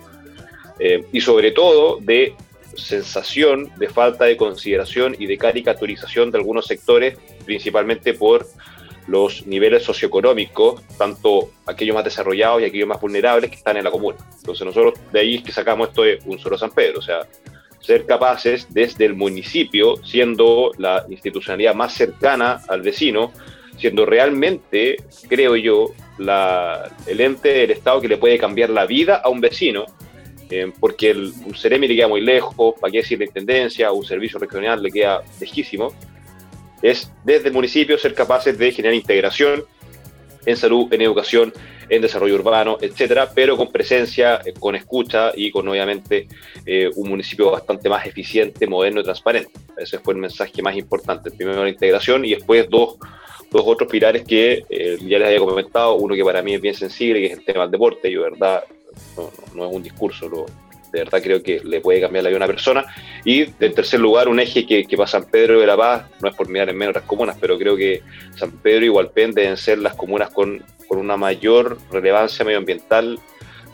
Eh, 0.79 1.05
y 1.11 1.21
sobre 1.21 1.51
todo 1.51 1.99
de 2.01 2.33
sensación 2.75 3.69
de 3.77 3.89
falta 3.89 4.25
de 4.25 4.37
consideración 4.37 5.15
y 5.19 5.27
de 5.27 5.37
caricaturización 5.37 6.31
de 6.31 6.39
algunos 6.39 6.65
sectores, 6.65 7.15
principalmente 7.45 8.15
por 8.15 8.47
los 9.05 9.45
niveles 9.45 9.83
socioeconómicos, 9.83 10.81
tanto 10.97 11.51
aquellos 11.67 11.93
más 11.93 12.05
desarrollados 12.05 12.59
y 12.63 12.65
aquellos 12.65 12.87
más 12.87 12.99
vulnerables 12.99 13.51
que 13.51 13.57
están 13.57 13.77
en 13.77 13.83
la 13.83 13.91
comuna. 13.91 14.17
Entonces 14.35 14.65
nosotros 14.65 14.95
de 15.11 15.19
ahí 15.19 15.35
es 15.35 15.43
que 15.43 15.51
sacamos 15.51 15.89
esto 15.89 16.01
de 16.01 16.17
un 16.25 16.39
solo 16.39 16.57
San 16.57 16.71
Pedro, 16.71 16.97
o 16.97 17.03
sea, 17.03 17.19
ser 17.83 18.05
capaces 18.05 18.67
desde 18.69 19.05
el 19.05 19.13
municipio, 19.13 19.97
siendo 20.03 20.71
la 20.77 21.05
institucionalidad 21.09 21.75
más 21.75 21.93
cercana 21.93 22.61
al 22.69 22.81
vecino, 22.81 23.33
siendo 23.77 24.05
realmente, 24.05 24.97
creo 25.27 25.55
yo, 25.57 25.91
la, 26.17 26.89
el 27.05 27.19
ente 27.19 27.49
del 27.49 27.71
Estado 27.71 27.99
que 27.99 28.07
le 28.07 28.17
puede 28.17 28.37
cambiar 28.37 28.69
la 28.69 28.85
vida 28.85 29.15
a 29.23 29.29
un 29.29 29.41
vecino, 29.41 29.85
eh, 30.49 30.71
porque 30.79 31.11
el, 31.11 31.33
un 31.45 31.55
Ceremi 31.55 31.87
le 31.87 31.95
queda 31.95 32.07
muy 32.07 32.21
lejos, 32.21 32.75
para 32.79 32.91
qué 32.91 32.99
decir 32.99 33.19
la 33.19 33.25
Intendencia, 33.25 33.91
un 33.91 34.05
servicio 34.05 34.39
regional 34.39 34.81
le 34.81 34.91
queda 34.91 35.21
lejísimo, 35.41 35.93
es 36.81 37.11
desde 37.23 37.49
el 37.49 37.53
municipio 37.53 37.97
ser 37.97 38.13
capaces 38.13 38.57
de 38.57 38.71
generar 38.71 38.93
integración 38.93 39.65
en 40.45 40.55
salud, 40.55 40.93
en 40.93 41.01
educación, 41.01 41.53
en 41.89 42.01
desarrollo 42.01 42.35
urbano, 42.35 42.77
etcétera, 42.81 43.29
pero 43.33 43.57
con 43.57 43.71
presencia, 43.71 44.41
eh, 44.45 44.53
con 44.59 44.75
escucha 44.75 45.31
y 45.35 45.51
con 45.51 45.67
obviamente 45.67 46.27
eh, 46.65 46.89
un 46.95 47.09
municipio 47.09 47.51
bastante 47.51 47.89
más 47.89 48.05
eficiente, 48.05 48.67
moderno 48.67 49.01
y 49.01 49.03
transparente. 49.03 49.51
Ese 49.77 49.99
fue 49.99 50.13
el 50.13 50.19
mensaje 50.19 50.61
más 50.61 50.75
importante. 50.75 51.31
Primero 51.31 51.63
la 51.63 51.69
integración 51.69 52.25
y 52.25 52.35
después 52.35 52.69
dos, 52.69 52.97
dos 53.51 53.63
otros 53.65 53.89
pilares 53.89 54.23
que 54.23 54.65
eh, 54.69 54.97
ya 55.01 55.19
les 55.19 55.27
había 55.27 55.39
comentado. 55.39 55.95
Uno 55.95 56.15
que 56.15 56.23
para 56.23 56.41
mí 56.41 56.53
es 56.53 56.61
bien 56.61 56.75
sensible, 56.75 57.19
que 57.19 57.25
es 57.27 57.39
el 57.39 57.45
tema 57.45 57.63
del 57.63 57.71
deporte. 57.71 58.11
Yo, 58.11 58.23
verdad, 58.23 58.63
no, 59.17 59.31
no 59.55 59.69
es 59.69 59.75
un 59.75 59.83
discurso, 59.83 60.29
lo, 60.29 60.45
de 60.93 60.99
verdad 60.99 61.21
creo 61.23 61.41
que 61.41 61.59
le 61.63 61.81
puede 61.81 61.99
cambiar 61.99 62.23
la 62.23 62.29
vida 62.29 62.37
a 62.37 62.43
una 62.45 62.47
persona. 62.47 62.85
Y 63.25 63.41
en 63.41 63.73
tercer 63.73 63.99
lugar, 63.99 64.29
un 64.29 64.39
eje 64.39 64.65
que, 64.65 64.85
que 64.85 64.95
para 64.95 65.07
San 65.07 65.25
Pedro 65.25 65.59
de 65.59 65.65
la 65.65 65.75
Paz, 65.75 66.05
no 66.21 66.29
es 66.29 66.35
por 66.35 66.47
mirar 66.47 66.69
en 66.69 66.77
menos 66.77 66.91
otras 66.91 67.05
comunas, 67.05 67.35
pero 67.41 67.57
creo 67.57 67.75
que 67.75 68.03
San 68.35 68.51
Pedro 68.51 68.85
y 68.85 68.89
Hualpén 68.89 69.33
deben 69.33 69.57
ser 69.57 69.79
las 69.79 69.95
comunas 69.95 70.29
con, 70.29 70.63
con 70.87 70.99
una 70.99 71.17
mayor 71.17 71.79
relevancia 71.91 72.45
medioambiental, 72.45 73.19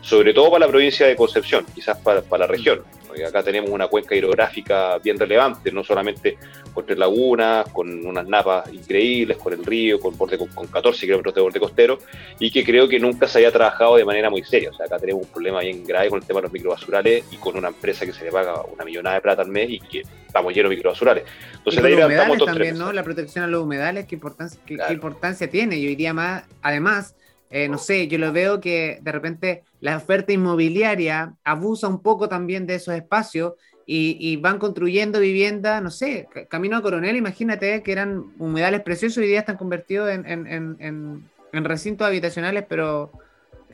sobre 0.00 0.32
todo 0.32 0.50
para 0.50 0.64
la 0.64 0.70
provincia 0.70 1.06
de 1.06 1.14
Concepción, 1.14 1.66
quizás 1.74 1.98
para, 1.98 2.22
para 2.22 2.46
la 2.46 2.52
región 2.52 2.82
acá 3.26 3.42
tenemos 3.42 3.70
una 3.70 3.88
cuenca 3.88 4.14
hidrográfica 4.14 4.98
bien 4.98 5.18
relevante, 5.18 5.70
no 5.72 5.84
solamente 5.84 6.38
con 6.72 6.86
tres 6.86 6.98
lagunas, 6.98 7.68
con 7.68 8.06
unas 8.06 8.26
napas 8.26 8.72
increíbles, 8.72 9.36
con 9.36 9.52
el 9.52 9.64
río, 9.64 10.00
con, 10.00 10.16
borde, 10.16 10.38
con, 10.38 10.66
14 10.66 11.06
kilómetros 11.06 11.34
de 11.34 11.40
borde 11.40 11.60
costero, 11.60 11.98
y 12.38 12.50
que 12.50 12.64
creo 12.64 12.88
que 12.88 12.98
nunca 12.98 13.26
se 13.26 13.38
haya 13.38 13.52
trabajado 13.52 13.96
de 13.96 14.04
manera 14.04 14.30
muy 14.30 14.42
seria. 14.42 14.70
O 14.70 14.74
sea, 14.74 14.86
acá 14.86 14.98
tenemos 14.98 15.24
un 15.24 15.30
problema 15.30 15.60
bien 15.60 15.84
grave 15.84 16.08
con 16.08 16.20
el 16.20 16.26
tema 16.26 16.38
de 16.38 16.44
los 16.44 16.52
microbasurales 16.52 17.24
y 17.30 17.36
con 17.36 17.56
una 17.56 17.68
empresa 17.68 18.06
que 18.06 18.12
se 18.12 18.24
le 18.24 18.30
paga 18.30 18.62
una 18.62 18.84
millonada 18.84 19.16
de 19.16 19.22
plata 19.22 19.42
al 19.42 19.48
mes 19.48 19.70
y 19.70 19.80
que 19.80 20.02
estamos 20.26 20.54
llenos 20.54 20.70
de 20.70 20.76
microbasurales. 20.76 21.24
Entonces, 21.56 21.84
y 21.84 21.88
los 21.88 22.04
humedales 22.04 22.44
también, 22.44 22.78
¿no? 22.78 22.92
La 22.92 23.02
protección 23.02 23.44
a 23.44 23.48
los 23.48 23.62
humedales, 23.62 24.06
¿qué 24.06 24.14
importancia, 24.14 24.60
qué, 24.64 24.76
qué 24.76 24.92
importancia 24.92 25.50
tiene? 25.50 25.80
Yo 25.80 25.88
diría 25.88 26.14
más, 26.14 26.44
además, 26.62 27.14
eh, 27.50 27.68
no 27.68 27.78
sé, 27.78 28.06
yo 28.06 28.16
lo 28.18 28.32
veo 28.32 28.60
que 28.60 29.00
de 29.02 29.12
repente 29.12 29.64
la 29.80 29.96
oferta 29.96 30.32
inmobiliaria 30.32 31.34
abusa 31.42 31.88
un 31.88 32.00
poco 32.00 32.28
también 32.28 32.64
de 32.64 32.76
esos 32.76 32.94
espacios 32.94 33.54
y, 33.92 34.36
van 34.36 34.60
construyendo 34.60 35.18
vivienda, 35.18 35.80
no 35.80 35.90
sé, 35.90 36.28
Camino 36.48 36.76
a 36.76 36.82
Coronel, 36.82 37.16
imagínate 37.16 37.82
que 37.82 37.90
eran 37.90 38.32
humedales 38.38 38.82
preciosos 38.82 39.18
y 39.18 39.22
hoy 39.22 39.26
día 39.30 39.40
están 39.40 39.56
convertidos 39.56 40.12
en, 40.12 41.24
recintos 41.52 42.06
habitacionales, 42.06 42.66
pero 42.68 43.10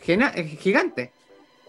eh, 0.06 0.56
gigantes. 0.58 1.10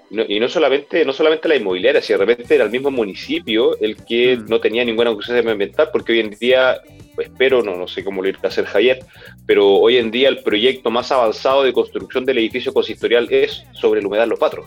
y 0.09 0.39
no 0.39 0.47
solamente, 0.47 1.03
no 1.03 1.11
solamente 1.11 1.49
la 1.49 1.57
inmobiliaria, 1.57 2.01
si 2.01 2.13
de 2.13 2.19
repente 2.19 2.55
era 2.55 2.63
el 2.63 2.71
mismo 2.71 2.89
municipio 2.89 3.77
el 3.81 3.97
que 4.05 4.37
mm. 4.37 4.45
no 4.47 4.61
tenía 4.61 4.85
ninguna 4.85 5.09
autorización 5.09 5.49
ambiental, 5.49 5.89
porque 5.91 6.13
hoy 6.13 6.21
en 6.21 6.29
día 6.29 6.79
espero, 7.17 7.61
no, 7.61 7.75
no 7.75 7.87
sé 7.87 8.03
cómo 8.03 8.21
lo 8.21 8.29
irá 8.29 8.39
a 8.43 8.47
hacer 8.47 8.65
Javier, 8.65 8.99
pero 9.45 9.75
hoy 9.75 9.97
en 9.97 10.11
día 10.11 10.29
el 10.29 10.43
proyecto 10.43 10.89
más 10.89 11.11
avanzado 11.11 11.63
de 11.63 11.73
construcción 11.73 12.25
del 12.25 12.37
edificio 12.39 12.73
consistorial 12.73 13.27
es 13.31 13.63
sobre 13.73 13.99
el 13.99 14.05
humedal 14.05 14.29
Los 14.29 14.39
Patros. 14.39 14.65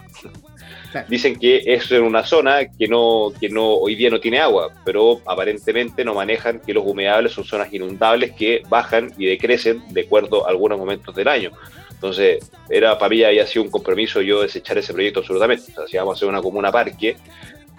Dicen 1.08 1.38
que 1.38 1.62
es 1.66 1.90
en 1.92 2.02
una 2.02 2.24
zona 2.24 2.66
que 2.66 2.88
no, 2.88 3.32
que 3.40 3.48
no 3.48 3.74
hoy 3.74 3.94
día 3.94 4.10
no 4.10 4.18
tiene 4.18 4.40
agua, 4.40 4.72
pero 4.84 5.20
aparentemente 5.24 6.04
no 6.04 6.14
manejan 6.14 6.60
que 6.60 6.74
los 6.74 6.84
humedales 6.84 7.32
son 7.32 7.44
zonas 7.44 7.72
inundables 7.72 8.32
que 8.32 8.62
bajan 8.68 9.12
y 9.16 9.26
decrecen 9.26 9.82
de 9.90 10.02
acuerdo 10.02 10.46
a 10.46 10.50
algunos 10.50 10.78
momentos 10.78 11.14
del 11.14 11.28
año. 11.28 11.52
Entonces, 11.92 12.50
era 12.68 12.98
para 12.98 13.10
mí 13.10 13.22
había 13.22 13.46
sido 13.46 13.64
un 13.64 13.70
compromiso 13.70 14.20
yo 14.20 14.42
desechar 14.42 14.78
ese 14.78 14.92
proyecto 14.92 15.20
absolutamente. 15.20 15.70
O 15.70 15.74
sea, 15.74 15.86
si 15.86 15.96
vamos 15.96 16.14
a 16.14 16.16
hacer 16.16 16.28
una 16.28 16.42
comuna 16.42 16.72
parque, 16.72 17.16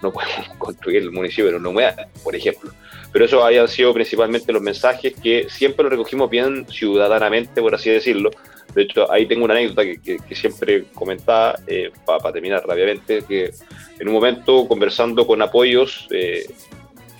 no 0.00 0.12
podemos 0.12 0.48
construir 0.58 1.02
el 1.02 1.10
municipio 1.10 1.48
en 1.48 1.56
una 1.56 1.68
humedad, 1.68 2.06
por 2.22 2.34
ejemplo. 2.34 2.70
Pero 3.12 3.26
eso 3.26 3.44
habían 3.44 3.68
sido 3.68 3.92
principalmente 3.92 4.52
los 4.52 4.62
mensajes 4.62 5.14
que 5.22 5.46
siempre 5.50 5.84
lo 5.84 5.90
recogimos 5.90 6.30
bien 6.30 6.66
ciudadanamente, 6.68 7.60
por 7.60 7.74
así 7.74 7.90
decirlo. 7.90 8.30
De 8.74 8.82
hecho, 8.82 9.10
ahí 9.12 9.26
tengo 9.26 9.44
una 9.44 9.54
anécdota 9.54 9.82
que, 9.84 10.34
siempre 10.34 10.84
comentaba, 10.94 11.58
eh, 11.66 11.90
para 12.06 12.32
terminar 12.32 12.64
rápidamente, 12.66 13.22
que 13.28 13.50
en 13.98 14.08
un 14.08 14.14
momento 14.14 14.66
conversando 14.66 15.26
con 15.26 15.42
apoyos, 15.42 16.08
eh, 16.10 16.46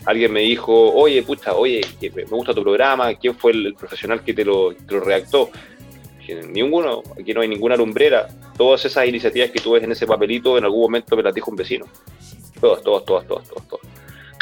alguien 0.06 0.32
me 0.32 0.40
dijo, 0.40 0.72
oye, 0.94 1.22
pucha, 1.22 1.54
oye, 1.54 1.82
me 2.14 2.24
gusta 2.24 2.54
tu 2.54 2.62
programa, 2.62 3.14
¿quién 3.14 3.36
fue 3.36 3.52
el, 3.52 3.74
profesional 3.74 4.24
que 4.24 4.32
te 4.32 4.44
lo, 4.44 4.72
te 4.74 4.98
redactó? 4.98 5.50
ninguno, 6.50 7.02
aquí 7.20 7.34
no 7.34 7.40
hay 7.40 7.48
ninguna 7.48 7.76
lumbrera. 7.76 8.28
Todas 8.56 8.84
esas 8.84 9.06
iniciativas 9.06 9.50
que 9.50 9.60
tú 9.60 9.72
ves 9.72 9.82
en 9.82 9.92
ese 9.92 10.06
papelito, 10.06 10.56
en 10.56 10.64
algún 10.64 10.82
momento 10.82 11.16
me 11.16 11.22
las 11.22 11.34
dijo 11.34 11.50
un 11.50 11.56
vecino. 11.56 11.84
Todas, 12.60 12.82
todas, 12.82 13.04
todas, 13.04 13.26
todas, 13.26 13.48
todas. 13.48 13.68
todas. 13.68 13.86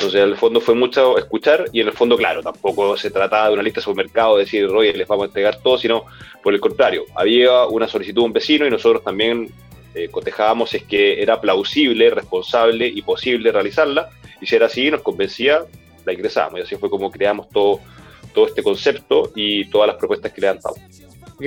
Entonces, 0.00 0.22
en 0.22 0.30
el 0.30 0.36
fondo 0.38 0.62
fue 0.62 0.74
mucho 0.74 1.18
escuchar 1.18 1.66
y 1.74 1.82
en 1.82 1.88
el 1.88 1.92
fondo, 1.92 2.16
claro, 2.16 2.42
tampoco 2.42 2.96
se 2.96 3.10
trataba 3.10 3.48
de 3.48 3.52
una 3.52 3.62
lista 3.62 3.80
de 3.80 3.84
supermercado, 3.84 4.38
de 4.38 4.44
decir, 4.44 4.64
oye, 4.64 4.94
les 4.94 5.06
vamos 5.06 5.24
a 5.24 5.26
entregar 5.26 5.60
todo, 5.60 5.76
sino 5.76 6.06
por 6.42 6.54
el 6.54 6.60
contrario, 6.60 7.04
había 7.14 7.66
una 7.66 7.86
solicitud 7.86 8.22
de 8.22 8.26
un 8.26 8.32
vecino 8.32 8.66
y 8.66 8.70
nosotros 8.70 9.04
también 9.04 9.52
eh, 9.94 10.08
cotejábamos 10.08 10.72
es 10.72 10.84
que 10.84 11.20
era 11.20 11.38
plausible, 11.38 12.08
responsable 12.08 12.86
y 12.86 13.02
posible 13.02 13.52
realizarla, 13.52 14.08
y 14.40 14.46
si 14.46 14.56
era 14.56 14.66
así, 14.66 14.90
nos 14.90 15.02
convencía, 15.02 15.66
la 16.06 16.14
ingresábamos, 16.14 16.60
y 16.60 16.62
así 16.62 16.76
fue 16.76 16.88
como 16.88 17.10
creamos 17.10 17.50
todo, 17.50 17.80
todo 18.32 18.46
este 18.46 18.62
concepto 18.62 19.32
y 19.36 19.66
todas 19.66 19.88
las 19.88 19.96
propuestas 19.96 20.32
que 20.32 20.40
le 20.40 20.46
levantamos. 20.46 20.80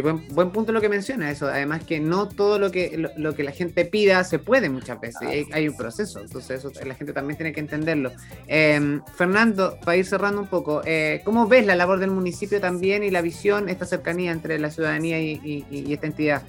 Buen, 0.01 0.27
buen 0.29 0.49
punto 0.51 0.71
lo 0.71 0.81
que 0.81 0.89
menciona 0.89 1.29
eso. 1.29 1.47
Además 1.47 1.83
que 1.83 1.99
no 1.99 2.27
todo 2.27 2.57
lo 2.57 2.71
que, 2.71 3.09
lo, 3.15 3.35
que 3.35 3.43
la 3.43 3.51
gente 3.51 3.85
pida 3.85 4.23
se 4.23 4.39
puede 4.39 4.69
muchas 4.69 4.99
veces. 4.99 5.47
Hay, 5.51 5.67
un 5.67 5.77
proceso. 5.77 6.19
Entonces 6.19 6.63
eso 6.63 6.71
la 6.85 6.95
gente 6.95 7.13
también 7.13 7.37
tiene 7.37 7.53
que 7.53 7.59
entenderlo. 7.59 8.11
Em, 8.47 9.01
Fernando, 9.15 9.77
para 9.83 9.97
ir 9.97 10.05
cerrando 10.05 10.41
un 10.41 10.47
poco, 10.47 10.81
eh, 10.85 11.21
¿cómo 11.23 11.47
ves 11.47 11.65
la 11.65 11.75
labor 11.75 11.99
del 11.99 12.11
municipio 12.11 12.59
también 12.59 13.03
y 13.03 13.11
la 13.11 13.21
visión, 13.21 13.69
esta 13.69 13.85
cercanía 13.85 14.31
entre 14.31 14.57
la 14.59 14.71
ciudadanía 14.71 15.21
y, 15.21 15.93
esta 15.93 16.07
entidad? 16.07 16.43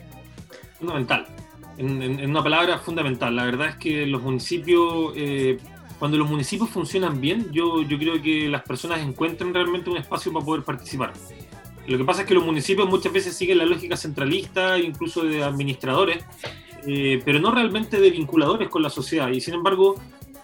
Fundamental. 0.79 1.27
En, 1.77 2.31
una 2.31 2.43
palabra, 2.43 2.79
fundamental. 2.79 3.37
La 3.37 3.45
verdad 3.45 3.69
es 3.71 3.77
que 3.77 4.07
los 4.07 4.23
municipios... 4.23 5.13
Eh, 5.17 5.59
cuando 5.99 6.19
los 6.19 6.29
municipios 6.29 6.71
funcionan 6.71 7.21
bien, 7.21 7.51
yo, 7.53 7.83
yo 7.83 7.99
creo 7.99 8.21
que 8.21 8.49
las 8.49 8.63
personas 8.63 9.01
encuentran 9.01 9.55
realmente 9.55 9.89
un 9.89 9.97
espacio 9.97 10.33
para 10.33 10.45
poder 10.45 10.63
participar. 10.65 11.13
Lo 11.87 11.99
que 11.99 12.05
pasa 12.05 12.23
es 12.23 12.27
que 12.27 12.35
los 12.35 12.45
municipios 12.45 12.89
muchas 12.89 13.13
veces 13.13 13.37
siguen 13.37 13.59
la 13.59 13.67
lógica 13.67 13.97
centralista, 13.97 14.79
incluso 14.79 15.23
de 15.25 15.43
administradores, 15.43 16.25
eh, 16.87 17.21
pero 17.25 17.39
no 17.39 17.51
realmente 17.51 18.01
de 18.01 18.11
vinculadores 18.11 18.69
con 18.69 18.83
la 18.83 18.91
sociedad. 18.91 19.29
Y 19.31 19.41
sin 19.41 19.55
embargo, 19.55 19.95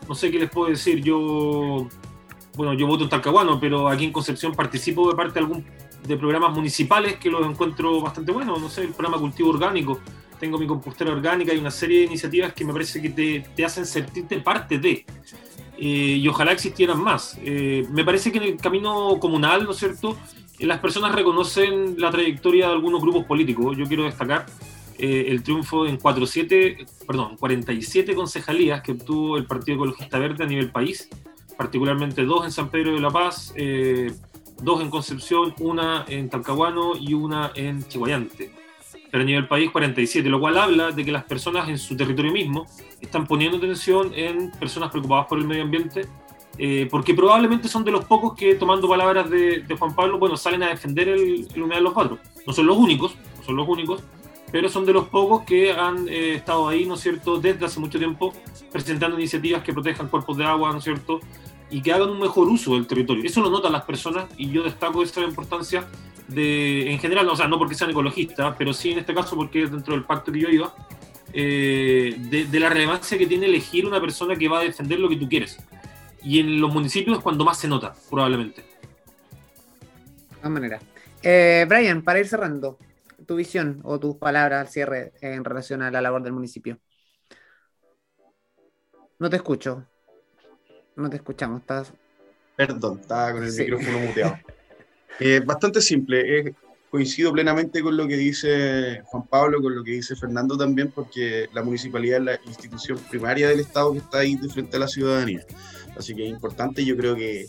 no 0.09 0.14
sé 0.14 0.30
qué 0.30 0.38
les 0.38 0.51
puedo 0.51 0.68
decir, 0.68 1.03
yo, 1.03 1.88
bueno, 2.57 2.74
yo 2.74 2.86
voto 2.86 3.05
en 3.05 3.11
Talcahuano, 3.11 3.59
pero 3.59 3.88
aquí 3.88 4.05
en 4.05 4.12
Concepción 4.12 4.55
participo 4.55 5.09
de 5.09 5.16
parte 5.16 5.34
de 5.34 5.41
algún 5.41 5.64
de 6.07 6.16
programas 6.16 6.53
municipales 6.53 7.16
que 7.16 7.30
los 7.30 7.47
encuentro 7.47 8.01
bastante 8.01 8.32
buenos, 8.32 8.61
no 8.61 8.68
sé, 8.68 8.82
el 8.82 8.93
programa 8.95 9.18
Cultivo 9.18 9.51
Orgánico, 9.51 10.01
tengo 10.38 10.59
mi 10.59 10.66
compostera 10.66 11.12
orgánica 11.12 11.53
y 11.53 11.59
una 11.59 11.70
serie 11.70 12.01
de 12.01 12.05
iniciativas 12.07 12.55
que 12.55 12.64
me 12.64 12.72
parece 12.72 13.03
que 13.03 13.11
te, 13.11 13.41
te 13.55 13.64
hacen 13.64 13.84
sentirte 13.84 14.41
parte 14.41 14.78
de. 14.78 15.05
Eh, 15.76 16.18
y 16.18 16.28
ojalá 16.28 16.53
existieran 16.53 17.03
más. 17.03 17.38
Eh, 17.43 17.86
me 17.91 18.05
parece 18.05 18.32
que 18.32 18.38
en 18.38 18.45
el 18.45 18.57
camino 18.57 19.18
comunal, 19.20 19.64
¿no 19.64 19.72
es 19.72 19.78
cierto?, 19.78 20.16
las 20.67 20.79
personas 20.79 21.15
reconocen 21.15 21.97
la 21.99 22.11
trayectoria 22.11 22.67
de 22.67 22.73
algunos 22.73 23.01
grupos 23.01 23.25
políticos. 23.25 23.77
Yo 23.77 23.87
quiero 23.87 24.05
destacar 24.05 24.47
eh, 24.99 25.27
el 25.29 25.43
triunfo 25.43 25.87
en 25.87 25.97
47, 25.97 26.87
perdón, 27.07 27.37
47 27.39 28.15
concejalías 28.15 28.83
que 28.83 28.93
obtuvo 28.93 29.39
el 29.39 29.47
Partido 29.47 29.77
Ecologista 29.77 30.19
Verde 30.19 30.45
a 30.45 30.47
nivel 30.47 30.71
país, 30.71 31.09
particularmente 31.57 32.25
dos 32.25 32.45
en 32.45 32.53
San 32.53 32.69
Pedro 32.69 32.93
de 32.93 33.01
la 33.01 33.11
Paz, 33.11 33.55
eh, 33.57 34.13
dos 34.63 34.83
en 34.83 34.91
Concepción, 34.91 35.55
una 35.61 36.05
en 36.07 36.29
Talcahuano 36.29 36.93
y 37.01 37.15
una 37.15 37.51
en 37.55 37.83
Chihuayante. 37.89 38.53
Pero 39.11 39.23
a 39.23 39.27
nivel 39.27 39.49
país 39.49 39.71
47, 39.71 40.29
lo 40.29 40.39
cual 40.39 40.59
habla 40.59 40.91
de 40.91 41.03
que 41.03 41.13
las 41.13 41.25
personas 41.25 41.71
en 41.71 41.79
su 41.79 41.97
territorio 41.97 42.31
mismo 42.31 42.67
están 43.01 43.27
poniendo 43.27 43.57
atención 43.57 44.13
en 44.15 44.51
personas 44.53 44.91
preocupadas 44.91 45.27
por 45.27 45.39
el 45.39 45.47
medio 45.47 45.63
ambiente, 45.63 46.03
eh, 46.59 46.89
porque 46.91 47.15
probablemente 47.15 47.69
son 47.69 47.85
de 47.85 47.91
los 47.91 48.05
pocos 48.05 48.35
que, 48.35 48.55
tomando 48.55 48.89
palabras 48.89 49.31
de, 49.31 49.65
Juan 49.79 49.95
Pablo, 49.95 50.19
bueno, 50.19 50.37
salen 50.37 50.63
a 50.63 50.69
defender 50.69 51.09
el, 51.09 51.47
el 51.55 51.69
de 51.69 51.81
los 51.81 51.93
cuatro. 51.93 52.19
No 52.47 52.53
son 52.53 52.67
los 52.67 52.77
únicos, 52.77 53.15
no 53.39 53.45
son 53.45 53.57
los 53.57 53.69
únicos, 53.69 54.03
pero 54.51 54.69
son 54.69 54.85
de 54.85 54.93
los 54.93 55.09
pocos 55.09 55.45
que 55.45 55.73
han 55.73 56.09
eh, 56.09 56.35
estado 56.35 56.69
ahí, 56.69 56.85
¿no 56.87 56.95
es 56.95 57.01
cierto?, 57.01 57.41
desde 57.41 57.65
hace 57.65 57.81
mucho 57.81 57.99
tiempo 57.99 58.33
presentando 58.73 59.19
iniciativas 59.19 59.63
que 59.63 59.73
protejan 59.73 60.09
cuerpos 60.09 60.37
de 60.37 60.45
agua, 60.45 60.73
¿no 60.73 60.79
es 60.79 60.85
cierto?, 60.85 61.21
y 61.71 61.83
que 61.83 61.93
hagan 61.93 62.11
un 62.11 62.19
mejor 62.19 62.49
uso 62.49 62.75
del 62.75 62.87
territorio. 62.87 63.23
Eso 63.25 63.41
lo 63.41 63.51
notan 63.51 63.73
las 63.73 63.85
personas 63.85 64.27
y 64.37 64.51
yo 64.51 64.65
destaco 64.65 65.03
esa 65.03 65.21
importancia 65.23 65.87
de, 66.27 66.91
en 66.91 66.99
general, 66.99 67.29
o 67.29 67.37
sea, 67.37 67.47
no 67.47 67.59
porque 67.59 67.75
sean 67.75 67.91
ecologistas, 67.91 68.55
pero 68.59 68.73
sí 68.73 68.91
en 68.91 68.99
este 68.99 69.15
caso 69.15 69.37
porque 69.37 69.67
dentro 69.67 69.95
del 69.95 70.05
pacto 70.05 70.33
que 70.33 70.41
yo 70.41 70.49
iba, 70.49 70.75
eh, 71.33 72.17
de, 72.19 72.61
la 72.61 72.69
relevancia 72.69 73.17
que 73.17 73.27
tiene 73.27 73.47
elegir 73.47 73.87
una 73.87 74.01
persona 74.01 74.35
que 74.35 74.49
va 74.49 74.59
a 74.59 74.63
defender 74.63 74.99
lo 74.99 75.09
que 75.09 75.17
tú 75.17 75.29
quieres. 75.29 75.59
Y 76.23 76.41
en 76.41 76.61
los 76.61 76.73
municipios 76.73 77.18
es 77.18 77.23
cuando 77.23 77.45
más 77.45 77.59
se 77.59 77.68
nota, 77.68 77.95
probablemente. 78.09 78.62
De 78.62 80.37
todas 80.37 80.51
maneras. 80.51 80.83
Eh, 81.23 81.66
Brian, 81.68 82.03
para 82.03 82.18
ir 82.21 82.29
cerrando, 82.29 82.79
tu 83.27 83.37
visión 83.37 83.81
o 83.85 83.99
tus 83.99 84.16
palabras 84.16 84.61
al 84.61 84.68
cierre 84.68 85.12
en 85.21 85.45
relación 85.45 85.83
a 85.83 85.91
la 85.91 86.01
labor 86.01 86.23
del 86.23 86.33
municipio. 86.33 86.79
No 89.18 89.29
te 89.29 89.37
escucho. 89.37 89.87
No 90.97 91.11
te 91.11 91.16
escuchamos. 91.16 91.61
Estás... 91.61 91.93
Perdón, 92.57 93.01
estaba 93.01 93.33
con 93.33 93.45
el 93.45 93.53
micrófono 93.53 93.99
muteado. 94.07 94.39
Eh, 95.18 95.41
bastante 95.45 95.83
simple. 95.83 96.55
coincido 96.91 97.33
plenamente 97.33 97.83
con 97.83 97.97
lo 97.97 98.09
que 98.09 98.16
dice 98.16 99.03
Juan 99.05 99.27
Pablo, 99.27 99.61
con 99.61 99.77
lo 99.77 99.85
que 99.85 99.93
dice 99.93 100.16
Fernando 100.16 100.57
también, 100.57 100.91
porque 100.91 101.49
la 101.53 101.62
municipalidad 101.62 102.18
es 102.18 102.25
la 102.25 102.41
institución 102.47 102.99
primaria 103.11 103.49
del 103.49 103.61
Estado 103.61 103.93
que 103.93 103.99
está 103.99 104.18
ahí 104.21 104.37
de 104.37 104.49
frente 104.49 104.77
a 104.77 104.81
la 104.81 104.89
ciudadanía. 104.89 105.45
Así 106.01 106.15
que 106.15 106.25
es 106.25 106.31
importante, 106.31 106.85
yo 106.85 106.97
creo 106.97 107.15
que 107.15 107.47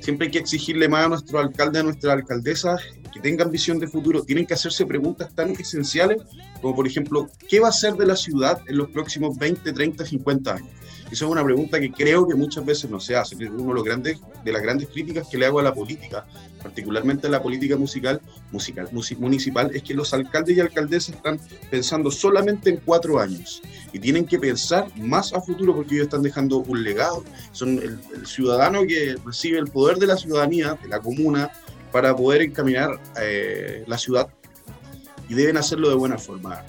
siempre 0.00 0.26
hay 0.26 0.32
que 0.32 0.38
exigirle 0.38 0.88
más 0.88 1.06
a 1.06 1.08
nuestro 1.08 1.38
alcalde, 1.38 1.78
a 1.78 1.82
nuestra 1.82 2.12
alcaldesa, 2.12 2.76
que 3.12 3.20
tengan 3.20 3.50
visión 3.50 3.78
de 3.78 3.86
futuro. 3.86 4.22
Tienen 4.22 4.44
que 4.44 4.54
hacerse 4.54 4.84
preguntas 4.84 5.34
tan 5.34 5.50
esenciales 5.50 6.22
como, 6.62 6.76
por 6.76 6.86
ejemplo, 6.86 7.28
¿qué 7.48 7.60
va 7.60 7.68
a 7.68 7.72
ser 7.72 7.94
de 7.94 8.06
la 8.06 8.16
ciudad 8.16 8.62
en 8.68 8.78
los 8.78 8.88
próximos 8.90 9.36
20, 9.36 9.72
30, 9.72 10.06
50 10.06 10.54
años? 10.54 10.70
Esa 11.12 11.26
es 11.26 11.30
una 11.30 11.44
pregunta 11.44 11.78
que 11.78 11.92
creo 11.92 12.26
que 12.26 12.34
muchas 12.34 12.64
veces 12.64 12.88
no 12.88 12.98
se 12.98 13.14
hace. 13.14 13.34
Uno 13.34 13.68
de, 13.68 13.74
los 13.74 13.84
grandes, 13.84 14.18
de 14.42 14.50
las 14.50 14.62
grandes 14.62 14.88
críticas 14.88 15.28
que 15.28 15.36
le 15.36 15.44
hago 15.44 15.58
a 15.58 15.62
la 15.62 15.74
política, 15.74 16.24
particularmente 16.62 17.26
a 17.26 17.30
la 17.30 17.42
política 17.42 17.76
musical, 17.76 18.18
musical 18.50 18.88
municipal, 19.18 19.70
es 19.74 19.82
que 19.82 19.92
los 19.92 20.14
alcaldes 20.14 20.56
y 20.56 20.60
alcaldesas 20.60 21.16
están 21.16 21.38
pensando 21.70 22.10
solamente 22.10 22.70
en 22.70 22.76
cuatro 22.76 23.20
años 23.20 23.60
y 23.92 23.98
tienen 23.98 24.24
que 24.24 24.38
pensar 24.38 24.86
más 24.96 25.34
a 25.34 25.42
futuro 25.42 25.74
porque 25.74 25.96
ellos 25.96 26.06
están 26.06 26.22
dejando 26.22 26.58
un 26.58 26.82
legado. 26.82 27.24
Son 27.50 27.78
el, 27.78 27.98
ciudadano 28.26 28.86
que 28.86 29.16
recibe 29.22 29.58
el 29.58 29.66
poder 29.66 29.98
de 29.98 30.06
la 30.06 30.16
ciudadanía, 30.16 30.78
de 30.82 30.88
la 30.88 31.00
comuna, 31.00 31.50
para 31.90 32.16
poder 32.16 32.40
encaminar 32.40 32.98
eh, 33.20 33.84
la 33.86 33.98
ciudad 33.98 34.28
y 35.28 35.34
deben 35.34 35.56
hacerlo 35.56 35.88
de 35.88 35.94
buena 35.94 36.18
forma. 36.18 36.64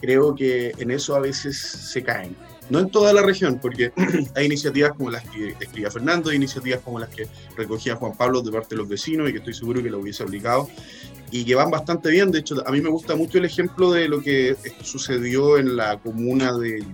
Creo 0.00 0.34
que 0.34 0.72
en 0.78 0.90
eso 0.90 1.14
a 1.14 1.20
veces 1.20 1.58
se 1.58 2.02
caen 2.02 2.36
no 2.68 2.80
en 2.80 2.90
toda 2.90 3.12
la 3.12 3.22
región, 3.22 3.58
porque 3.60 3.92
hay 4.34 4.46
iniciativas 4.46 4.92
como 4.92 5.10
las 5.10 5.22
que 5.28 5.54
escribía 5.60 5.90
Fernando, 5.90 6.30
hay 6.30 6.36
iniciativas 6.36 6.80
como 6.80 6.98
las 6.98 7.08
que 7.10 7.28
recogía 7.56 7.96
Juan 7.96 8.16
Pablo 8.16 8.42
de 8.42 8.50
parte 8.50 8.70
de 8.70 8.76
los 8.76 8.88
vecinos 8.88 9.28
y 9.28 9.32
que 9.32 9.38
estoy 9.38 9.54
seguro 9.54 9.82
que 9.82 9.90
lo 9.90 10.00
hubiese 10.00 10.22
aplicado 10.22 10.68
y 11.30 11.44
que 11.44 11.54
van 11.54 11.70
bastante 11.70 12.10
bien. 12.10 12.30
De 12.30 12.40
hecho, 12.40 12.66
a 12.66 12.72
mí 12.72 12.80
me 12.80 12.88
gusta 12.88 13.14
mucho 13.14 13.38
el 13.38 13.44
ejemplo 13.44 13.92
de 13.92 14.08
lo 14.08 14.20
que 14.20 14.56
sucedió 14.82 15.58
en 15.58 15.76
la 15.76 15.98
comuna 15.98 16.56
de 16.56 16.84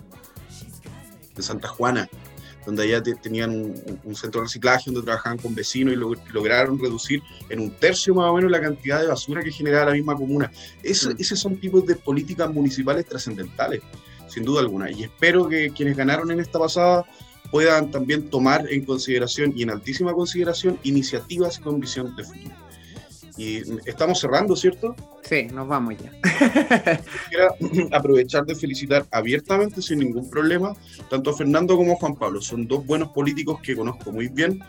Santa 1.39 1.68
Juana, 1.68 2.09
donde 2.65 2.85
allá 2.85 3.03
tenían 3.03 3.75
un, 4.05 4.15
centro 4.15 4.41
de 4.41 4.47
reciclaje 4.47 4.91
donde 4.91 5.05
trabajaban 5.05 5.39
con 5.39 5.55
vecinos 5.55 5.95
y 5.95 6.33
lograron 6.33 6.79
reducir 6.79 7.23
en 7.49 7.61
un 7.61 7.71
tercio 7.71 8.15
más 8.15 8.31
o 8.31 8.35
menos 8.35 8.51
la 8.51 8.61
cantidad 8.61 9.01
de 9.01 9.09
basura 9.09 9.43
que 9.43 9.51
generaba 9.51 9.87
la 9.87 9.93
misma 9.93 10.15
comuna. 10.17 10.51
Es, 10.83 11.07
mm. 11.07 11.17
Esos 11.19 11.39
son 11.39 11.57
tipos 11.57 11.87
de 11.87 11.97
políticas 11.97 12.53
municipales 12.53 13.07
trascendentales 13.07 13.83
sin 14.33 14.45
duda 14.45 14.61
alguna. 14.61 14.91
Y 14.91 15.05
espero 15.05 15.49
que 15.49 15.71
quienes 15.71 15.97
ganaron 15.97 16.31
en 16.31 16.41
esta 16.41 16.59
pasada 16.59 17.05
puedan 17.51 17.91
también 17.91 18.31
tomar 18.31 18.67
en 18.73 18.85
consideración 18.85 19.53
y 19.55 19.63
en 19.63 19.71
altísima 19.71 20.15
consideración 20.15 20.79
iniciativas 20.85 21.59
con 21.59 21.81
visión 21.81 22.17
de 22.17 22.25
futuro. 22.25 22.62
Y 23.37 23.62
estamos 23.87 24.20
cerrando, 24.20 24.55
¿cierto? 24.55 24.95
Sí, 25.22 25.45
nos 25.45 25.66
vamos 25.66 25.95
ya. 25.99 26.12
Quiero 27.30 27.89
aprovechar 27.97 28.45
de 28.45 28.55
felicitar 28.55 29.07
abiertamente, 29.11 29.80
sin 29.80 30.01
ningún 30.01 30.28
problema, 30.28 30.74
tanto 31.09 31.30
a 31.30 31.37
Fernando 31.37 31.76
como 31.76 31.93
a 31.93 31.97
Juan 31.97 32.14
Pablo. 32.14 32.41
Son 32.41 32.66
dos 32.66 32.85
buenos 32.85 33.09
políticos 33.09 33.61
que 33.62 33.74
conozco 33.74 34.12
muy 34.12 34.28
bien 34.28 34.62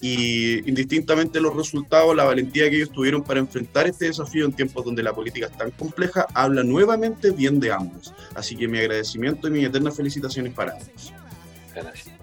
y 0.00 0.68
indistintamente 0.68 1.40
los 1.40 1.56
resultados, 1.56 2.14
la 2.14 2.24
valentía 2.24 2.68
que 2.68 2.76
ellos 2.76 2.90
tuvieron 2.90 3.22
para 3.22 3.40
enfrentar 3.40 3.86
este 3.86 4.06
desafío 4.06 4.44
en 4.44 4.52
tiempos 4.52 4.84
donde 4.84 5.02
la 5.02 5.14
política 5.14 5.46
es 5.46 5.56
tan 5.56 5.70
compleja, 5.70 6.26
habla 6.34 6.62
nuevamente 6.62 7.30
bien 7.30 7.58
de 7.60 7.72
ambos. 7.72 8.12
Así 8.34 8.56
que 8.56 8.68
mi 8.68 8.78
agradecimiento 8.78 9.48
y 9.48 9.52
mis 9.52 9.66
eternas 9.66 9.96
felicitaciones 9.96 10.52
para 10.52 10.72
ambos. 10.72 11.12
Gracias. 11.74 12.15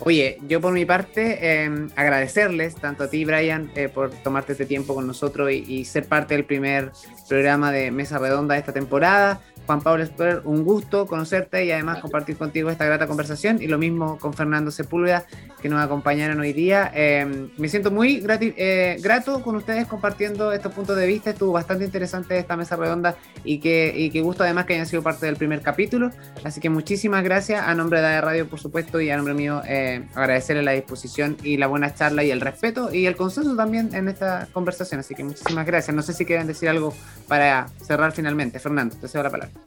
Oye, 0.00 0.38
yo 0.48 0.60
por 0.60 0.72
mi 0.72 0.84
parte 0.84 1.62
em, 1.62 1.88
agradecerles 1.96 2.74
tanto 2.74 3.04
a 3.04 3.08
ti, 3.08 3.24
Brian, 3.24 3.70
eh, 3.74 3.88
por 3.88 4.10
tomarte 4.10 4.52
este 4.52 4.66
tiempo 4.66 4.94
con 4.94 5.06
nosotros 5.06 5.50
y, 5.50 5.64
y, 5.66 5.84
ser 5.84 6.06
parte 6.06 6.34
del 6.34 6.44
primer 6.44 6.92
programa 7.28 7.70
de 7.72 7.90
Mesa 7.90 8.18
Redonda 8.18 8.54
de 8.54 8.60
esta 8.60 8.72
temporada. 8.72 9.40
Juan 9.66 9.80
Pablo 9.80 10.02
Esper, 10.02 10.42
un 10.44 10.64
gusto 10.64 11.06
conocerte 11.06 11.64
y 11.64 11.72
además 11.72 11.98
compartir 11.98 12.36
contigo 12.36 12.70
esta 12.70 12.84
grata 12.84 13.06
conversación. 13.06 13.62
Y 13.62 13.66
lo 13.66 13.78
mismo 13.78 14.18
con 14.18 14.34
Fernando 14.34 14.70
Sepúlveda, 14.70 15.24
que 15.60 15.68
nos 15.68 15.80
acompañaron 15.80 16.40
hoy 16.40 16.52
día. 16.52 16.90
Eh, 16.94 17.48
me 17.56 17.68
siento 17.68 17.90
muy 17.90 18.24
eh, 18.28 18.98
grato 19.00 19.42
con 19.42 19.56
ustedes 19.56 19.86
compartiendo 19.86 20.52
estos 20.52 20.72
puntos 20.72 20.96
de 20.96 21.06
vista. 21.06 21.30
Estuvo 21.30 21.52
bastante 21.52 21.84
interesante 21.84 22.38
esta 22.38 22.56
mesa 22.56 22.76
redonda 22.76 23.16
y 23.44 23.58
que, 23.60 23.92
y 23.94 24.10
que 24.10 24.20
gusto 24.22 24.44
además 24.44 24.66
que 24.66 24.74
hayan 24.74 24.86
sido 24.86 25.02
parte 25.02 25.26
del 25.26 25.36
primer 25.36 25.60
capítulo. 25.60 26.10
Así 26.44 26.60
que 26.60 26.70
muchísimas 26.70 27.22
gracias 27.22 27.62
a 27.66 27.74
nombre 27.74 28.00
de 28.00 28.08
la 28.08 28.20
Radio, 28.20 28.48
por 28.48 28.58
supuesto, 28.58 29.00
y 29.00 29.10
a 29.10 29.16
nombre 29.16 29.34
mío, 29.34 29.62
eh, 29.66 30.06
agradecerle 30.14 30.62
la 30.62 30.72
disposición 30.72 31.36
y 31.42 31.56
la 31.56 31.66
buena 31.66 31.94
charla 31.94 32.24
y 32.24 32.30
el 32.30 32.40
respeto 32.40 32.92
y 32.92 33.06
el 33.06 33.16
consenso 33.16 33.56
también 33.56 33.94
en 33.94 34.08
esta 34.08 34.48
conversación. 34.52 35.00
Así 35.00 35.14
que 35.14 35.24
muchísimas 35.24 35.66
gracias. 35.66 35.94
No 35.94 36.02
sé 36.02 36.12
si 36.12 36.24
quieren 36.24 36.46
decir 36.46 36.68
algo 36.68 36.94
para 37.28 37.68
cerrar 37.82 38.12
finalmente. 38.12 38.58
Fernando, 38.58 38.96
te 38.96 39.08
cedo 39.08 39.22
la 39.22 39.30
palabra. 39.30 39.59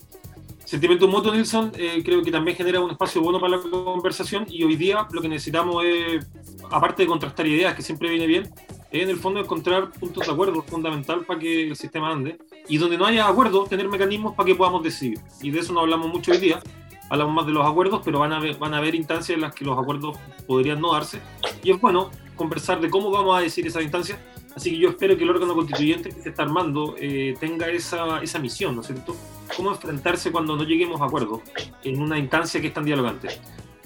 Sentimiento 0.74 1.08
mutuo, 1.08 1.32
Nilsson, 1.32 1.72
eh, 1.78 2.02
creo 2.04 2.24
que 2.24 2.32
también 2.32 2.58
genera 2.58 2.80
un 2.80 2.90
espacio 2.90 3.22
bueno 3.22 3.40
para 3.40 3.58
la 3.58 3.62
conversación 3.62 4.48
y 4.50 4.64
hoy 4.64 4.76
día 4.76 5.08
lo 5.12 5.22
que 5.22 5.30
necesitamos 5.30 5.86
es, 5.86 6.26
aparte 6.72 7.04
de 7.04 7.08
contrastar 7.08 7.46
ideas, 7.46 7.76
que 7.76 7.84
siempre 7.84 8.10
viene 8.10 8.26
bien, 8.26 8.52
es 8.90 9.04
en 9.04 9.10
el 9.12 9.18
fondo 9.18 9.40
encontrar 9.40 9.92
puntos 9.92 10.26
de 10.26 10.34
acuerdo 10.34 10.64
fundamental 10.64 11.26
para 11.26 11.40
que 11.40 11.68
el 11.68 11.76
sistema 11.76 12.12
ande 12.12 12.40
y 12.68 12.80
donde 12.80 12.98
no 12.98 13.06
haya 13.06 13.28
acuerdo, 13.28 13.66
tener 13.66 13.88
mecanismos 13.88 14.34
para 14.34 14.48
que 14.48 14.56
podamos 14.56 14.82
decidir. 14.82 15.20
Y 15.44 15.52
de 15.52 15.60
eso 15.60 15.74
no 15.74 15.82
hablamos 15.82 16.12
mucho 16.12 16.32
hoy 16.32 16.40
día, 16.40 16.60
hablamos 17.08 17.36
más 17.36 17.46
de 17.46 17.52
los 17.52 17.70
acuerdos, 17.70 18.02
pero 18.04 18.18
van 18.18 18.34
a 18.34 18.38
haber, 18.38 18.58
van 18.58 18.74
a 18.74 18.78
haber 18.78 18.96
instancias 18.96 19.36
en 19.36 19.42
las 19.42 19.54
que 19.54 19.66
los 19.66 19.78
acuerdos 19.78 20.18
podrían 20.48 20.82
no 20.82 20.94
darse 20.94 21.22
y 21.64 21.70
es 21.70 21.80
bueno 21.80 22.10
conversar 22.36 22.82
de 22.82 22.90
cómo 22.90 23.12
vamos 23.12 23.38
a 23.38 23.42
decir 23.42 23.68
esas 23.68 23.84
instancias. 23.84 24.18
Así 24.56 24.72
que 24.72 24.78
yo 24.78 24.90
espero 24.90 25.18
que 25.18 25.24
el 25.24 25.30
órgano 25.30 25.56
constituyente 25.56 26.10
que 26.10 26.22
se 26.22 26.30
está 26.30 26.44
armando 26.44 26.96
eh, 27.00 27.36
tenga 27.40 27.68
esa, 27.70 28.22
esa 28.22 28.40
misión, 28.40 28.76
¿no 28.76 28.82
es 28.82 28.88
cierto? 28.88 29.16
cómo 29.56 29.72
enfrentarse 29.72 30.32
cuando 30.32 30.56
no 30.56 30.64
lleguemos 30.64 31.02
a 31.02 31.06
acuerdo 31.06 31.42
en 31.84 32.02
una 32.02 32.18
instancia 32.18 32.62
que 32.62 32.68
es 32.68 32.74
tan 32.74 32.86
dialogante. 32.86 33.30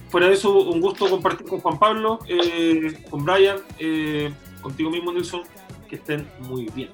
Fuera 0.10 0.28
de 0.28 0.34
eso, 0.34 0.58
un 0.58 0.80
gusto 0.80 1.10
compartir 1.10 1.48
con 1.48 1.60
Juan 1.60 1.78
Pablo, 1.78 2.20
eh, 2.28 3.04
con 3.10 3.26
Brian, 3.26 3.58
eh, 3.78 4.32
contigo 4.62 4.90
mismo, 4.90 5.12
Nelson, 5.12 5.42
que 5.90 5.98
estén 5.98 6.28
muy 6.40 6.70
bien. 6.74 6.90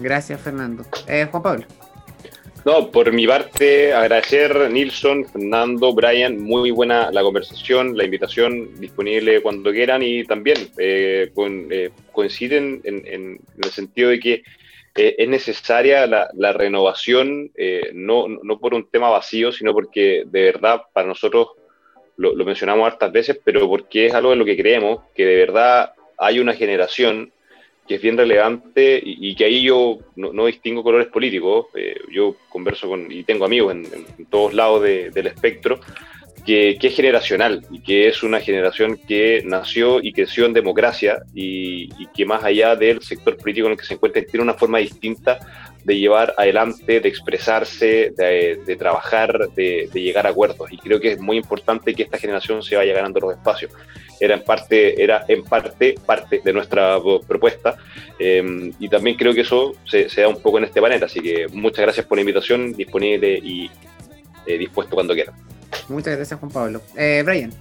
Gracias, 0.00 0.40
Fernando. 0.40 0.84
Juan 1.30 1.42
Pablo. 1.42 1.66
No, 2.68 2.90
por 2.90 3.10
mi 3.12 3.26
parte, 3.26 3.94
agradecer 3.94 4.70
Nilson, 4.70 5.24
Fernando, 5.24 5.94
Brian, 5.94 6.38
muy 6.38 6.70
buena 6.70 7.10
la 7.10 7.22
conversación, 7.22 7.96
la 7.96 8.04
invitación 8.04 8.78
disponible 8.78 9.40
cuando 9.40 9.72
quieran 9.72 10.02
y 10.02 10.22
también 10.24 10.58
coinciden 12.12 12.82
en, 12.84 13.40
el 13.56 13.70
sentido 13.70 14.10
de 14.10 14.20
que 14.20 14.42
eh, 14.96 15.14
es 15.16 15.28
necesaria 15.30 16.06
la, 16.06 16.52
renovación, 16.52 17.50
eh, 17.54 17.90
no, 17.94 18.28
no, 18.28 18.58
por 18.58 18.74
un 18.74 18.86
tema 18.90 19.08
vacío, 19.08 19.50
sino 19.50 19.72
porque 19.72 20.24
de 20.26 20.42
verdad 20.42 20.82
para 20.92 21.08
nosotros, 21.08 21.52
lo, 22.18 22.34
mencionamos 22.44 22.86
hartas 22.86 23.10
veces, 23.10 23.40
pero 23.42 23.66
porque 23.66 24.08
es 24.08 24.12
algo 24.12 24.34
en 24.34 24.40
lo 24.40 24.44
que 24.44 24.58
creemos, 24.58 25.00
que 25.14 25.24
de 25.24 25.36
verdad 25.36 25.94
hay 26.18 26.38
una 26.38 26.52
generación 26.52 27.32
que 27.88 27.94
es 27.94 28.02
bien 28.02 28.18
relevante 28.18 29.00
y, 29.02 29.34
que 29.34 29.46
ahí 29.46 29.62
yo 29.62 29.98
no, 30.14 30.46
distingo 30.46 30.82
colores 30.82 31.08
políticos, 31.08 31.66
eh, 31.74 31.98
yo 32.12 32.36
converso 32.50 32.88
con 32.88 33.10
y 33.10 33.24
tengo 33.24 33.46
amigos 33.46 33.72
en, 33.74 34.26
todos 34.26 34.52
lados 34.52 34.82
del 34.82 35.26
espectro, 35.26 35.80
que, 36.44 36.78
es 36.80 36.96
generacional 36.96 37.66
y 37.70 37.80
que 37.80 38.08
es 38.08 38.22
una 38.22 38.40
generación 38.40 38.98
que 39.08 39.42
nació 39.44 40.02
y 40.02 40.12
creció 40.12 40.46
en 40.46 40.52
democracia 40.52 41.22
y, 41.34 41.88
que 42.14 42.24
más 42.24 42.44
allá 42.44 42.76
del 42.76 43.02
sector 43.02 43.36
político 43.36 43.66
en 43.66 43.72
el 43.72 43.78
que 43.78 43.84
se 43.84 43.94
encuentra 43.94 44.22
tiene 44.22 44.44
una 44.44 44.54
forma 44.54 44.78
distinta 44.78 45.38
de 45.84 45.98
llevar 45.98 46.34
adelante, 46.36 47.00
de 47.00 47.08
expresarse, 47.08 48.12
de, 48.16 48.76
trabajar, 48.78 49.48
de, 49.54 49.88
llegar 49.94 50.26
a 50.26 50.30
acuerdos. 50.30 50.70
Y 50.72 50.78
creo 50.78 51.00
que 51.00 51.12
es 51.12 51.20
muy 51.20 51.36
importante 51.36 51.94
que 51.94 52.02
esta 52.02 52.18
generación 52.18 52.62
se 52.62 52.76
vaya 52.76 52.92
ganando 52.92 53.20
los 53.20 53.32
espacios. 53.32 53.72
Era 54.20 54.34
en 54.34 54.44
parte, 54.44 55.02
era 55.02 55.24
en 55.28 55.44
parte, 55.44 55.94
parte 56.04 56.40
de 56.44 56.52
nuestra 56.52 56.98
propuesta. 57.26 57.76
Eh, 58.18 58.72
y 58.78 58.88
también 58.88 59.16
creo 59.16 59.32
que 59.34 59.42
eso 59.42 59.74
se, 59.84 60.08
da 60.08 60.28
un 60.28 60.40
poco 60.40 60.58
en 60.58 60.64
este 60.64 60.80
panel. 60.80 61.02
Así 61.02 61.20
que 61.20 61.46
muchas 61.48 61.82
gracias 61.82 62.06
por 62.06 62.18
la 62.18 62.22
invitación, 62.22 62.72
disponible 62.72 63.38
y 63.42 63.70
eh, 64.46 64.58
dispuesto 64.58 64.94
cuando 64.94 65.14
quieran. 65.14 65.34
Muchas 65.88 66.16
gracias, 66.16 66.38
Juan 66.38 66.52
Pablo. 66.52 66.82
Eh, 66.96 67.22
Brian. 67.24 67.52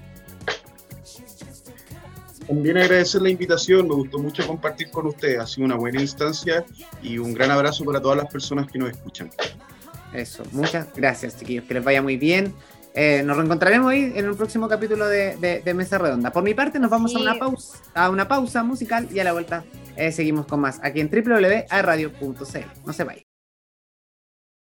También 2.47 2.77
agradecer 2.77 3.21
la 3.21 3.29
invitación, 3.29 3.89
me 3.89 3.95
gustó 3.95 4.19
mucho 4.19 4.47
compartir 4.47 4.89
con 4.89 5.05
ustedes, 5.05 5.37
ha 5.37 5.45
sido 5.45 5.65
una 5.65 5.75
buena 5.75 6.01
instancia 6.01 6.63
y 7.03 7.17
un 7.17 7.33
gran 7.33 7.51
abrazo 7.51 7.83
para 7.83 8.01
todas 8.01 8.17
las 8.17 8.31
personas 8.31 8.71
que 8.71 8.79
nos 8.79 8.89
escuchan. 8.89 9.29
Eso, 10.13 10.43
muchas 10.53 10.87
gracias 10.95 11.37
chiquillos, 11.37 11.65
que 11.65 11.73
les 11.73 11.83
vaya 11.83 12.01
muy 12.01 12.15
bien. 12.15 12.53
Eh, 12.99 13.21
nos 13.23 13.37
reencontraremos 13.37 13.91
ahí 13.91 14.11
en 14.15 14.27
un 14.27 14.35
próximo 14.35 14.67
capítulo 14.67 15.07
de, 15.07 15.61
Mesa 15.75 15.99
Redonda. 15.99 16.31
Por 16.31 16.43
mi 16.43 16.55
parte, 16.55 16.79
nos 16.79 16.89
vamos 16.89 17.15
a, 17.15 17.19
una 17.19 17.37
pausa, 17.37 17.77
a 17.93 18.09
una 18.09 18.27
pausa 18.27 18.63
musical 18.63 19.07
y 19.13 19.19
a 19.19 19.23
la 19.23 19.33
vuelta 19.33 19.63
eh, 19.95 20.11
seguimos 20.11 20.47
con 20.47 20.61
más 20.61 20.79
aquí 20.81 20.99
en 21.01 21.11
www.radio.cl. 21.11 22.85
No 22.87 22.93
se 22.93 23.03
vayan. 23.03 23.26